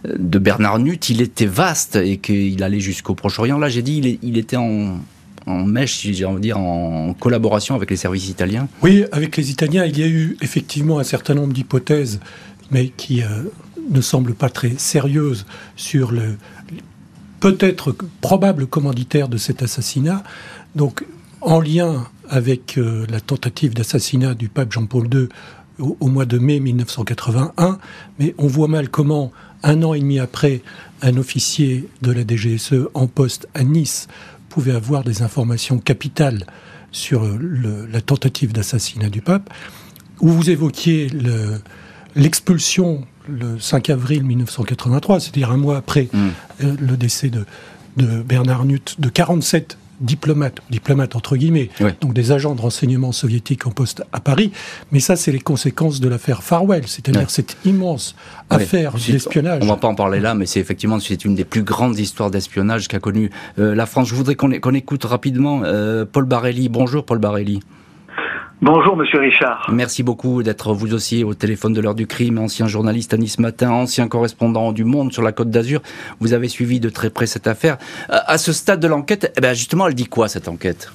de, 0.04 0.38
Bernard 0.38 0.78
Nut, 0.78 1.08
il 1.08 1.20
était 1.20 1.46
vaste 1.46 1.96
et 1.96 2.18
qu'il 2.18 2.62
allait 2.62 2.80
jusqu'au 2.80 3.14
Proche-Orient. 3.14 3.58
Là, 3.58 3.68
j'ai 3.68 3.82
dit, 3.82 4.18
il 4.22 4.38
était 4.38 4.56
en 4.56 4.98
en 5.46 5.64
mèche, 5.64 5.96
si 5.96 6.14
j'ai 6.14 6.24
envie 6.24 6.36
de 6.36 6.42
dire, 6.42 6.58
en 6.58 7.14
collaboration 7.14 7.74
avec 7.74 7.90
les 7.90 7.96
services 7.96 8.28
italiens 8.28 8.68
Oui, 8.82 9.04
avec 9.12 9.36
les 9.36 9.50
Italiens, 9.50 9.84
il 9.84 9.98
y 9.98 10.02
a 10.02 10.06
eu 10.06 10.36
effectivement 10.40 10.98
un 10.98 11.04
certain 11.04 11.34
nombre 11.34 11.52
d'hypothèses, 11.52 12.20
mais 12.70 12.88
qui 12.88 13.22
euh, 13.22 13.26
ne 13.90 14.00
semblent 14.00 14.34
pas 14.34 14.48
très 14.48 14.72
sérieuses 14.76 15.46
sur 15.76 16.12
le 16.12 16.36
peut-être 17.40 17.96
probable 18.20 18.66
commanditaire 18.66 19.28
de 19.28 19.36
cet 19.36 19.62
assassinat. 19.62 20.22
Donc, 20.76 21.04
en 21.40 21.60
lien 21.60 22.06
avec 22.28 22.78
euh, 22.78 23.04
la 23.10 23.20
tentative 23.20 23.74
d'assassinat 23.74 24.34
du 24.34 24.48
pape 24.48 24.72
Jean-Paul 24.72 25.08
II 25.12 25.28
au, 25.78 25.96
au, 26.00 26.08
mois 26.08 26.24
de 26.24 26.38
mai 26.38 26.60
1981, 26.60 27.78
mais 28.18 28.34
on 28.38 28.46
voit 28.46 28.68
mal 28.68 28.88
comment, 28.88 29.32
un 29.62 29.82
an 29.82 29.94
et 29.94 30.00
demi 30.00 30.18
après, 30.18 30.62
un 31.02 31.16
officier 31.16 31.88
de 32.02 32.12
la 32.12 32.22
DGSE 32.26 32.88
en 32.94 33.06
poste 33.06 33.48
à 33.54 33.64
Nice 33.64 34.08
pouvait 34.48 34.72
avoir 34.72 35.02
des 35.04 35.22
informations 35.22 35.78
capitales 35.78 36.44
sur 36.92 37.24
la 37.24 38.00
tentative 38.02 38.52
d'assassinat 38.52 39.08
du 39.08 39.22
pape, 39.22 39.50
où 40.20 40.28
vous 40.28 40.50
évoquiez 40.50 41.08
l'expulsion 42.14 43.04
le, 43.28 43.58
5 43.58 43.90
avril 43.90 44.24
1983, 44.24 45.20
c'est-à-dire 45.20 45.50
un 45.50 45.56
mois 45.56 45.76
après 45.76 46.08
mm. 46.12 46.18
euh, 46.64 46.76
le 46.78 46.96
décès 46.96 47.30
de, 47.30 47.46
de 47.96 48.22
Bernard 48.22 48.64
Nut, 48.64 48.96
de 48.98 49.08
47 49.08 49.78
diplomates, 50.02 50.60
diplomates 50.70 51.16
entre 51.16 51.36
guillemets, 51.36 51.70
donc 52.00 52.12
des 52.12 52.32
agents 52.32 52.54
de 52.54 52.60
renseignement 52.60 53.12
soviétiques 53.12 53.66
en 53.66 53.70
poste 53.70 54.02
à 54.12 54.20
Paris. 54.20 54.52
Mais 54.90 55.00
ça, 55.00 55.16
c'est 55.16 55.32
les 55.32 55.40
conséquences 55.40 56.00
de 56.00 56.08
l'affaire 56.08 56.42
Farwell, 56.42 56.86
c'est-à-dire 56.86 57.30
cette 57.30 57.56
immense 57.64 58.14
affaire 58.50 58.94
d'espionnage. 58.94 59.62
On 59.62 59.66
va 59.66 59.76
pas 59.76 59.88
en 59.88 59.94
parler 59.94 60.20
là, 60.20 60.34
mais 60.34 60.46
c'est 60.46 60.60
effectivement 60.60 61.00
c'est 61.00 61.24
une 61.24 61.34
des 61.34 61.44
plus 61.44 61.62
grandes 61.62 61.98
histoires 61.98 62.30
d'espionnage 62.30 62.88
qu'a 62.88 63.00
connue 63.00 63.30
euh, 63.58 63.74
la 63.74 63.86
France. 63.86 64.08
Je 64.08 64.14
voudrais 64.14 64.34
qu'on 64.34 64.74
écoute 64.74 65.04
rapidement 65.04 65.62
euh, 65.64 66.04
Paul 66.10 66.24
Barelli. 66.24 66.68
Bonjour 66.68 67.04
Paul 67.04 67.18
Barelli. 67.18 67.60
Bonjour 68.64 68.96
Monsieur 68.96 69.18
Richard. 69.18 69.68
Merci 69.72 70.04
beaucoup 70.04 70.44
d'être 70.44 70.72
vous 70.72 70.94
aussi 70.94 71.24
au 71.24 71.34
téléphone 71.34 71.72
de 71.72 71.80
l'heure 71.80 71.96
du 71.96 72.06
crime, 72.06 72.38
ancien 72.38 72.68
journaliste 72.68 73.12
à 73.12 73.16
Nice 73.16 73.40
Matin, 73.40 73.72
ancien 73.72 74.06
correspondant 74.06 74.70
du 74.70 74.84
Monde 74.84 75.12
sur 75.12 75.24
la 75.24 75.32
Côte 75.32 75.50
d'Azur. 75.50 75.80
Vous 76.20 76.32
avez 76.32 76.46
suivi 76.46 76.78
de 76.78 76.88
très 76.88 77.10
près 77.10 77.26
cette 77.26 77.48
affaire. 77.48 77.76
À 78.08 78.38
ce 78.38 78.52
stade 78.52 78.78
de 78.78 78.86
l'enquête, 78.86 79.32
eh 79.36 79.40
ben 79.40 79.52
justement, 79.52 79.88
elle 79.88 79.96
dit 79.96 80.06
quoi 80.06 80.28
cette 80.28 80.46
enquête? 80.46 80.92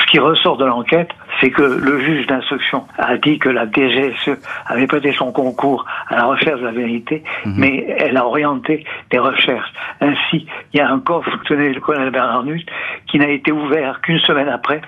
Ce 0.00 0.10
qui 0.10 0.18
ressort 0.18 0.56
de 0.56 0.64
l'enquête, 0.64 1.10
c'est 1.40 1.50
que 1.50 1.62
le 1.62 2.00
juge 2.00 2.26
d'instruction 2.26 2.84
a 2.98 3.16
dit 3.16 3.38
que 3.38 3.48
la 3.48 3.66
DGSE 3.66 4.38
avait 4.66 4.86
prêté 4.86 5.12
son 5.12 5.32
concours 5.32 5.84
à 6.08 6.16
la 6.16 6.24
recherche 6.24 6.60
de 6.60 6.66
la 6.66 6.72
vérité, 6.72 7.22
mhm. 7.44 7.54
mais 7.56 7.96
elle 7.98 8.16
a 8.16 8.26
orienté 8.26 8.84
des 9.10 9.18
recherches. 9.18 9.72
Ainsi, 10.00 10.46
il 10.72 10.78
y 10.78 10.80
a 10.80 10.90
un 10.90 11.00
coffre 11.00 11.30
tenait 11.44 11.72
le 11.72 11.80
colonel 11.80 12.10
Bernard 12.10 12.44
Nut 12.44 12.64
qui 13.06 13.18
n'a 13.18 13.28
été 13.28 13.52
ouvert 13.52 14.00
qu'une 14.02 14.20
semaine 14.20 14.48
après, 14.48 14.80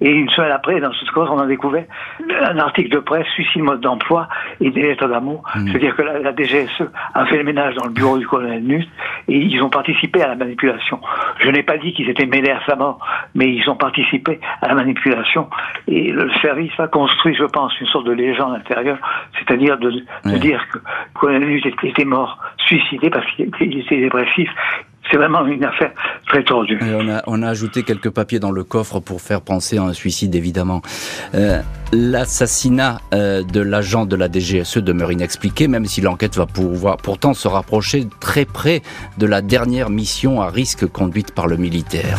et 0.00 0.10
une 0.10 0.30
semaine 0.30 0.52
après, 0.52 0.80
dans 0.80 0.92
ce 0.92 1.10
coffre, 1.12 1.32
on 1.32 1.38
a 1.38 1.46
découvert 1.46 1.84
un 2.42 2.58
article 2.58 2.90
de 2.90 2.98
presse, 2.98 3.26
suicide 3.34 3.62
mode 3.62 3.80
d'emploi 3.80 4.28
et 4.60 4.70
des 4.70 4.82
lettres 4.82 5.08
d'amour. 5.08 5.42
Mhm. 5.54 5.68
C'est-à-dire 5.68 5.96
que 5.96 6.02
la, 6.02 6.32
DGSE 6.32 6.84
a 7.14 7.26
fait 7.26 7.36
le 7.36 7.44
ménage 7.44 7.74
dans 7.74 7.84
le 7.84 7.90
bureau 7.90 8.18
du 8.18 8.26
colonel 8.26 8.62
Nut 8.62 8.88
et 9.28 9.36
ils 9.36 9.62
ont 9.62 9.70
participé 9.70 10.22
à 10.22 10.28
la 10.28 10.36
manipulation. 10.36 11.00
Je 11.38 11.48
n'ai 11.48 11.62
pas 11.62 11.78
dit 11.78 11.92
qu'ils 11.92 12.08
étaient 12.08 12.26
mêlés 12.26 12.50
à 12.50 12.60
sa 12.66 12.76
mort, 12.76 12.98
mais 13.34 13.52
ils 13.52 13.68
ont 13.68 13.76
participé 13.76 14.40
à 14.62 14.68
la 14.68 14.74
manipulation 14.74 15.48
et 15.86 15.99
et 16.00 16.12
le 16.12 16.30
service 16.40 16.72
a 16.78 16.88
construit, 16.88 17.34
je 17.34 17.44
pense, 17.44 17.78
une 17.78 17.86
sorte 17.88 18.06
de 18.06 18.12
légende 18.12 18.54
intérieure, 18.54 18.98
c'est-à-dire 19.38 19.78
de, 19.78 19.90
dire 20.38 20.66
que 20.72 20.78
Colonel 21.14 21.60
était 21.66 22.04
mort, 22.04 22.38
suicidé 22.56 23.10
parce 23.10 23.26
qu'il 23.32 23.48
était 23.48 24.00
dépressif. 24.00 24.48
C'est 25.10 25.16
vraiment 25.16 25.44
une 25.44 25.64
affaire 25.64 25.90
très 26.26 26.42
tordue. 26.42 26.78
on, 27.26 27.42
a, 27.42 27.48
ajouté 27.48 27.82
quelques 27.82 28.10
papiers 28.10 28.38
dans 28.38 28.52
le 28.52 28.64
coffre 28.64 29.00
pour 29.00 29.20
faire 29.20 29.40
penser 29.42 29.76
à 29.76 29.82
un 29.82 29.92
suicide, 29.92 30.34
évidemment. 30.34 30.82
Euh, 31.34 31.60
l'assassinat 31.92 32.98
euh, 33.12 33.42
de 33.42 33.60
l'agent 33.60 34.06
de 34.06 34.16
la 34.16 34.30
DGSE 34.30 34.78
demeure 34.78 35.12
inexpliqué, 35.12 35.68
même 35.68 35.84
si 35.84 36.00
l'enquête 36.00 36.36
va 36.36 36.46
pouvoir 36.46 36.96
pourtant 36.98 37.34
se 37.34 37.48
rapprocher 37.48 38.04
très 38.20 38.44
près 38.44 38.82
de 39.18 39.26
la 39.26 39.42
dernière 39.42 39.90
mission 39.90 40.40
à 40.40 40.48
risque 40.48 40.86
conduite 40.86 41.34
par 41.34 41.46
le 41.46 41.56
militaire. 41.56 42.18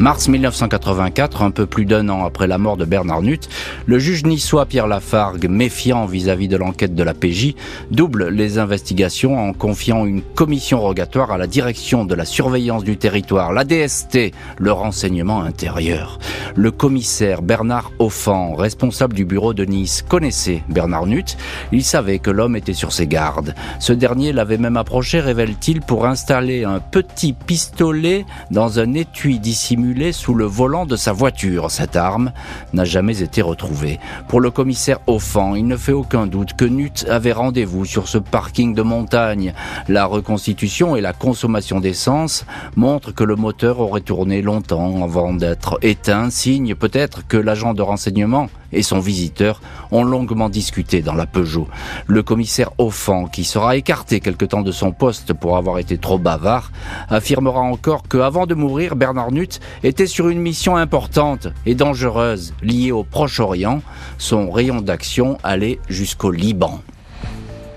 Mars 0.00 0.28
1984, 0.28 1.42
un 1.42 1.50
peu 1.50 1.66
plus 1.66 1.84
d'un 1.84 2.08
an 2.08 2.24
après 2.24 2.46
la 2.46 2.56
mort 2.56 2.78
de 2.78 2.86
Bernard 2.86 3.20
Nut, 3.20 3.50
le 3.84 3.98
juge 3.98 4.24
niçois 4.24 4.64
Pierre 4.64 4.86
Lafargue, 4.86 5.46
méfiant 5.46 6.06
vis-à-vis 6.06 6.48
de 6.48 6.56
l'enquête 6.56 6.94
de 6.94 7.02
la 7.02 7.12
PJ, 7.12 7.54
double 7.90 8.28
les 8.28 8.56
investigations 8.56 9.38
en 9.38 9.52
confiant 9.52 10.06
une 10.06 10.22
commission 10.22 10.80
rogatoire 10.80 11.32
à 11.32 11.36
la 11.36 11.46
direction 11.46 12.06
de 12.06 12.14
la 12.14 12.24
surveillance 12.24 12.82
du 12.82 12.96
territoire, 12.96 13.52
la 13.52 13.64
DST, 13.64 14.32
le 14.58 14.72
renseignement 14.72 15.42
intérieur. 15.42 16.18
Le 16.56 16.70
commissaire 16.70 17.42
Bernard 17.42 17.92
Offan, 17.98 18.54
responsable 18.54 19.12
du 19.12 19.26
bureau 19.26 19.52
de 19.52 19.66
Nice, 19.66 20.02
connaissait 20.08 20.62
Bernard 20.70 21.08
Nut. 21.08 21.36
Il 21.72 21.84
savait 21.84 22.20
que 22.20 22.30
l'homme 22.30 22.56
était 22.56 22.72
sur 22.72 22.92
ses 22.92 23.06
gardes. 23.06 23.54
Ce 23.80 23.92
dernier 23.92 24.32
l'avait 24.32 24.56
même 24.56 24.78
approché, 24.78 25.20
révèle-t-il, 25.20 25.82
pour 25.82 26.06
installer 26.06 26.64
un 26.64 26.80
petit 26.80 27.34
pistolet 27.34 28.24
dans 28.50 28.80
un 28.80 28.94
étui 28.94 29.38
dissimulé 29.38 29.89
sous 30.12 30.34
le 30.34 30.44
volant 30.44 30.86
de 30.86 30.96
sa 30.96 31.12
voiture. 31.12 31.70
Cette 31.70 31.96
arme 31.96 32.32
n'a 32.72 32.84
jamais 32.84 33.22
été 33.22 33.42
retrouvée. 33.42 33.98
Pour 34.28 34.40
le 34.40 34.50
commissaire 34.50 35.00
Offan, 35.06 35.56
il 35.56 35.66
ne 35.66 35.76
fait 35.76 35.92
aucun 35.92 36.26
doute 36.26 36.54
que 36.54 36.64
Nut 36.64 37.04
avait 37.08 37.32
rendez-vous 37.32 37.84
sur 37.84 38.06
ce 38.06 38.18
parking 38.18 38.72
de 38.74 38.82
montagne. 38.82 39.52
La 39.88 40.06
reconstitution 40.06 40.94
et 40.94 41.00
la 41.00 41.12
consommation 41.12 41.80
d'essence 41.80 42.46
montrent 42.76 43.12
que 43.12 43.24
le 43.24 43.34
moteur 43.34 43.80
aurait 43.80 44.00
tourné 44.00 44.42
longtemps 44.42 45.02
avant 45.02 45.32
d'être 45.32 45.78
éteint, 45.82 46.30
signe 46.30 46.74
peut-être 46.76 47.26
que 47.26 47.36
l'agent 47.36 47.74
de 47.74 47.82
renseignement 47.82 48.48
et 48.72 48.82
son 48.82 48.98
visiteur 48.98 49.60
ont 49.90 50.04
longuement 50.04 50.48
discuté 50.48 51.02
dans 51.02 51.14
la 51.14 51.26
Peugeot. 51.26 51.68
Le 52.06 52.22
commissaire 52.22 52.70
Offan, 52.78 53.26
qui 53.26 53.44
sera 53.44 53.76
écarté 53.76 54.20
quelque 54.20 54.44
temps 54.44 54.62
de 54.62 54.72
son 54.72 54.92
poste 54.92 55.32
pour 55.32 55.56
avoir 55.56 55.78
été 55.78 55.98
trop 55.98 56.18
bavard, 56.18 56.70
affirmera 57.08 57.60
encore 57.60 58.04
que 58.08 58.18
avant 58.18 58.46
de 58.46 58.54
mourir, 58.54 58.96
Bernard 58.96 59.32
Nut 59.32 59.60
était 59.82 60.06
sur 60.06 60.28
une 60.28 60.40
mission 60.40 60.76
importante 60.76 61.48
et 61.66 61.74
dangereuse 61.74 62.54
liée 62.62 62.92
au 62.92 63.04
Proche-Orient. 63.04 63.82
Son 64.18 64.50
rayon 64.50 64.80
d'action 64.80 65.38
allait 65.42 65.78
jusqu'au 65.88 66.30
Liban. 66.30 66.80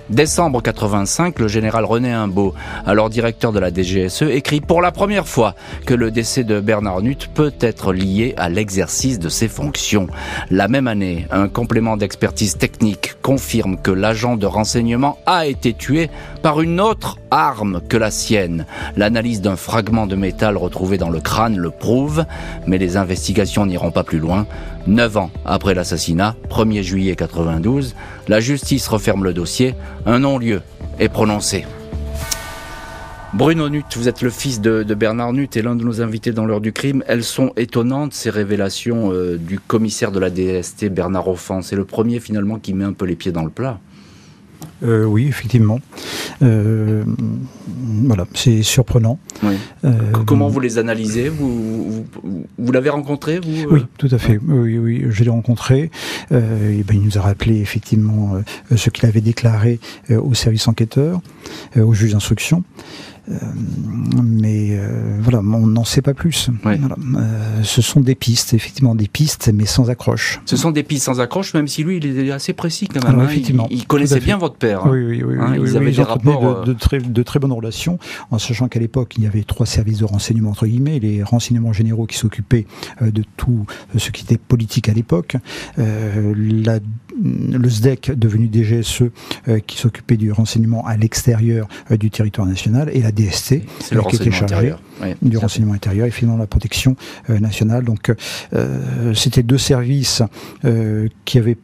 Décembre 0.10 0.62
85, 0.62 1.40
le 1.40 1.48
général 1.48 1.86
René 1.86 2.12
Imbeau, 2.12 2.54
alors 2.86 3.10
directeur 3.10 3.54
de 3.54 3.60
la 3.60 3.72
DGSE, 3.72 4.24
écrit 4.24 4.60
pour 4.60 4.82
la 4.82 4.92
première 4.92 5.28
fois 5.28 5.56
que 5.86 5.94
le 5.94 6.12
décès 6.12 6.44
de 6.44 6.60
Bernard 6.60 7.02
Nutt 7.02 7.30
peut 7.34 7.54
être 7.62 7.94
lié 7.94 8.34
à 8.36 8.50
l'exercice 8.50 9.18
de 9.18 9.30
ses 9.30 9.48
fonctions. 9.48 10.08
La 10.52 10.68
même 10.68 10.88
année, 10.88 11.26
un 11.32 11.48
complément 11.48 11.96
d'expertise 11.96 12.58
technique 12.58 13.16
confirme 13.22 13.78
que 13.78 13.92
l'agent 13.92 14.36
de 14.36 14.46
renseignement 14.46 15.20
a 15.26 15.48
été 15.48 15.74
tué 15.74 16.10
par 16.44 16.62
une 16.62 16.82
autre 16.82 17.18
arme 17.32 17.82
que 17.88 17.96
la 17.96 18.12
sienne. 18.12 18.68
L'analyse 18.98 19.42
d'un 19.42 19.56
fragment 19.56 20.06
de 20.06 20.16
métal 20.16 20.58
retrouvé 20.58 20.98
dans 20.98 21.10
le 21.10 21.22
crâne 21.22 21.58
le 21.58 21.72
prouve, 21.72 22.26
mais 22.68 22.78
les 22.78 22.98
investigations 22.98 23.66
n'iront 23.66 23.92
pas 23.92 24.04
plus 24.04 24.20
loin. 24.20 24.46
Neuf 24.86 25.16
ans 25.16 25.32
après 25.46 25.74
l'assassinat, 25.74 26.36
1er 26.50 26.84
juillet 26.84 27.16
92, 27.16 27.96
la 28.28 28.42
justice 28.42 28.88
referme 28.90 29.24
le 29.24 29.34
dossier, 29.34 29.74
un 30.06 30.20
non-lieu 30.20 30.62
est 31.00 31.10
prononcé. 31.10 31.66
Bruno 33.34 33.70
Nutt, 33.70 33.96
vous 33.96 34.10
êtes 34.10 34.22
le 34.22 34.30
fils 34.30 34.60
de, 34.62 34.84
Bernard 34.94 35.32
Nutt 35.34 35.56
et 35.56 35.62
l'un 35.62 35.76
de 35.76 35.84
nos 35.84 36.02
invités 36.02 36.34
dans 36.34 36.46
l'heure 36.46 36.62
du 36.62 36.74
crime. 36.74 37.04
Elles 37.08 37.24
sont 37.24 37.54
étonnantes, 37.56 38.14
ces 38.14 38.30
révélations 38.30 39.12
euh, 39.12 39.38
du 39.38 39.60
commissaire 39.60 40.12
de 40.12 40.20
la 40.20 40.30
DST, 40.30 40.90
Bernard 40.90 41.30
Offan. 41.30 41.62
C'est 41.62 41.78
le 41.78 41.86
premier 41.86 42.20
finalement 42.20 42.60
qui 42.60 42.74
met 42.74 42.84
un 42.84 42.94
peu 42.94 43.06
les 43.06 43.16
pieds 43.16 43.32
dans 43.32 43.46
le 43.46 43.50
plat. 43.50 43.80
Euh, 44.84 45.06
oui, 45.06 45.28
effectivement. 45.28 45.80
Euh, 46.42 47.04
voilà, 48.06 48.26
c'est 48.34 48.64
surprenant. 48.64 49.20
Comment 50.26 50.48
vous 50.48 50.60
les 50.60 50.78
analysez 50.78 51.30
Vous, 51.30 52.06
vous, 52.58 52.72
l'avez 52.72 52.90
rencontré 52.90 53.40
vous 53.40 53.66
Oui, 53.70 53.86
tout 53.98 54.10
à 54.12 54.18
fait. 54.18 54.40
Oui, 54.48 54.78
oui, 54.78 55.06
je 55.10 55.24
l'ai 55.24 55.30
rencontré. 55.30 55.92
et 56.32 56.84
ben, 56.84 56.94
il 56.94 57.02
nous 57.02 57.18
a 57.18 57.22
rappelé 57.22 57.60
effectivement 57.60 58.34
ce 58.76 58.90
qu'il 58.90 59.06
avait 59.06 59.22
déclaré 59.22 59.80
au 60.10 60.34
service 60.34 60.68
enquêteur, 60.68 61.22
au 61.78 61.94
juge 61.94 62.14
d'instruction. 62.14 62.64
Euh, 63.30 63.36
mais 64.22 64.70
euh, 64.72 65.18
voilà, 65.22 65.40
on 65.40 65.68
n'en 65.68 65.84
sait 65.86 66.02
pas 66.02 66.14
plus. 66.14 66.50
Euh, 66.66 67.64
ce 67.64 67.82
sont 67.82 68.02
des 68.02 68.16
pistes, 68.16 68.54
effectivement 68.54 68.96
des 68.96 69.08
pistes, 69.08 69.50
mais 69.54 69.66
sans 69.66 69.90
accroche. 69.90 70.42
Ce 70.46 70.58
sont 70.58 70.72
des 70.72 70.84
pistes 70.84 71.06
sans 71.06 71.22
accroche, 71.22 71.54
même 71.54 71.68
si 71.68 71.84
lui, 71.84 71.98
il 71.98 72.28
est 72.28 72.32
assez 72.32 72.54
précis 72.54 72.88
quand 72.88 73.04
même. 73.04 73.20
Hein. 73.20 73.28
effectivement, 73.30 73.68
il, 73.72 73.86
connaissait 73.88 74.20
bien 74.20 74.38
votre 74.38 74.56
père. 74.56 74.86
Oui, 74.88 75.04
oui, 75.04 75.24
oui. 75.24 75.36
Hein, 75.40 75.56
ils 75.56 75.78
avaient 75.78 75.92
des 75.92 76.04
rapports 76.04 76.64
de, 76.64 76.74
très, 76.74 77.00
de 77.00 77.24
très 77.24 77.40
bonnes 77.40 77.54
relations, 77.54 77.98
en 78.32 78.40
sachant 78.40 78.68
qu'à 78.68 78.80
l'époque, 78.80 79.14
il 79.18 79.24
y 79.24 79.28
avait 79.28 79.44
trois 79.44 79.66
services 79.66 80.00
de 80.00 80.06
renseignement 80.06 80.50
entre 80.50 80.68
guillemets, 80.68 81.00
les 81.00 81.24
renseignements 81.24 81.74
généraux 81.74 82.06
qui 82.06 82.18
s'occupaient 82.18 82.66
de 83.02 83.24
tout 83.38 83.66
ce 83.98 84.12
qui 84.12 84.24
était 84.24 84.38
politique 84.38 84.90
à 84.90 84.94
l'époque, 84.94 85.38
la 85.78 86.80
le 87.22 87.70
SDEC 87.70 88.12
devenu 88.18 88.50
DGSE 88.52 89.04
euh, 89.48 89.60
qui 89.60 89.78
s'occupait 89.78 90.18
du 90.18 90.32
renseignement 90.32 90.86
à 90.86 90.98
l'extérieur 90.98 91.68
euh, 91.92 91.98
du 91.98 92.10
territoire 92.10 92.48
national 92.48 92.90
et 92.94 93.02
la 93.02 93.12
DST 93.12 93.62
euh, 93.94 94.02
qui 94.10 94.16
était 94.16 94.32
chargée 94.32 94.74
du 95.22 95.38
renseignement 95.38 95.74
intérieur 95.74 96.08
et 96.08 96.12
finalement 96.12 96.38
la 96.38 96.48
protection 96.48 96.96
nationale. 97.28 97.84
Donc 97.84 98.12
c'était 99.14 99.44
deux 99.44 99.58
services 99.58 100.22
qui 101.26 101.38
avaient 101.38 101.58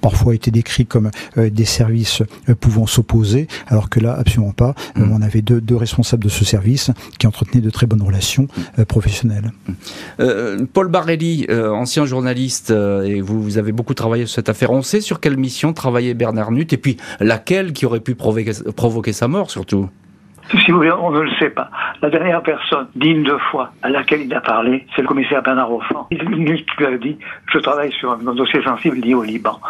parfois 0.00 0.34
été 0.34 0.50
décrits 0.50 0.86
comme 0.86 1.10
euh, 1.38 1.50
des 1.50 1.64
services 1.64 2.22
euh, 2.48 2.54
pouvant 2.54 2.86
s'opposer, 2.86 3.48
alors 3.68 3.88
que 3.88 4.00
là, 4.00 4.14
absolument 4.14 4.52
pas. 4.52 4.74
Euh, 4.96 5.04
mm. 5.04 5.12
on 5.12 5.22
avait 5.22 5.42
deux, 5.42 5.60
deux, 5.60 5.76
responsables 5.76 6.24
de 6.24 6.28
ce 6.28 6.44
service 6.44 6.90
qui 7.18 7.26
entretenaient 7.26 7.62
de 7.62 7.70
très 7.70 7.86
bonnes 7.86 8.02
relations 8.02 8.48
professionnelles. 8.88 9.52
Mm. 10.18 10.66
Paul 10.72 10.88
Barelli, 10.88 11.46
ancien 11.50 12.04
journaliste, 12.04 12.70
et 12.70 13.20
vous, 13.20 13.42
vous, 13.42 13.58
avez 13.58 13.72
beaucoup 13.72 13.94
travaillé 13.94 14.26
sur 14.26 14.34
cette 14.34 14.48
affaire. 14.48 14.70
On 14.70 14.82
sait 14.82 15.00
sur 15.00 15.20
quelle 15.20 15.36
mission 15.36 15.72
travaillait 15.72 16.14
Bernard 16.14 16.52
Nutt, 16.52 16.72
et 16.72 16.76
puis 16.76 16.96
laquelle 17.20 17.72
qui 17.72 17.86
aurait 17.86 18.00
pu 18.00 18.14
provoquer, 18.14 18.52
provoquer 18.74 19.12
sa 19.12 19.28
mort 19.28 19.50
surtout 19.50 19.88
si 20.58 20.70
vous 20.70 20.78
voulez, 20.78 20.90
on 20.90 21.10
ne 21.10 21.20
le 21.20 21.30
sait 21.38 21.50
pas. 21.50 21.70
La 22.02 22.10
dernière 22.10 22.42
personne 22.42 22.88
digne 22.96 23.22
de 23.22 23.36
foi 23.50 23.70
à 23.82 23.88
laquelle 23.88 24.22
il 24.22 24.34
a 24.34 24.40
parlé, 24.40 24.86
c'est 24.94 25.02
le 25.02 25.08
commissaire 25.08 25.42
Bernard 25.42 25.72
Offan. 25.72 26.08
Il 26.10 26.18
lui 26.18 26.66
a 26.84 26.98
dit, 26.98 27.18
je 27.52 27.58
travaille 27.58 27.92
sur 27.92 28.12
un 28.12 28.34
dossier 28.34 28.62
sensible 28.62 28.96
lié 28.98 29.14
au 29.14 29.22
Liban. 29.22 29.60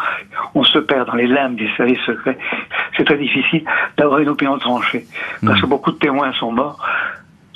On 0.55 0.65
se 0.65 0.79
perd 0.79 1.09
dans 1.09 1.15
les 1.15 1.27
limbes 1.27 1.57
des 1.57 1.69
services 1.77 2.01
secrets. 2.07 2.39
C'est 2.97 3.05
très 3.05 3.19
difficile 3.19 3.65
d'avoir 3.99 4.21
une 4.21 4.29
opinion 4.31 4.59
tranchée. 4.59 5.05
Parce 5.45 5.61
que 5.61 5.67
hmm. 5.67 5.71
beaucoup 5.71 5.93
de 5.93 5.99
témoins 5.99 6.33
sont 6.33 6.53
morts. 6.53 6.83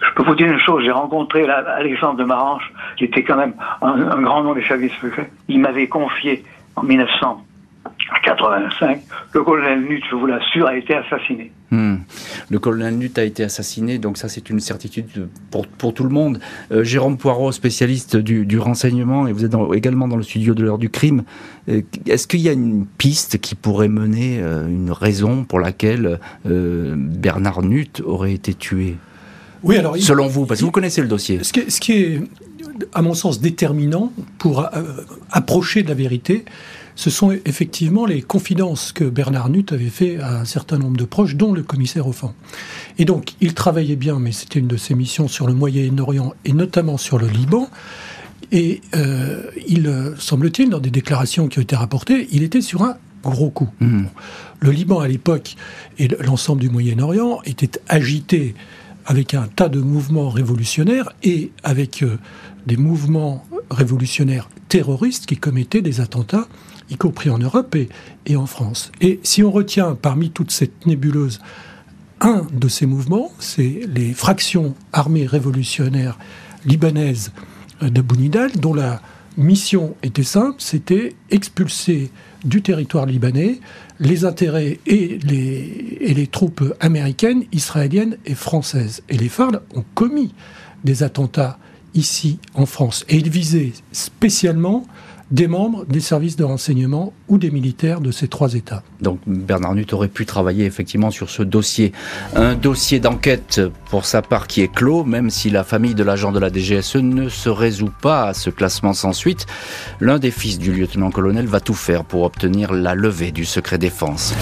Je 0.02 0.12
peux 0.14 0.22
vous 0.22 0.34
dire 0.34 0.50
une 0.50 0.58
chose, 0.58 0.84
j'ai 0.84 0.90
rencontré 0.90 1.48
Alexandre 1.48 2.18
de 2.18 2.24
Marange, 2.24 2.70
qui 2.96 3.04
était 3.04 3.22
quand 3.22 3.36
même 3.36 3.54
un, 3.80 4.20
grand 4.20 4.42
nom 4.42 4.52
des 4.52 4.64
services 4.64 4.92
secrets. 5.00 5.30
Il 5.48 5.60
m'avait 5.60 5.86
confié 5.86 6.44
en 6.76 6.82
1985, 7.98 9.00
le 9.32 9.42
colonel 9.42 9.80
Nutt, 9.80 10.02
je 10.10 10.16
vous 10.16 10.26
l'assure, 10.26 10.66
a 10.66 10.76
été 10.76 10.94
assassiné. 10.94 11.50
Hmm. 11.70 11.96
Le 12.50 12.58
colonel 12.58 12.96
Nutt 12.96 13.18
a 13.18 13.24
été 13.24 13.42
assassiné, 13.42 13.98
donc 13.98 14.18
ça 14.18 14.28
c'est 14.28 14.50
une 14.50 14.60
certitude 14.60 15.28
pour, 15.50 15.66
pour, 15.66 15.94
tout 15.94 16.04
le 16.04 16.10
monde. 16.10 16.38
Euh, 16.72 16.84
Jérôme 16.84 17.16
Poirot, 17.16 17.52
spécialiste 17.52 18.16
du, 18.16 18.46
du, 18.46 18.58
renseignement, 18.58 19.26
et 19.26 19.32
vous 19.32 19.44
êtes 19.44 19.54
également 19.74 20.08
dans 20.08 20.16
le 20.16 20.22
studio 20.22 20.54
de 20.54 20.62
l'heure 20.62 20.78
du 20.78 20.90
crime. 20.90 21.24
Euh, 21.68 21.82
est-ce 22.06 22.26
qu'il 22.26 22.40
y 22.40 22.48
a 22.48 22.52
une 22.52 22.86
piste 22.86 23.38
qui 23.38 23.54
pourrait 23.54 23.88
mener 23.88 24.40
euh, 24.40 24.66
une 24.68 24.90
raison 24.90 25.44
pour 25.44 25.60
laquelle 25.60 26.18
Bernard 26.44 27.62
Nutt 27.62 28.02
aurait 28.04 28.34
été 28.34 28.54
tué? 28.54 28.96
Oui, 29.62 29.78
alors 29.78 29.96
selon 29.96 30.26
vous, 30.26 30.44
parce 30.44 30.60
que 30.60 30.64
vous 30.64 30.70
connaissez 30.70 31.00
le 31.00 31.08
dossier. 31.08 31.42
Ce 31.42 31.52
qui, 31.52 31.70
ce 31.70 31.80
qui 31.80 31.92
est, 31.92 32.20
à 32.92 33.00
mon 33.00 33.14
sens, 33.14 33.40
déterminant 33.40 34.12
pour 34.38 34.68
approcher 35.30 35.82
de 35.82 35.88
la 35.88 35.94
vérité, 35.94 36.44
ce 36.96 37.10
sont 37.10 37.32
effectivement 37.44 38.06
les 38.06 38.22
confidences 38.22 38.92
que 38.92 39.04
Bernard 39.04 39.50
Nutt 39.50 39.72
avait 39.72 39.88
fait 39.88 40.18
à 40.18 40.40
un 40.40 40.44
certain 40.44 40.78
nombre 40.78 40.96
de 40.96 41.04
proches, 41.04 41.34
dont 41.34 41.52
le 41.52 41.62
commissaire 41.62 42.06
Offan. 42.06 42.34
Et 42.98 43.04
donc, 43.04 43.34
il 43.40 43.54
travaillait 43.54 43.96
bien, 43.96 44.18
mais 44.18 44.32
c'était 44.32 44.60
une 44.60 44.68
de 44.68 44.76
ses 44.76 44.94
missions 44.94 45.28
sur 45.28 45.46
le 45.46 45.54
Moyen-Orient 45.54 46.34
et 46.44 46.52
notamment 46.52 46.96
sur 46.96 47.18
le 47.18 47.26
Liban. 47.26 47.68
Et 48.52 48.80
euh, 48.94 49.42
il, 49.66 49.86
euh, 49.88 50.14
semble-t-il, 50.18 50.70
dans 50.70 50.78
des 50.78 50.90
déclarations 50.90 51.48
qui 51.48 51.58
ont 51.58 51.62
été 51.62 51.74
rapportées, 51.74 52.28
il 52.30 52.42
était 52.42 52.60
sur 52.60 52.82
un 52.82 52.96
gros 53.22 53.50
coup. 53.50 53.68
Mmh. 53.80 54.04
Le 54.60 54.70
Liban, 54.70 55.00
à 55.00 55.08
l'époque, 55.08 55.56
et 55.98 56.08
l'ensemble 56.08 56.60
du 56.60 56.70
Moyen-Orient 56.70 57.40
étaient 57.44 57.80
agités 57.88 58.54
avec 59.06 59.34
un 59.34 59.48
tas 59.48 59.68
de 59.68 59.80
mouvements 59.80 60.30
révolutionnaires 60.30 61.10
et 61.22 61.50
avec 61.62 62.02
euh, 62.02 62.18
des 62.66 62.76
mouvements 62.76 63.44
révolutionnaires 63.70 64.48
terroristes 64.68 65.26
qui 65.26 65.36
commettaient 65.36 65.82
des 65.82 66.00
attentats 66.00 66.48
y 66.90 66.96
compris 66.96 67.30
en 67.30 67.38
Europe 67.38 67.76
et, 68.26 68.36
en 68.36 68.46
France. 68.46 68.92
Et 69.00 69.20
si 69.22 69.42
on 69.42 69.50
retient 69.50 69.94
parmi 69.94 70.30
toute 70.30 70.50
cette 70.50 70.86
nébuleuse 70.86 71.40
un 72.20 72.46
de 72.52 72.68
ces 72.68 72.86
mouvements, 72.86 73.32
c'est 73.38 73.80
les 73.92 74.14
fractions 74.14 74.74
armées 74.92 75.26
révolutionnaires 75.26 76.18
libanaises 76.64 77.32
de 77.82 78.00
Bounidal, 78.00 78.52
dont 78.52 78.74
la 78.74 79.02
mission 79.36 79.96
était 80.02 80.22
simple, 80.22 80.56
c'était 80.58 81.14
expulser 81.30 82.10
du 82.44 82.62
territoire 82.62 83.06
libanais 83.06 83.60
les 84.00 84.24
intérêts 84.24 84.78
et 84.86 85.18
les, 85.22 86.26
troupes 86.26 86.74
américaines, 86.80 87.44
israéliennes 87.52 88.16
et 88.26 88.34
françaises. 88.34 89.02
Et 89.08 89.16
les 89.16 89.28
FARC 89.28 89.54
ont 89.74 89.84
commis 89.94 90.34
des 90.84 91.02
attentats 91.02 91.58
ici 91.94 92.38
en 92.54 92.66
France. 92.66 93.04
Et 93.08 93.16
ils 93.16 93.30
visaient 93.30 93.72
spécialement 93.92 94.86
des 95.30 95.48
membres 95.48 95.84
des 95.86 96.00
services 96.00 96.36
de 96.36 96.44
renseignement 96.44 97.12
ou 97.28 97.38
des 97.38 97.50
militaires 97.50 98.00
de 98.00 98.10
ces 98.10 98.28
trois 98.28 98.54
États. 98.54 98.82
Donc 99.00 99.20
Bernard 99.26 99.74
Nutt 99.74 99.92
aurait 99.92 100.08
pu 100.08 100.26
travailler 100.26 100.64
effectivement 100.64 101.10
sur 101.10 101.30
ce 101.30 101.42
dossier. 101.42 101.92
Un 102.34 102.54
dossier 102.54 103.00
d'enquête 103.00 103.60
pour 103.90 104.04
sa 104.04 104.22
part 104.22 104.46
qui 104.46 104.60
est 104.62 104.72
clos, 104.72 105.04
même 105.04 105.30
si 105.30 105.50
la 105.50 105.64
famille 105.64 105.94
de 105.94 106.04
l'agent 106.04 106.32
de 106.32 106.38
la 106.38 106.52
DGSE 106.52 106.96
ne 106.96 107.28
se 107.28 107.48
résout 107.48 107.92
pas 108.02 108.28
à 108.28 108.34
ce 108.34 108.50
classement 108.50 108.92
sans 108.92 109.12
suite. 109.12 109.46
L'un 110.00 110.18
des 110.18 110.30
fils 110.30 110.58
du 110.58 110.72
lieutenant-colonel 110.72 111.46
va 111.46 111.60
tout 111.60 111.74
faire 111.74 112.04
pour 112.04 112.22
obtenir 112.22 112.72
la 112.72 112.94
levée 112.94 113.32
du 113.32 113.44
secret 113.44 113.78
défense. 113.78 114.34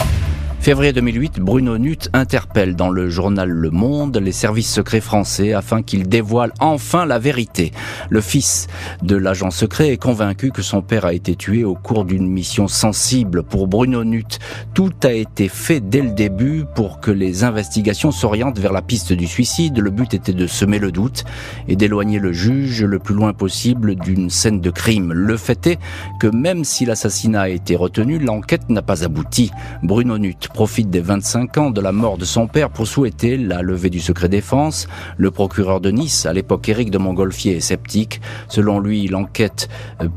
Février 0.63 0.93
2008, 0.93 1.41
Bruno 1.41 1.77
Nutt 1.77 2.09
interpelle 2.13 2.77
dans 2.77 2.89
le 2.89 3.11
journal 3.11 3.51
Le 3.51 3.71
Monde 3.71 4.17
les 4.19 4.31
services 4.31 4.73
secrets 4.73 5.01
français 5.01 5.55
afin 5.55 5.83
qu'ils 5.83 6.09
dévoilent 6.09 6.53
enfin 6.61 7.05
la 7.05 7.19
vérité. 7.19 7.73
Le 8.11 8.21
fils 8.21 8.69
de 9.03 9.17
l'agent 9.17 9.51
secret 9.51 9.89
est 9.89 9.97
convaincu 9.97 10.53
que 10.53 10.63
son 10.63 10.81
père 10.81 11.05
a 11.05 11.15
été 11.15 11.35
tué 11.35 11.65
au 11.65 11.75
cours 11.75 12.05
d'une 12.05 12.29
mission 12.29 12.69
sensible 12.69 13.43
pour 13.43 13.67
Bruno 13.67 14.05
Nutt. 14.05 14.39
Tout 14.73 14.93
a 15.03 15.11
été 15.11 15.49
fait 15.49 15.81
dès 15.81 16.01
le 16.01 16.13
début 16.13 16.65
pour 16.77 17.01
que 17.01 17.11
les 17.11 17.43
investigations 17.43 18.13
s'orientent 18.13 18.61
vers 18.61 18.73
la 18.73 18.83
piste 18.83 19.13
du 19.13 19.27
suicide. 19.27 19.81
Le 19.81 19.91
but 19.91 20.15
était 20.15 20.33
de 20.33 20.47
semer 20.47 20.79
le 20.79 20.93
doute 20.93 21.25
et 21.67 21.75
d'éloigner 21.75 22.21
le 22.21 22.33
juge 22.33 22.85
le 22.85 23.01
plus 23.01 23.17
loin 23.17 23.33
possible 23.33 23.97
d'une 23.97 24.31
scène 24.31 24.61
de 24.61 24.71
crime. 24.71 25.13
Le 25.13 25.37
fait 25.37 25.67
est 25.67 25.79
que 26.21 26.29
même 26.29 26.63
si 26.63 26.85
l'assassinat 26.85 27.41
a 27.41 27.49
été 27.49 27.75
retenu, 27.75 28.21
l'enquête 28.21 28.71
n'a 28.71 28.83
pas 28.83 29.03
abouti. 29.03 29.51
Bruno 29.83 30.19
Nutt 30.19 30.51
profite 30.53 30.91
des 30.91 31.01
25 31.01 31.59
ans 31.59 31.71
de 31.71 31.81
la 31.81 31.93
mort 31.93 32.19
de 32.19 32.25
son 32.25 32.47
père 32.47 32.71
pour 32.71 32.87
souhaiter 32.87 33.37
la 33.37 33.63
levée 33.63 33.91
du 33.91 34.01
secret 34.01 34.29
défense. 34.29 34.87
Le 35.17 35.31
procureur 35.31 35.81
de 35.81 35.91
Nice, 35.91 36.27
à 36.27 36.33
l'époque 36.33 36.69
Éric 36.69 36.91
de 36.91 36.99
Montgolfier, 36.99 37.57
est 37.57 37.61
sceptique. 37.61 38.21
Selon 38.49 38.79
lui, 38.79 39.09
l'enquête 39.09 39.69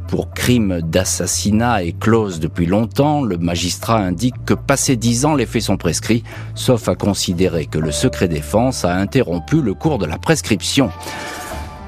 pour 0.08 0.32
crime 0.32 0.82
d'assassinat 0.82 1.84
est 1.84 1.98
close 2.00 2.40
depuis 2.40 2.66
longtemps. 2.66 3.24
Le 3.24 3.38
magistrat 3.38 4.00
indique 4.00 4.36
que 4.46 4.54
passé 4.54 4.96
10 4.96 5.26
ans, 5.26 5.36
les 5.36 5.46
faits 5.46 5.64
sont 5.64 5.78
prescrits, 5.78 6.24
sauf 6.54 6.90
à 6.90 6.96
considérer 6.96 7.66
que 7.66 7.80
le 7.80 7.92
secret 7.92 8.28
défense 8.28 8.86
a 8.86 8.96
interrompu 8.96 9.62
le 9.62 9.74
cours 9.74 9.98
de 9.98 10.06
la 10.06 10.18
prescription. 10.18 10.90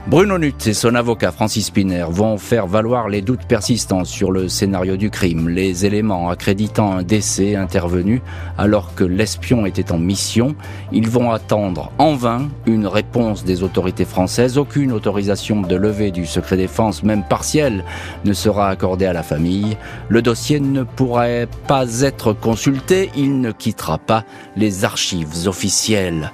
Bruno 0.10 0.38
Nutt 0.38 0.68
et 0.68 0.74
son 0.74 0.96
avocat 0.96 1.34
Francis 1.34 1.66
Spinner 1.66 2.06
vont 2.10 2.38
faire 2.38 2.66
valoir 2.66 3.10
les 3.10 3.22
doutes 3.22 3.46
persistants 3.46 4.06
sur 4.06 4.32
le 4.32 4.48
scénario 4.48 4.96
du 4.96 5.10
crime, 5.10 5.50
les 5.50 5.86
éléments 5.86 6.30
accréditant 6.30 6.94
un 6.94 7.04
décès 7.04 7.58
intervenu 7.58 8.22
alors 8.58 8.96
que 8.96 9.04
l'espion 9.04 9.66
était 9.66 9.92
en 9.92 9.98
mission. 9.98 10.56
Ils 10.94 11.10
vont 11.10 11.32
attendre 11.32 11.92
en 11.98 12.16
vain 12.16 12.48
une 12.66 12.88
réponse 12.88 13.44
des 13.44 13.64
autorités 13.64 14.06
françaises. 14.06 14.58
Aucune 14.58 14.94
autorisation 14.94 15.62
de 15.62 15.76
levée 15.76 16.12
du 16.12 16.26
secret 16.26 16.56
défense, 16.56 17.04
même 17.04 17.26
partielle, 17.28 17.84
ne 18.24 18.32
sera 18.32 18.70
accordée 18.70 19.08
à 19.08 19.14
la 19.14 19.24
famille. 19.24 19.76
Le 20.08 20.22
dossier 20.22 20.62
ne 20.62 20.84
pourrait 20.84 21.50
pas 21.68 22.00
être 22.00 22.32
consulté. 22.32 23.10
Il 23.18 23.42
ne 23.42 23.52
quittera 23.52 23.98
pas 23.98 24.24
les 24.56 24.86
archives 24.86 25.50
officielles. 25.50 26.32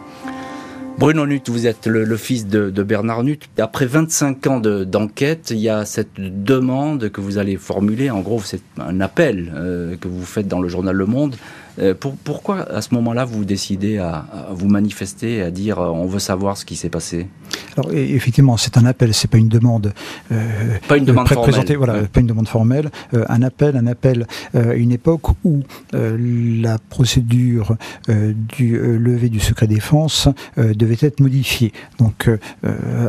Bruno 0.97 1.25
Nutt, 1.25 1.49
vous 1.49 1.67
êtes 1.67 1.87
le, 1.87 2.17
fils 2.17 2.47
de, 2.47 2.69
Bernard 2.83 3.23
Nutt. 3.23 3.49
Après 3.57 3.85
25 3.85 4.47
ans 4.47 4.59
d'enquête, 4.59 5.49
il 5.51 5.57
y 5.57 5.69
a 5.69 5.85
cette 5.85 6.13
demande 6.17 7.09
que 7.09 7.19
vous 7.19 7.37
allez 7.37 7.57
formuler. 7.57 8.09
En 8.09 8.21
gros, 8.21 8.41
c'est 8.41 8.61
un 8.77 9.01
appel 9.01 9.51
euh, 9.55 9.95
que 9.97 10.07
vous 10.07 10.23
faites 10.23 10.47
dans 10.47 10.61
le 10.61 10.69
journal 10.69 10.95
Le 10.95 11.05
Monde 11.05 11.35
euh, 11.79 11.93
pourquoi 12.23 12.69
à 12.71 12.81
ce 12.81 12.93
moment-là 12.93 13.25
vous 13.25 13.45
décidez 13.45 13.97
à, 13.97 14.25
vous 14.51 14.67
manifester, 14.67 15.41
à 15.41 15.51
dire 15.51 15.79
euh, 15.79 15.89
on 15.89 16.05
veut 16.05 16.19
savoir 16.19 16.57
ce 16.57 16.65
qui 16.65 16.75
s'est 16.75 16.89
passé? 16.89 17.27
Alors 17.77 17.91
effectivement, 17.93 18.57
c'est 18.57 18.77
un 18.77 18.85
appel, 18.85 19.13
c'est 19.13 19.29
pas 19.29 19.37
une 19.37 19.49
demande. 19.49 19.93
Euh, 20.31 20.77
pas 20.87 20.97
une 20.97 21.05
demande 21.05 21.27
formelle. 21.27 21.77
Voilà, 21.77 22.01
pas 22.03 22.19
une 22.19 22.27
demande 22.27 22.47
formelle. 22.47 22.89
un 23.13 23.41
appel, 23.41 23.77
un 23.77 23.87
appel 23.87 24.27
à 24.53 24.73
une 24.73 24.91
époque 24.91 25.29
où 25.43 25.61
la 25.93 26.77
procédure 26.77 27.75
du 28.07 28.77
lever 28.77 29.29
du 29.29 29.39
secret 29.39 29.67
défense 29.67 30.29
devait 30.57 30.97
être 31.01 31.19
modifiée. 31.19 31.73
Donc 31.99 32.29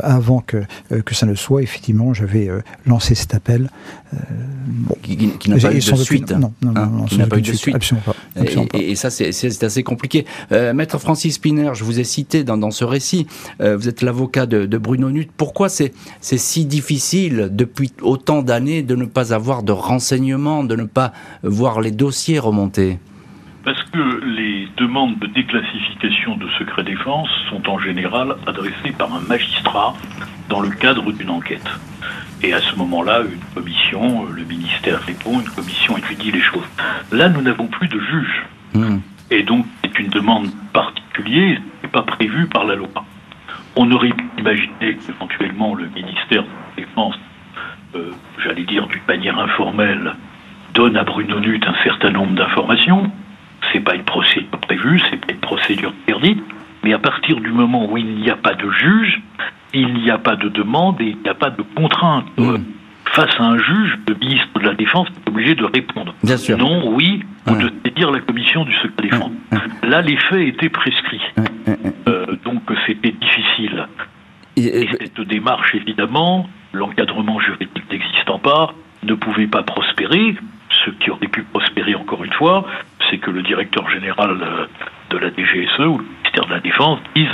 avant 0.03 0.41
que 0.41 0.63
que 1.05 1.15
ça 1.15 1.25
ne 1.25 1.35
soit, 1.35 1.63
effectivement, 1.63 2.13
j'avais 2.13 2.49
lancé 2.85 3.15
cet 3.15 3.33
appel. 3.33 3.69
Qui, 5.01 5.49
n'a 5.49 5.57
pas 5.57 5.71
eu 5.71 5.75
de 5.75 5.95
suite. 5.95 6.31
Non, 6.31 6.53
non, 6.61 6.71
non, 6.71 6.81
hein, 6.81 7.05
qui 7.07 7.17
n'a 7.17 7.27
pas 7.27 7.37
eu 7.37 7.41
de 7.41 7.53
suite. 7.53 7.75
Absolument 7.75 8.03
pas. 8.03 8.77
Et, 8.79 8.95
ça, 8.95 9.09
c'est 9.09 9.63
assez 9.63 9.83
compliqué. 9.83 10.25
Euh, 10.51 10.73
Maître 10.73 10.99
Francis 10.99 11.35
Spinner, 11.35 11.71
je 11.73 11.83
vous 11.83 11.99
ai 11.99 12.03
cité 12.03 12.43
dans, 12.43 12.71
ce 12.71 12.83
récit, 12.83 13.27
euh, 13.61 13.77
vous 13.77 13.87
êtes 13.87 14.01
l'avocat 14.01 14.45
de, 14.45 14.77
Bruno 14.77 15.11
Nutt. 15.11 15.29
Pourquoi 15.35 15.69
c'est 15.69 15.93
si 16.21 16.65
difficile 16.65 17.49
depuis 17.51 17.91
autant 18.01 18.41
d'années 18.41 18.83
de 18.83 18.95
ne 18.95 19.05
pas 19.05 19.33
avoir 19.33 19.63
de 19.63 19.71
renseignements, 19.71 20.63
de 20.63 20.75
ne 20.75 20.83
pas 20.83 21.13
voir 21.43 21.81
les 21.81 21.91
dossiers 21.91 22.39
remonter? 22.39 22.99
Parce 23.63 23.81
que 23.83 24.23
les 24.25 24.67
demandes 24.77 25.17
de 25.19 25.27
déclassification 25.27 26.37
de 26.37 26.47
secret 26.59 26.83
défense 26.83 27.29
sont 27.49 27.67
en 27.67 27.79
général 27.79 28.35
adressées 28.45 28.91
par 28.97 29.13
un 29.13 29.21
magistrat 29.21 29.95
dans 30.49 30.61
le 30.61 30.69
cadre 30.69 31.11
d'une 31.11 31.31
enquête. 31.31 31.67
Et 32.43 32.53
à 32.53 32.61
ce 32.61 32.75
moment-là, 32.75 33.21
une 33.21 33.53
commission, 33.53 34.25
le 34.25 34.43
ministère 34.43 35.01
répond, 35.01 35.39
une 35.39 35.49
commission 35.49 35.97
étudie 35.97 36.31
les 36.31 36.41
choses. 36.41 36.67
Là, 37.11 37.29
nous 37.29 37.41
n'avons 37.41 37.67
plus 37.67 37.87
de 37.87 37.99
juge. 37.99 38.45
Hmm. 38.73 38.97
Et 39.31 39.43
donc, 39.43 39.65
c'est 39.83 39.97
une 39.99 40.09
demande 40.09 40.49
particulière, 40.73 41.59
n'est 41.81 41.89
pas 41.89 42.03
prévue 42.03 42.47
par 42.47 42.65
la 42.65 42.75
loi. 42.75 42.89
On 43.75 43.91
aurait 43.91 44.09
pu 44.09 44.25
imaginer 44.37 44.97
qu'éventuellement 44.97 45.75
le 45.75 45.87
ministère 45.87 46.43
de 46.43 46.47
la 46.47 46.85
Défense, 46.85 47.15
euh, 47.95 48.11
j'allais 48.43 48.63
dire 48.63 48.87
d'une 48.87 49.01
manière 49.07 49.39
informelle, 49.39 50.13
donne 50.73 50.97
à 50.97 51.03
Bruno 51.03 51.39
Nutt 51.39 51.65
un 51.65 51.83
certain 51.83 52.11
nombre 52.11 52.33
d'informations. 52.33 53.11
C'est 53.71 53.79
pas 53.79 53.95
une 53.95 54.03
procédure 54.03 54.59
prévue, 54.59 55.01
c'est 55.09 55.17
pas 55.25 55.33
une 55.33 55.39
procédure 55.39 55.93
interdite. 56.03 56.43
Mais 56.85 56.93
à 56.93 56.99
partir 56.99 57.41
du 57.41 57.51
moment 57.51 57.91
où 57.91 57.97
il 57.97 58.17
n'y 58.17 58.29
a 58.29 58.35
pas 58.35 58.53
de 58.53 58.69
juge, 58.69 59.19
il 59.73 59.91
n'y 59.95 60.11
a 60.11 60.19
pas 60.19 60.35
de 60.35 60.49
demande 60.49 61.01
et 61.01 61.05
il 61.05 61.17
n'y 61.17 61.27
a 61.27 61.33
pas 61.33 61.49
de 61.49 61.63
contrainte. 61.75 62.27
Hmm. 62.37 62.57
Face 63.05 63.33
à 63.39 63.43
un 63.43 63.57
juge, 63.57 63.97
le 64.07 64.13
ministre 64.13 64.59
de 64.59 64.67
la 64.67 64.75
Défense 64.75 65.07
est 65.07 65.29
obligé 65.29 65.55
de 65.55 65.65
répondre. 65.65 66.13
Bien 66.23 66.37
sûr. 66.37 66.59
Non, 66.59 66.93
oui, 66.93 67.23
ou 67.47 67.55
de 67.55 67.71
saisir 67.83 68.11
la 68.11 68.19
commission 68.19 68.65
du 68.65 68.73
secret 68.75 69.01
défense. 69.01 69.31
Là, 69.81 70.03
les 70.03 70.15
faits 70.17 70.47
étaient 70.47 70.69
prescrits. 70.69 71.21
Euh, 72.07 72.35
donc, 72.45 72.61
c'était 72.85 73.13
difficile. 73.13 73.87
Et, 74.55 74.87
cette 74.99 75.21
démarche, 75.21 75.73
évidemment, 75.73 76.47
l'encadrement 76.71 77.39
juridique 77.39 77.91
n'existant 77.91 78.37
pas, 78.37 78.75
ne 79.01 79.15
pouvait 79.15 79.47
pas 79.47 79.63
prospérer. 79.63 80.35
Ce 80.85 80.91
qui 80.91 81.09
aurait 81.09 81.29
pu 81.29 81.41
prospérer, 81.43 81.95
encore 81.95 82.23
une 82.23 82.33
fois, 82.33 82.67
c'est 83.09 83.17
que 83.17 83.31
le 83.31 83.41
directeur 83.41 83.89
général 83.89 84.37
euh, 84.39 84.65
de 85.09 85.17
la 85.17 85.29
DGSE 85.29 85.79
ou 85.79 85.97
le 85.97 86.05
ministère 86.35 86.45
de 86.45 86.53
la 86.53 86.59
Défense 86.59 86.99
dise 87.15 87.27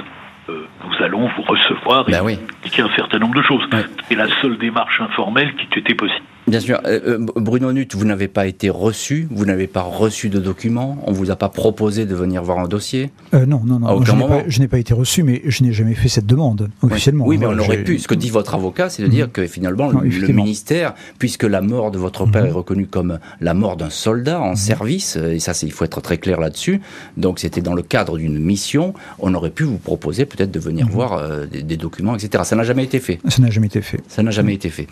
euh, 0.49 0.67
nous 0.85 1.03
allons 1.05 1.29
vous 1.35 1.41
recevoir 1.43 2.07
et 2.07 2.11
ben 2.11 2.21
oui. 2.23 2.33
expliquer 2.33 2.81
un 2.81 2.95
certain 2.95 3.19
nombre 3.19 3.35
de 3.35 3.41
choses. 3.41 3.63
C'est 4.07 4.15
la 4.15 4.27
seule 4.41 4.57
démarche 4.57 4.99
informelle 5.01 5.53
qui 5.55 5.79
était 5.79 5.93
possible. 5.93 6.25
Bien 6.51 6.59
sûr. 6.59 6.81
Euh, 6.85 6.99
euh, 7.07 7.25
Bruno 7.37 7.71
Nutt, 7.71 7.95
vous 7.95 8.03
n'avez 8.03 8.27
pas 8.27 8.45
été 8.45 8.69
reçu, 8.69 9.25
vous 9.31 9.45
n'avez 9.45 9.67
pas 9.67 9.83
reçu 9.83 10.27
de 10.27 10.37
documents, 10.37 11.01
on 11.07 11.13
vous 11.13 11.31
a 11.31 11.37
pas 11.37 11.47
proposé 11.47 12.05
de 12.05 12.13
venir 12.13 12.43
voir 12.43 12.59
un 12.59 12.67
dossier 12.67 13.09
euh, 13.33 13.45
Non, 13.45 13.61
non, 13.65 13.79
non. 13.79 14.03
je 14.03 14.59
n'ai 14.59 14.67
pas, 14.67 14.77
été 14.77 14.93
reçu, 14.93 15.23
mais 15.23 15.41
je 15.45 15.63
n'ai 15.63 15.71
jamais 15.71 15.93
fait 15.93 16.09
cette 16.09 16.25
demande 16.25 16.69
officiellement. 16.81 17.25
Oui, 17.25 17.37
mais 17.37 17.45
on 17.45 17.57
aurait 17.57 17.83
pu. 17.83 17.99
Ce 17.99 18.07
que 18.09 18.15
dit 18.15 18.29
votre 18.29 18.53
avocat, 18.53 18.89
c'est 18.89 19.01
de 19.01 19.07
dire 19.07 19.27
mhm. 19.27 19.31
que 19.31 19.47
finalement, 19.47 19.91
le, 19.91 20.27
ministère, 20.27 20.93
puisque 21.19 21.43
la 21.43 21.61
mort 21.61 21.89
de 21.89 21.97
votre 21.97 22.25
père 22.25 22.43
mhm. 22.43 22.49
est 22.49 22.53
reconnue 22.53 22.87
comme 22.87 23.19
la 23.39 23.53
mort 23.53 23.77
d'un 23.77 23.89
soldat 23.89 24.41
en 24.41 24.57
service, 24.57 25.15
et 25.15 25.39
ça, 25.39 25.53
il 25.63 25.71
faut 25.71 25.85
être 25.85 26.01
très 26.01 26.17
clair 26.17 26.41
là-dessus, 26.41 26.81
donc 27.15 27.39
c'était 27.39 27.61
dans 27.61 27.75
le 27.75 27.81
cadre 27.81 28.17
d'une 28.17 28.39
mission, 28.39 28.93
on 29.19 29.33
aurait 29.35 29.51
pu 29.51 29.63
vous 29.63 29.77
proposer 29.77 30.25
peut-être 30.25 30.51
de 30.51 30.59
venir 30.59 30.89
voir 30.89 31.23
des, 31.49 31.77
documents, 31.77 32.15
etc. 32.15 32.43
Ça 32.43 32.57
n'a 32.57 32.63
jamais 32.63 32.83
été 32.83 32.99
fait. 32.99 33.19
Ça 33.29 33.41
n'a 33.41 33.49
jamais 33.49 33.67
été 33.67 33.81
fait. 33.81 34.01
Ça 34.09 34.21
n'a 34.21 34.31
jamais 34.31 34.53
été 34.53 34.69
fait. 34.69 34.87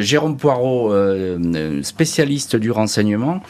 Jérôme 0.00 0.38
Poirot, 0.38 0.77
euh, 0.90 1.82
spécialiste 1.82 2.56
du 2.56 2.70
renseignement, 2.70 3.42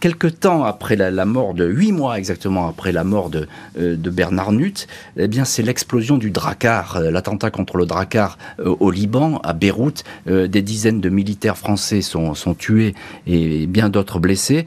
quelque 0.00 0.26
temps 0.26 0.64
après 0.64 0.96
la, 0.96 1.24
mort 1.24 1.54
de, 1.54 1.66
huit 1.66 1.92
mois 1.92 2.18
exactement 2.18 2.68
après 2.68 2.92
la 2.92 3.04
mort 3.04 3.30
de, 3.30 3.48
euh, 3.78 3.96
de 3.96 4.10
Bernard 4.10 4.52
Nutt, 4.52 4.86
eh 5.16 5.28
bien 5.28 5.44
c'est 5.44 5.62
l'explosion 5.62 6.18
du 6.18 6.30
Drakkar, 6.30 6.96
euh, 6.96 7.10
l'attentat 7.10 7.50
contre 7.50 7.76
le 7.76 7.86
Drakkar 7.86 8.38
au 8.64 8.90
Liban, 8.90 9.38
à 9.42 9.52
Beyrouth. 9.52 10.04
des 10.26 10.62
dizaines 10.62 11.00
de 11.00 11.08
militaires 11.08 11.56
français 11.56 12.02
sont, 12.02 12.34
sont 12.34 12.54
tués 12.54 12.94
et 13.26 13.66
bien 13.66 13.88
d'autres 13.88 14.18
blessés 14.18 14.66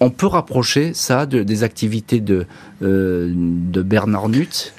on 0.00 0.10
peut 0.10 0.26
rapprocher 0.26 0.94
ça 0.94 1.26
de, 1.26 1.42
des 1.42 1.62
activités 1.62 2.20
de, 2.20 2.46
de 2.80 3.82
Bernard 3.82 4.28
Nutt 4.28 4.74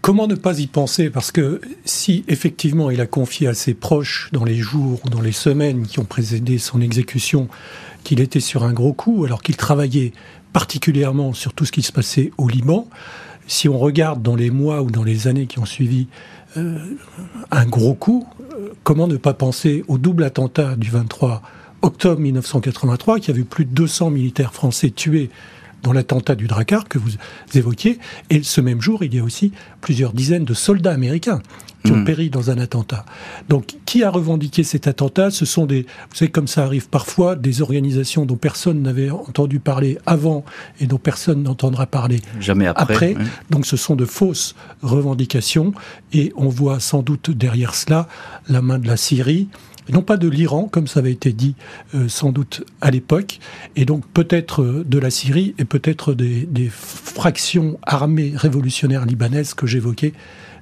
Comment 0.00 0.26
ne 0.26 0.34
pas 0.34 0.58
y 0.58 0.66
penser? 0.66 1.10
Parce 1.10 1.30
que 1.32 1.60
si 1.84 2.24
effectivement 2.28 2.90
il 2.90 3.00
a 3.00 3.06
confié 3.06 3.48
à 3.48 3.54
ses 3.54 3.74
proches 3.74 4.28
dans 4.32 4.44
les 4.44 4.56
jours 4.56 5.00
ou 5.04 5.08
dans 5.08 5.20
les 5.20 5.32
semaines 5.32 5.86
qui 5.86 5.98
ont 5.98 6.04
précédé 6.04 6.58
son 6.58 6.80
exécution 6.80 7.48
qu'il 8.04 8.20
était 8.20 8.40
sur 8.40 8.64
un 8.64 8.72
gros 8.72 8.92
coup, 8.92 9.24
alors 9.24 9.42
qu'il 9.42 9.56
travaillait 9.56 10.12
particulièrement 10.52 11.32
sur 11.32 11.52
tout 11.52 11.64
ce 11.64 11.72
qui 11.72 11.82
se 11.82 11.92
passait 11.92 12.32
au 12.38 12.48
Liban, 12.48 12.88
si 13.46 13.68
on 13.68 13.78
regarde 13.78 14.22
dans 14.22 14.36
les 14.36 14.50
mois 14.50 14.82
ou 14.82 14.90
dans 14.90 15.04
les 15.04 15.28
années 15.28 15.46
qui 15.46 15.58
ont 15.58 15.66
suivi 15.66 16.08
euh, 16.56 16.78
un 17.50 17.64
gros 17.66 17.94
coup, 17.94 18.26
euh, 18.54 18.70
comment 18.82 19.08
ne 19.08 19.16
pas 19.16 19.34
penser 19.34 19.84
au 19.88 19.98
double 19.98 20.24
attentat 20.24 20.76
du 20.76 20.90
23 20.90 21.42
octobre 21.82 22.20
1983 22.20 23.20
qui 23.20 23.30
a 23.30 23.34
vu 23.34 23.44
plus 23.44 23.64
de 23.64 23.70
200 23.70 24.10
militaires 24.10 24.54
français 24.54 24.90
tués 24.90 25.30
dans 25.82 25.92
l'attentat 25.92 26.34
du 26.34 26.46
Drakkar 26.46 26.88
que 26.88 26.98
vous 26.98 27.10
évoquiez. 27.54 27.98
Et 28.30 28.42
ce 28.42 28.60
même 28.60 28.80
jour, 28.80 29.02
il 29.02 29.14
y 29.14 29.18
a 29.18 29.24
aussi 29.24 29.52
plusieurs 29.80 30.12
dizaines 30.12 30.44
de 30.44 30.54
soldats 30.54 30.92
américains 30.92 31.42
qui 31.84 31.92
ont 31.92 31.96
hmm. 31.96 32.04
péri 32.04 32.30
dans 32.30 32.50
un 32.50 32.58
attentat. 32.58 33.04
Donc, 33.48 33.74
qui 33.86 34.04
a 34.04 34.10
revendiqué 34.10 34.62
cet 34.62 34.86
attentat? 34.86 35.30
Ce 35.30 35.44
sont 35.44 35.66
des, 35.66 35.82
vous 35.82 36.16
savez, 36.16 36.30
comme 36.30 36.46
ça 36.46 36.62
arrive 36.62 36.88
parfois, 36.88 37.34
des 37.34 37.60
organisations 37.60 38.24
dont 38.24 38.36
personne 38.36 38.82
n'avait 38.82 39.10
entendu 39.10 39.58
parler 39.58 39.98
avant 40.06 40.44
et 40.80 40.86
dont 40.86 40.98
personne 40.98 41.42
n'entendra 41.42 41.86
parler 41.86 42.20
jamais 42.38 42.66
après. 42.66 43.16
Donc, 43.50 43.66
ce 43.66 43.76
sont 43.76 43.96
de 43.96 44.04
fausses 44.04 44.54
revendications 44.82 45.72
et 46.12 46.32
on 46.36 46.48
voit 46.48 46.78
sans 46.78 47.02
doute 47.02 47.30
derrière 47.30 47.74
cela 47.74 48.06
la 48.48 48.62
main 48.62 48.78
de 48.78 48.86
la 48.86 48.96
Syrie, 48.96 49.48
non 49.90 50.02
pas 50.02 50.16
de 50.16 50.28
l'Iran, 50.28 50.68
comme 50.70 50.86
ça 50.86 51.00
avait 51.00 51.12
été 51.12 51.32
dit 51.32 51.54
euh, 51.94 52.08
sans 52.08 52.30
doute 52.30 52.64
à 52.80 52.90
l'époque, 52.90 53.38
et 53.76 53.84
donc 53.84 54.06
peut-être 54.06 54.62
euh, 54.62 54.84
de 54.86 54.98
la 54.98 55.10
Syrie 55.10 55.54
et 55.58 55.64
peut-être 55.64 56.14
des, 56.14 56.48
fractions 56.70 57.78
armées 57.82 58.32
révolutionnaires 58.34 59.04
libanaises 59.04 59.54
que 59.54 59.66
j'évoquais 59.66 60.12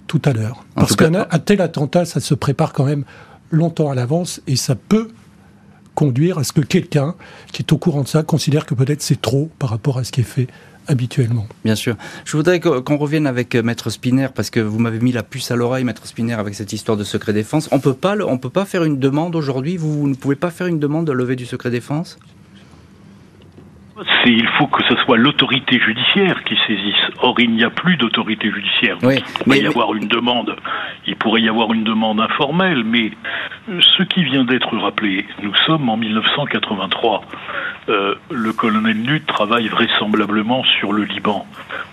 tout 0.06 0.22
à 0.24 0.32
l'heure. 0.32 0.64
Parce 0.74 0.96
qu'un 0.96 1.24
tel 1.44 1.60
attentat, 1.60 2.04
ça 2.04 2.20
se 2.20 2.34
prépare 2.34 2.72
quand 2.72 2.84
même 2.84 3.04
longtemps 3.50 3.90
à 3.90 3.94
l'avance 3.94 4.40
et 4.46 4.56
ça 4.56 4.74
peut 4.74 5.08
conduire 5.94 6.38
à 6.38 6.44
ce 6.44 6.52
que 6.52 6.60
quelqu'un 6.60 7.14
qui 7.52 7.62
est 7.62 7.72
au 7.72 7.78
courant 7.78 8.02
de 8.02 8.08
ça 8.08 8.22
considère 8.22 8.64
que 8.64 8.74
peut-être 8.74 9.02
c'est 9.02 9.20
trop 9.20 9.50
par 9.58 9.70
rapport 9.70 9.98
à 9.98 10.04
ce 10.04 10.12
qui 10.12 10.22
est 10.22 10.24
fait 10.24 10.48
habituellement. 10.90 11.46
Bien 11.64 11.76
sûr. 11.76 11.94
Je 12.24 12.36
voudrais 12.36 12.58
qu'on 12.60 12.96
revienne 12.96 13.26
avec 13.26 13.54
euh, 13.54 13.62
Maître 13.62 13.90
Spinner, 13.90 14.28
parce 14.34 14.50
que 14.50 14.58
vous 14.58 14.78
m'avez 14.78 14.98
mis 14.98 15.12
la 15.12 15.22
puce 15.22 15.50
à 15.52 15.56
l'oreille, 15.56 15.84
Maître 15.84 16.06
Spinner, 16.06 16.34
avec 16.34 16.54
cette 16.54 16.72
histoire 16.72 16.98
de 16.98 17.04
secret 17.04 17.32
défense. 17.32 17.68
On 17.70 17.78
peut 17.78 17.94
pas, 17.94 18.16
on 18.26 18.38
peut 18.38 18.50
pas 18.50 18.64
faire 18.64 18.82
une 18.82 18.98
demande 18.98 19.36
aujourd'hui? 19.36 19.76
Vous, 19.76 20.08
ne 20.08 20.14
pouvez 20.14 20.34
pas 20.34 20.50
faire 20.50 20.66
une 20.66 20.80
demande 20.80 21.06
de 21.06 21.12
levée 21.12 21.36
du 21.36 21.46
secret 21.46 21.70
défense? 21.70 22.18
Il 24.26 24.48
faut 24.58 24.66
que 24.66 24.82
ce 24.84 24.96
soit 25.04 25.18
l'autorité 25.18 25.78
judiciaire 25.78 26.42
qui 26.44 26.56
saisisse. 26.66 27.10
Or, 27.22 27.38
il 27.38 27.52
n'y 27.52 27.64
a 27.64 27.70
plus 27.70 27.96
d'autorité 27.96 28.50
judiciaire. 28.50 28.96
il 29.02 29.22
pourrait 29.44 29.60
y 29.60 29.66
avoir 29.66 29.94
une 29.94 30.08
demande. 30.08 30.56
Il 31.06 31.16
pourrait 31.16 31.42
y 31.42 31.48
avoir 31.48 31.72
une 31.72 31.84
demande 31.84 32.20
informelle, 32.20 32.82
mais 32.82 33.12
ce 33.68 34.02
qui 34.02 34.24
vient 34.24 34.44
d'être 34.44 34.76
rappelé, 34.76 35.26
nous 35.42 35.54
sommes 35.66 35.88
en 35.88 35.96
1983. 35.96 37.22
Euh, 37.88 38.14
le 38.30 38.52
colonel 38.52 38.96
Nut 38.96 39.24
travaille 39.26 39.68
vraisemblablement 39.68 40.62
sur 40.64 40.92
le 40.92 41.04
Liban. 41.04 41.46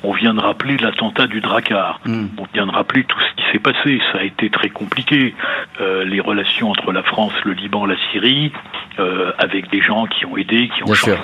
On 0.03 0.13
vient 0.13 0.33
de 0.33 0.39
rappeler 0.39 0.77
l'attentat 0.77 1.27
du 1.27 1.41
Drakkar. 1.41 1.99
Hmm. 2.05 2.27
On 2.37 2.45
vient 2.53 2.67
de 2.67 2.71
rappeler 2.71 3.03
tout 3.03 3.17
ce 3.19 3.41
qui 3.41 3.51
s'est 3.51 3.59
passé. 3.59 3.99
Ça 4.11 4.19
a 4.19 4.23
été 4.23 4.49
très 4.49 4.69
compliqué. 4.69 5.33
Euh, 5.79 6.03
les 6.03 6.19
relations 6.19 6.69
entre 6.69 6.91
la 6.91 7.03
France, 7.03 7.33
le 7.45 7.53
Liban, 7.53 7.85
la 7.85 7.95
Syrie, 8.11 8.51
euh, 8.99 9.31
avec 9.37 9.69
des 9.69 9.81
gens 9.81 10.05
qui 10.05 10.25
ont 10.25 10.37
aidé, 10.37 10.69
qui 10.75 10.83
ont 10.83 10.93
changé 10.93 11.17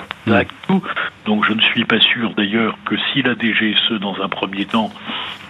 tout. 0.66 0.82
Donc 1.26 1.44
je 1.46 1.52
ne 1.52 1.60
suis 1.60 1.84
pas 1.84 2.00
sûr 2.00 2.34
d'ailleurs 2.36 2.76
que 2.84 2.96
si 3.12 3.22
la 3.22 3.34
DGSE, 3.34 4.00
dans 4.00 4.20
un 4.22 4.28
premier 4.28 4.66
temps, 4.66 4.90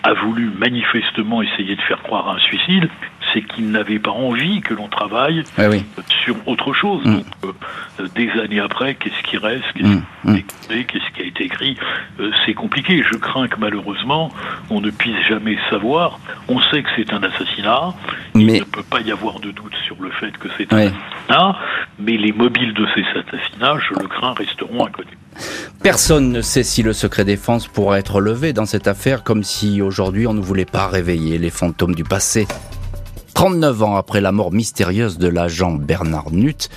a 0.04 0.12
voulu 0.12 0.50
manifestement 0.58 1.42
essayer 1.42 1.76
de 1.76 1.80
faire 1.80 2.02
croire 2.02 2.28
à 2.28 2.34
un 2.34 2.38
suicide, 2.38 2.88
c'est 3.32 3.42
qu'il 3.42 3.70
n'avait 3.70 3.98
pas 3.98 4.10
envie 4.10 4.60
que 4.60 4.74
l'on 4.74 4.88
travaille 4.88 5.42
ah 5.56 5.64
sur 6.24 6.36
autre 6.46 6.74
chose. 6.74 7.02
Mm. 7.04 7.14
Donc, 7.14 7.54
euh, 8.00 8.08
des 8.14 8.30
années 8.32 8.60
après, 8.60 8.94
qu'est-ce 8.94 9.22
qui 9.22 9.38
reste? 9.38 9.64
Qu'est-ce 9.74 9.88
mm. 9.88 10.02
mm. 10.24 10.42
qui, 11.14 11.22
a 11.22 11.24
été 11.24 11.44
écrit? 11.44 11.76
Euh, 12.20 12.30
C'est 12.44 12.52
compliqué. 12.52 13.02
Je 13.10 13.16
crains 13.16 13.48
que 13.48 13.58
malheureusement, 13.58 14.30
on 14.68 14.82
ne 14.82 14.90
puisse 14.90 15.20
jamais 15.26 15.56
savoir. 15.70 16.20
On 16.48 16.60
sait 16.60 16.82
que 16.82 16.90
c'est 16.96 17.12
un 17.14 17.22
assassinat. 17.22 17.94
Il 18.34 18.46
ne 18.46 18.62
peut 18.62 18.82
pas 18.82 19.00
y 19.00 19.10
avoir 19.10 19.40
de 19.40 19.52
doute 19.52 19.74
sur 19.86 19.96
le 20.00 20.10
fait 20.10 20.36
que 20.36 20.48
c'est 20.58 20.70
un 20.72 20.76
assassinat. 20.76 21.58
Mais 21.98 22.18
les 22.18 22.32
mobiles 22.32 22.74
de 22.74 22.86
ces 22.94 23.04
assassinats, 23.18 23.78
je 23.88 23.98
le 23.98 24.06
crains, 24.06 24.34
resteront 24.34 24.86
inconnus. 24.86 25.16
Personne 25.82 26.32
ne 26.32 26.40
sait 26.40 26.62
si 26.62 26.82
le 26.82 26.92
secret 26.92 27.24
défense 27.24 27.66
pourra 27.68 27.98
être 27.98 28.20
levé 28.20 28.52
dans 28.52 28.66
cette 28.66 28.88
affaire, 28.88 29.22
comme 29.22 29.44
si 29.44 29.82
aujourd'hui 29.82 30.26
on 30.26 30.34
ne 30.34 30.40
voulait 30.40 30.64
pas 30.64 30.86
réveiller 30.86 31.38
les 31.38 31.50
fantômes 31.50 31.94
du 31.94 32.04
passé. 32.04 32.46
39 33.34 33.82
ans 33.82 33.96
après 33.96 34.20
la 34.20 34.32
mort 34.32 34.52
mystérieuse 34.52 35.18
de 35.18 35.28
l'agent 35.28 35.72
Bernard 35.72 36.30
Nutt, 36.30 36.70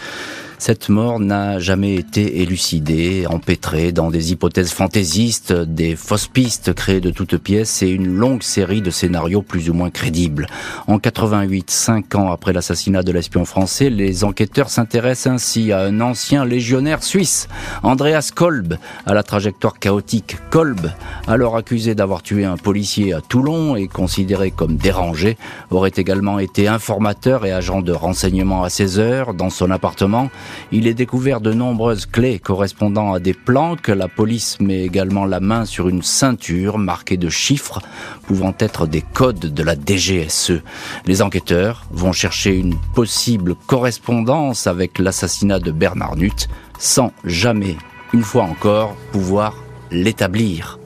cette 0.60 0.90
mort 0.90 1.20
n'a 1.20 1.60
jamais 1.60 1.96
été 1.96 2.42
élucidée, 2.42 3.26
empêtrée 3.30 3.92
dans 3.92 4.10
des 4.10 4.32
hypothèses 4.32 4.72
fantaisistes, 4.72 5.54
des 5.54 5.96
fausses 5.96 6.28
pistes 6.28 6.74
créées 6.74 7.00
de 7.00 7.12
toutes 7.12 7.38
pièces 7.38 7.84
et 7.84 7.90
une 7.90 8.08
longue 8.08 8.42
série 8.42 8.82
de 8.82 8.90
scénarios 8.90 9.44
plus 9.44 9.70
ou 9.70 9.74
moins 9.74 9.92
crédibles. 9.92 10.48
En 10.88 11.00
88, 11.00 11.70
cinq 11.70 12.16
ans 12.16 12.32
après 12.32 12.54
l'assassinat 12.54 13.04
de 13.04 13.12
l'espion 13.12 13.46
français, 13.46 13.90
les 13.90 14.24
enquêteurs 14.24 14.70
s'intéressent 14.70 15.34
ainsi 15.34 15.72
à 15.72 15.82
un 15.82 16.02
ancien 16.02 16.44
légionnaire 16.44 17.04
suisse, 17.04 17.48
Andreas 17.84 18.32
Kolb, 18.34 18.78
à 19.06 19.14
la 19.14 19.24
trajectoire 19.24 19.80
chaotique. 19.80 20.38
Kolb, 20.50 20.92
alors 21.28 21.56
accusé 21.56 21.94
d'avoir 21.94 22.24
tué 22.24 22.46
un 22.46 22.58
policier 22.58 23.14
à 23.14 23.22
Toulon 23.22 23.76
et 23.76 23.88
considéré 23.88 24.52
comme 24.52 24.78
dérangé, 24.78 25.38
aurait 25.70 25.92
également 25.96 26.40
été 26.40 26.68
informateur 26.68 27.46
et 27.46 27.52
agent 27.52 27.82
de 27.82 27.92
renseignement 27.92 28.64
à 28.64 28.70
16 28.70 29.00
heures 29.00 29.34
dans 29.34 29.50
son 29.50 29.70
appartement 29.72 30.30
il 30.72 30.88
est 30.88 30.94
découvert 30.94 31.42
de 31.42 31.54
nombreuses 31.54 32.06
clés 32.06 32.40
correspondant 32.40 33.14
à 33.14 33.20
des 33.20 33.34
plans 33.34 33.76
que 33.76 33.92
la 33.92 34.08
police 34.08 34.60
met 34.60 34.84
également 34.84 35.26
la 35.26 35.40
main 35.40 35.66
sur 35.66 35.90
une 35.90 36.02
ceinture 36.02 36.78
marquée 36.78 37.18
de 37.18 37.30
chiffres 37.30 37.82
pouvant 38.24 38.54
être 38.60 38.88
des 38.88 39.02
codes 39.02 39.54
de 39.54 39.64
la 39.64 39.76
DGSE. 39.76 40.62
Les 41.06 41.22
enquêteurs 41.22 41.86
vont 41.92 42.12
chercher 42.12 42.58
une 42.58 42.76
possible 42.94 43.56
correspondance 43.68 44.68
avec 44.68 45.00
l'assassinat 45.00 45.60
de 45.60 45.72
Bernard 45.72 46.16
Nutt 46.16 46.48
sans 46.80 47.12
jamais, 47.24 47.76
une 48.14 48.24
fois 48.24 48.44
encore, 48.44 48.96
pouvoir 49.12 49.56
l'établir. 49.92 50.80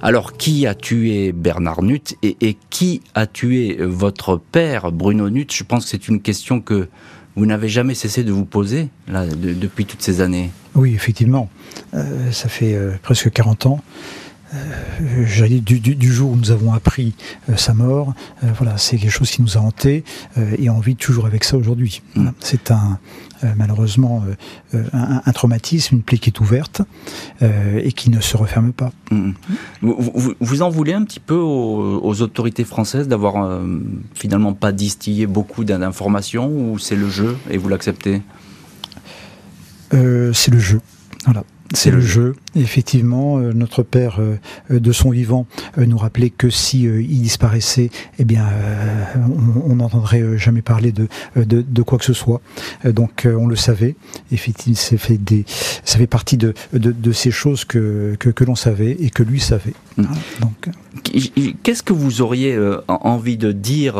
Alors, 0.00 0.32
qui 0.32 0.66
a 0.66 0.74
tué 0.74 1.30
Bernard 1.30 1.82
Nutt 1.82 2.16
et, 2.22 2.36
et, 2.40 2.56
qui 2.70 3.02
a 3.14 3.26
tué 3.28 3.76
votre 3.80 4.36
père, 4.36 4.90
Bruno 4.90 5.30
Nutt 5.30 5.54
Je 5.54 5.62
pense 5.62 5.84
que 5.84 5.90
c'est 5.90 6.08
une 6.08 6.20
question 6.20 6.60
que 6.60 6.88
vous 7.36 7.46
n'avez 7.46 7.68
jamais 7.68 7.94
cessé 7.94 8.24
de 8.24 8.32
vous 8.32 8.44
poser 8.44 8.88
là, 9.08 9.26
depuis 9.26 9.86
toutes 9.86 10.02
ces 10.02 10.20
années. 10.20 10.50
Oui, 10.74 10.94
effectivement. 10.94 11.48
Euh, 11.94 12.30
ça 12.30 12.48
fait 12.48 12.74
euh, 12.74 12.92
presque 13.02 13.30
40 13.30 13.66
ans. 13.66 13.80
Euh, 14.54 15.58
du, 15.60 15.80
du, 15.80 16.12
jour 16.12 16.32
où 16.32 16.36
nous 16.36 16.50
avons 16.50 16.74
appris 16.74 17.14
euh, 17.48 17.56
sa 17.56 17.72
mort, 17.72 18.12
voilà, 18.42 18.76
c'est 18.76 18.98
quelque 18.98 19.10
chose 19.10 19.30
qui 19.30 19.40
nous 19.40 19.56
a 19.56 19.60
hantés 19.62 20.04
et 20.58 20.68
on 20.68 20.78
vit 20.78 20.94
toujours 20.94 21.24
avec 21.24 21.42
ça 21.44 21.56
aujourd'hui. 21.56 22.02
Mm. 22.16 22.28
C'est 22.38 22.70
un, 22.70 22.98
malheureusement 23.56 24.24
un, 24.92 25.32
traumatisme, 25.32 25.96
une 25.96 26.02
plaie 26.02 26.18
qui 26.18 26.30
est 26.30 26.40
ouverte 26.40 26.82
et 27.40 27.92
qui 27.92 28.10
ne 28.10 28.20
se 28.20 28.36
referme 28.36 28.72
pas. 28.72 28.92
Mm. 29.10 29.32
Vous, 29.82 30.34
vous, 30.38 30.62
en 30.62 30.68
voulez 30.68 30.92
un 30.92 31.04
petit 31.04 31.20
peu 31.20 31.34
aux, 31.34 32.22
autorités 32.22 32.64
françaises 32.64 33.08
d'avoir 33.08 33.60
finalement 34.14 34.52
pas 34.54 34.72
distillé 34.72 35.26
beaucoup 35.26 35.64
d'informations 35.64 36.48
ou 36.48 36.78
c'est 36.78 36.96
le 36.96 37.08
jeu 37.08 37.36
et 37.50 37.58
vous 37.58 37.68
l'acceptez? 37.68 38.22
C'est 39.90 40.50
le 40.50 40.58
jeu. 40.58 40.80
Voilà. 41.24 41.44
C'est 41.74 41.90
le 41.90 42.00
jeu. 42.00 42.34
Effectivement, 42.54 43.38
euh, 43.38 43.52
notre 43.52 43.82
père, 43.82 44.18
euh, 44.20 44.38
de 44.70 44.92
son 44.92 45.10
vivant, 45.10 45.46
euh, 45.78 45.86
nous 45.86 45.96
rappelait 45.96 46.30
que 46.30 46.50
si 46.50 46.82
il 46.82 47.22
disparaissait, 47.22 47.90
eh 48.18 48.24
bien, 48.24 48.46
on 49.66 49.76
n'entendrait 49.76 50.36
jamais 50.36 50.62
parler 50.62 50.92
de, 50.92 51.08
de, 51.36 51.82
quoi 51.82 51.98
que 51.98 52.04
ce 52.04 52.12
soit. 52.12 52.40
donc, 52.84 53.26
on 53.26 53.46
le 53.46 53.56
savait. 53.56 53.96
Effectivement, 54.30 54.76
ça 54.76 54.96
fait, 54.96 55.18
des, 55.18 55.44
ça 55.84 55.98
fait 55.98 56.06
partie 56.06 56.36
de, 56.36 56.54
de, 56.72 57.12
ces 57.12 57.30
choses 57.30 57.64
que, 57.64 58.16
que, 58.18 58.44
l'on 58.44 58.54
savait 58.54 58.96
et 59.00 59.10
que 59.10 59.22
lui 59.22 59.40
savait. 59.40 59.74
Mm. 59.96 60.04
donc, 60.40 60.68
Qu'est-ce 61.62 61.82
que 61.82 61.92
vous 61.92 62.20
auriez 62.20 62.58
envie 62.88 63.36
de 63.36 63.52
dire, 63.52 63.94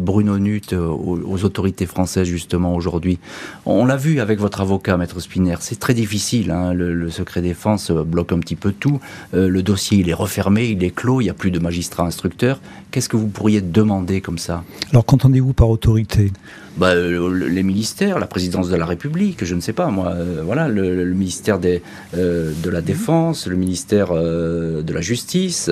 Bruno 0.00 0.38
Nutt, 0.38 0.72
aux, 0.72 1.44
autorités 1.44 1.86
françaises, 1.86 2.28
justement, 2.28 2.74
aujourd'hui? 2.74 3.18
On 3.64 3.84
l'a 3.84 3.96
vu 3.96 4.20
avec 4.20 4.38
votre 4.38 4.60
avocat, 4.60 4.96
Maître 4.96 5.20
Spinner. 5.20 5.56
C'est 5.60 5.78
très 5.78 5.94
difficile, 5.94 6.50
hein, 6.50 6.72
le, 6.72 6.94
le 6.94 7.10
secret 7.16 7.42
défense 7.42 7.90
bloque 7.90 8.32
un 8.32 8.38
petit 8.38 8.56
peu 8.56 8.72
tout. 8.72 9.00
Euh, 9.34 9.48
le 9.48 9.62
dossier, 9.62 9.98
il 9.98 10.08
est 10.08 10.14
refermé, 10.14 10.66
il 10.66 10.84
est 10.84 10.94
clos, 10.94 11.20
il 11.20 11.24
n'y 11.24 11.30
a 11.30 11.34
plus 11.34 11.50
de 11.50 11.58
magistrat 11.58 12.04
instructeur. 12.04 12.60
Qu'est-ce 12.90 13.08
que 13.08 13.16
vous 13.16 13.28
pourriez 13.28 13.60
demander 13.60 14.20
comme 14.20 14.38
ça? 14.38 14.64
Alors, 14.90 15.04
qu'entendez-vous 15.04 15.52
par 15.52 15.70
autorité? 15.70 16.32
Bah, 16.76 16.88
euh, 16.88 17.48
les 17.48 17.62
ministères, 17.62 18.18
la 18.18 18.26
présidence 18.26 18.68
de 18.68 18.76
la 18.76 18.86
République, 18.86 19.44
je 19.44 19.54
ne 19.54 19.60
sais 19.60 19.72
pas 19.72 19.88
moi, 19.88 20.08
euh, 20.08 20.42
voilà, 20.44 20.68
le, 20.68 21.04
ministère 21.12 21.58
des, 21.58 21.82
de 22.14 22.70
la 22.70 22.82
Défense, 22.82 23.46
le 23.46 23.56
ministère 23.56 24.12
de 24.12 24.92
la 24.92 25.00
Justice. 25.00 25.70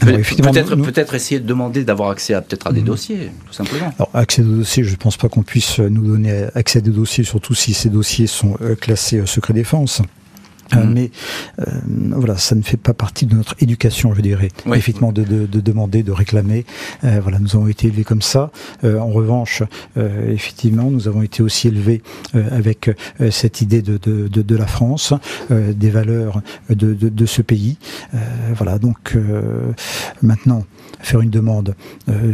Peut-être 0.00 1.10
peut 1.10 1.16
essayer 1.16 1.40
de 1.40 1.46
demander 1.46 1.84
d'avoir 1.84 2.10
accès 2.10 2.34
à 2.34 2.42
peut-être 2.42 2.66
à 2.66 2.72
des 2.72 2.80
mhm. 2.80 2.86
dossiers, 2.86 3.30
tout 3.46 3.52
simplement. 3.52 3.92
Alors 3.98 4.10
accès 4.14 4.42
aux 4.42 4.56
dossiers, 4.56 4.84
je 4.84 4.92
ne 4.92 4.96
pense 4.96 5.16
pas 5.16 5.28
qu'on 5.28 5.42
puisse 5.42 5.78
nous 5.78 6.06
donner 6.06 6.46
accès 6.54 6.78
à 6.78 6.82
des 6.82 6.90
dossiers, 6.90 7.24
surtout 7.24 7.54
si 7.54 7.74
ces 7.74 7.88
dossiers 7.88 8.26
sont 8.26 8.56
classés 8.80 9.22
secret 9.26 9.54
défense. 9.54 10.02
Euh, 10.74 10.84
mm. 10.84 10.92
mais 10.92 11.10
euh, 11.60 11.64
voilà, 12.12 12.36
ça 12.36 12.54
ne 12.54 12.62
fait 12.62 12.76
pas 12.76 12.94
partie 12.94 13.26
de 13.26 13.34
notre 13.34 13.54
éducation, 13.60 14.14
je 14.14 14.20
dirais. 14.20 14.48
Effectivement, 14.72 15.12
de, 15.12 15.24
de, 15.24 15.46
de, 15.46 15.60
demander, 15.60 16.02
de 16.02 16.12
réclamer. 16.12 16.64
Euh, 17.04 17.20
voilà, 17.22 17.38
nous 17.38 17.56
avons 17.56 17.68
été 17.68 17.88
élevés 17.88 18.04
comme 18.04 18.22
ça. 18.22 18.50
Euh, 18.84 18.98
en 18.98 19.08
revanche, 19.08 19.62
euh, 19.96 20.32
effectivement, 20.32 20.90
nous 20.90 21.08
avons 21.08 21.22
été 21.22 21.42
aussi 21.42 21.68
élevés 21.68 22.02
avec 22.34 22.90
cette 23.30 23.60
idée 23.60 23.82
de, 23.82 23.98
de, 23.98 24.28
de, 24.28 24.56
la 24.56 24.66
France, 24.66 25.12
des 25.50 25.90
valeurs 25.90 26.42
de, 26.68 26.94
de, 26.94 27.08
de 27.08 27.26
ce 27.26 27.42
pays. 27.42 27.78
voilà, 28.54 28.78
donc 28.78 29.16
maintenant, 30.22 30.64
faire 31.00 31.20
une 31.20 31.30
demande. 31.30 31.74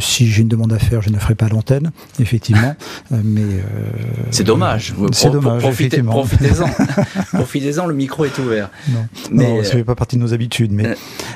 si 0.00 0.26
j'ai 0.28 0.42
une 0.42 0.48
demande 0.48 0.72
à 0.72 0.78
faire, 0.78 1.02
je 1.02 1.10
ne 1.10 1.18
ferai 1.18 1.34
pas 1.34 1.48
l'antenne, 1.48 1.92
effectivement. 2.18 2.74
mais 3.10 3.42
c'est 4.30 4.44
dommage. 4.44 4.94
C'est 5.12 5.30
dommage. 5.30 5.62
Profitez-en. 5.62 6.12
Profitez-en. 7.32 7.86
le 7.86 7.94
micro 7.94 8.24
est 8.24 8.38
ouvert. 8.38 8.70
Non, 8.88 9.06
mais, 9.30 9.64
ça 9.64 9.72
fait 9.72 9.84
pas 9.84 9.94
partie 9.94 10.16
de 10.16 10.22
nos 10.22 10.32
habitudes. 10.34 10.72
Mais 10.72 10.86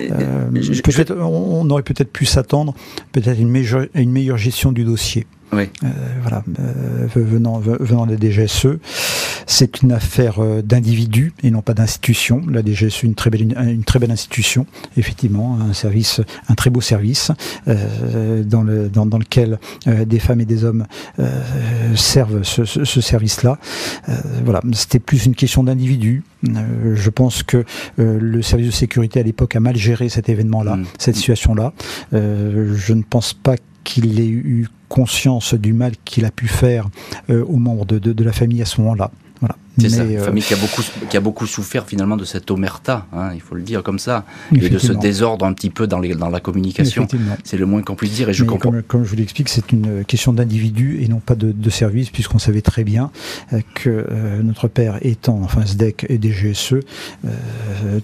euh, 0.01 0.49
euh, 0.51 1.21
on 1.21 1.69
aurait 1.71 1.83
peut-être 1.83 2.13
pu 2.13 2.27
s'attendre 2.27 2.75
peut-être 3.13 3.39
une 3.39 3.49
meilleure, 3.49 3.87
une 3.95 4.11
meilleure 4.11 4.39
gestion 4.39 4.73
du 4.73 4.85
dossier. 4.85 5.27
Oui. 5.53 5.65
Euh, 5.83 5.89
voilà, 6.21 6.45
venant, 7.15 7.59
venant 7.59 8.07
des 8.07 8.19
DGSE. 8.19 8.79
C'est 9.51 9.83
une 9.83 9.93
affaire 9.93 10.41
d'individus 10.63 11.33
et 11.43 11.51
non 11.51 11.63
pas 11.63 11.75
d'institutions. 11.75 12.43
La 12.49 12.63
DGSE 12.63 13.03
une 13.03 13.15
très 13.15 13.31
belle 13.31 13.43
une 13.43 13.85
très 13.85 13.99
belle 13.99 14.11
institution, 14.11 14.67
effectivement, 14.97 15.59
un 15.61 15.73
service, 15.73 16.21
un 16.49 16.55
très 16.55 16.71
beau 16.71 16.81
service 16.81 17.33
dans, 17.67 18.63
le, 18.63 18.89
dans, 18.89 19.07
dans 19.07 19.19
lequel 19.19 19.59
des 19.87 20.19
femmes 20.19 20.41
et 20.41 20.45
des 20.45 20.65
hommes 20.65 20.87
servent 21.95 22.43
ce, 22.43 22.65
ce 22.65 23.01
service-là. 23.01 23.59
voilà, 24.45 24.61
c'était 24.73 24.99
plus 24.99 25.27
une 25.27 25.35
question 25.35 25.65
d'individus. 25.65 26.23
je 26.45 27.11
pense 27.11 27.43
que 27.43 27.65
le 27.97 28.43
service 28.43 28.67
de 28.67 28.73
sécurité 28.73 29.21
à 29.21 29.23
l'époque 29.23 29.57
a 29.57 29.61
mal 29.61 29.77
géré 29.77 30.09
cet 30.09 30.29
événement-là, 30.29 30.77
mm. 30.77 30.85
cette 30.99 31.17
situation-là. 31.17 31.73
Euh, 32.13 32.75
je 32.77 32.93
ne 32.93 33.03
pense 33.03 33.35
pas 33.35 33.57
qu'il 33.85 34.21
ait 34.21 34.29
eu 34.29 34.69
conscience 34.89 35.55
du 35.55 35.73
mal 35.73 35.93
qu'il 36.05 36.25
a 36.25 36.31
pu 36.31 36.49
faire 36.49 36.89
euh, 37.31 37.45
aux 37.45 37.57
membres 37.57 37.85
de, 37.85 38.25
la 38.25 38.33
famille 38.33 38.63
à 38.63 38.65
ce 38.65 38.81
moment-là. 38.81 39.11
Voilà. 39.41 39.68
C'est 39.79 39.89
ça, 39.89 40.05
une 40.05 40.17
euh, 40.17 40.25
famille 40.25 40.43
qui 40.43 40.55
a, 40.55 40.57
beaucoup, 40.57 40.83
qui 41.09 41.17
a 41.17 41.21
beaucoup 41.21 41.47
souffert 41.47 41.87
finalement 41.87 42.17
de 42.17 42.25
cette 42.25 42.51
omerta, 42.51 43.07
hein, 43.13 43.31
il 43.35 43.41
faut 43.41 43.55
le 43.55 43.63
dire 43.63 43.83
comme 43.83 43.99
ça, 43.99 44.25
et 44.55 44.69
de 44.69 44.79
ce 44.79 44.93
désordre 44.93 45.45
un 45.45 45.53
petit 45.53 45.71
peu 45.71 45.87
dans, 45.87 46.01
les, 46.01 46.15
dans 46.15 46.31
la 46.31 46.41
communication. 46.41 47.07
C'est 47.45 47.57
le 47.57 47.67
moins 47.67 47.83
qu'on 47.83 47.95
puisse 47.95 48.13
dire, 48.13 48.29
et 48.29 48.35
je 48.35 48.45
comprends. 48.45 48.73
Comme, 48.87 49.05
je 49.05 49.11
vous 49.11 49.17
l'explique, 49.17 49.49
c'est 49.49 49.73
une 49.73 50.05
question 50.05 50.33
d'individu 50.33 50.99
et 51.03 51.09
non 51.09 51.21
pas 51.21 51.35
de, 51.35 51.53
de 51.53 51.71
service, 51.71 52.11
puisqu'on 52.11 52.39
savait 52.39 52.63
très 52.63 52.85
bien 52.85 53.11
euh, 53.53 53.61
que 53.75 53.89
euh, 53.91 54.43
notre 54.43 54.69
père 54.69 54.99
étant, 55.03 55.41
enfin 55.43 55.65
SDEC 55.65 56.07
et 56.09 56.19
DGSE, 56.21 56.75
euh, 56.75 56.81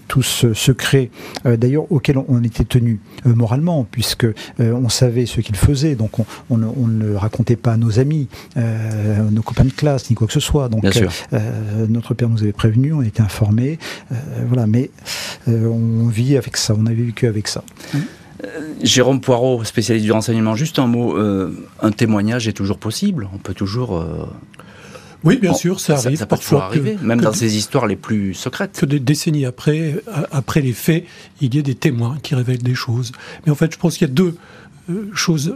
tout 0.07 0.23
ce 0.23 0.53
secret, 0.53 1.09
d'ailleurs 1.45 1.91
auquel 1.91 2.17
on, 2.17 2.43
était 2.43 2.63
tenu 2.63 2.99
moralement, 3.25 3.85
puisque 3.89 4.27
on 4.59 4.89
savait 4.89 5.25
ce 5.25 5.41
qu'il 5.41 5.55
faisait, 5.55 5.95
donc 5.95 6.19
on, 6.19 6.25
on, 6.49 6.57
ne 6.57 7.05
le 7.05 7.17
racontait 7.17 7.55
pas 7.55 7.73
à 7.73 7.77
nos 7.77 7.99
amis, 7.99 8.27
nos 8.55 9.41
copains 9.41 9.65
de 9.65 9.71
classe, 9.71 10.09
ni 10.09 10.15
quoi 10.15 10.27
que 10.27 10.33
ce 10.33 10.39
soit. 10.39 10.69
Donc, 10.69 10.81
bien 10.81 10.91
sûr. 10.91 11.11
Euh, 11.65 11.87
notre 11.87 12.13
père 12.13 12.29
nous 12.29 12.43
avait 12.43 12.53
prévenu, 12.53 12.93
on 12.93 13.01
était 13.01 13.21
informés, 13.21 13.79
euh, 14.11 14.15
voilà, 14.47 14.67
mais 14.67 14.91
euh, 15.47 15.67
on 15.67 16.07
vit 16.07 16.37
avec 16.37 16.57
ça, 16.57 16.75
on 16.77 16.85
avait 16.85 17.03
vécu 17.03 17.27
avec 17.27 17.47
ça. 17.47 17.63
Jérôme 18.83 19.21
Poirot, 19.21 19.63
spécialiste 19.63 20.05
du 20.05 20.11
renseignement, 20.11 20.55
juste 20.55 20.77
un 20.77 20.87
mot, 20.87 21.17
un 21.17 21.91
témoignage 21.91 22.47
est 22.47 22.53
toujours 22.53 22.77
possible, 22.77 23.27
on 23.33 23.37
peut 23.37 23.53
toujours... 23.53 24.05
Oui, 25.23 25.37
bien 25.37 25.55
sûr, 25.55 25.79
ça 25.79 25.95
arrive. 25.95 26.19
Ça, 26.19 26.27
peut 26.27 26.35
parfois 26.35 26.65
arriver, 26.65 26.97
même 27.01 27.21
dans 27.21 27.33
ces 27.33 27.57
histoires 27.57 27.87
les 27.87 27.95
plus 27.95 28.35
secrètes. 28.35 28.77
Que 28.79 28.85
des 28.85 28.99
décennies 28.99 29.45
après, 29.45 29.95
après 30.31 30.61
les 30.61 30.73
faits, 30.73 31.05
il 31.41 31.55
y 31.55 31.57
ait 31.57 31.63
des 31.63 31.73
témoins 31.73 32.17
qui 32.21 32.35
révèlent 32.35 32.61
des 32.61 32.75
choses. 32.75 33.13
Mais 33.45 33.51
en 33.51 33.55
fait, 33.55 33.73
je 33.73 33.79
pense 33.79 33.97
qu'il 33.97 34.07
y 34.07 34.11
a 34.11 34.13
deux 34.13 34.37
choses 35.13 35.55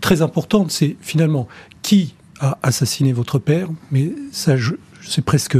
très 0.00 0.22
importantes. 0.22 0.70
C'est 0.70 0.96
finalement 1.02 1.46
qui 1.82 2.14
a 2.40 2.56
assassiné 2.62 3.12
votre 3.12 3.38
père, 3.38 3.68
mais 3.90 4.12
ça, 4.32 4.56
je, 4.56 4.74
c'est 5.06 5.24
presque 5.24 5.58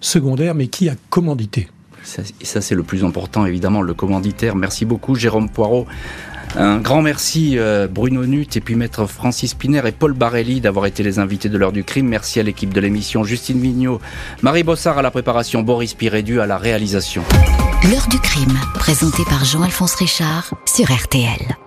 secondaire, 0.00 0.54
mais 0.54 0.68
qui 0.68 0.88
a 0.88 0.94
commandité 1.10 1.68
ça, 2.06 2.22
ça 2.42 2.60
c'est 2.60 2.74
le 2.74 2.82
plus 2.82 3.04
important, 3.04 3.46
évidemment, 3.46 3.82
le 3.82 3.92
commanditaire. 3.92 4.54
Merci 4.56 4.84
beaucoup, 4.84 5.14
Jérôme 5.14 5.50
Poirot. 5.50 5.86
Un 6.54 6.78
grand 6.78 7.02
merci 7.02 7.58
euh, 7.58 7.88
Bruno 7.88 8.24
Nut 8.24 8.56
et 8.56 8.60
puis 8.60 8.76
maître 8.76 9.06
Francis 9.06 9.52
Piner 9.52 9.82
et 9.84 9.92
Paul 9.92 10.12
Barelli 10.12 10.60
d'avoir 10.60 10.86
été 10.86 11.02
les 11.02 11.18
invités 11.18 11.48
de 11.48 11.58
l'heure 11.58 11.72
du 11.72 11.84
crime. 11.84 12.08
Merci 12.08 12.40
à 12.40 12.44
l'équipe 12.44 12.72
de 12.72 12.80
l'émission 12.80 13.24
Justine 13.24 13.60
Vignot, 13.60 14.00
Marie 14.42 14.62
Bossard 14.62 14.96
à 14.98 15.02
la 15.02 15.10
préparation, 15.10 15.62
Boris 15.62 15.94
Pirédu 15.94 16.40
à 16.40 16.46
la 16.46 16.56
réalisation. 16.56 17.24
L'heure 17.90 18.06
du 18.08 18.18
crime, 18.20 18.58
présenté 18.74 19.24
par 19.28 19.44
Jean-Alphonse 19.44 19.96
Richard 19.96 20.54
sur 20.66 20.86
RTL. 20.90 21.65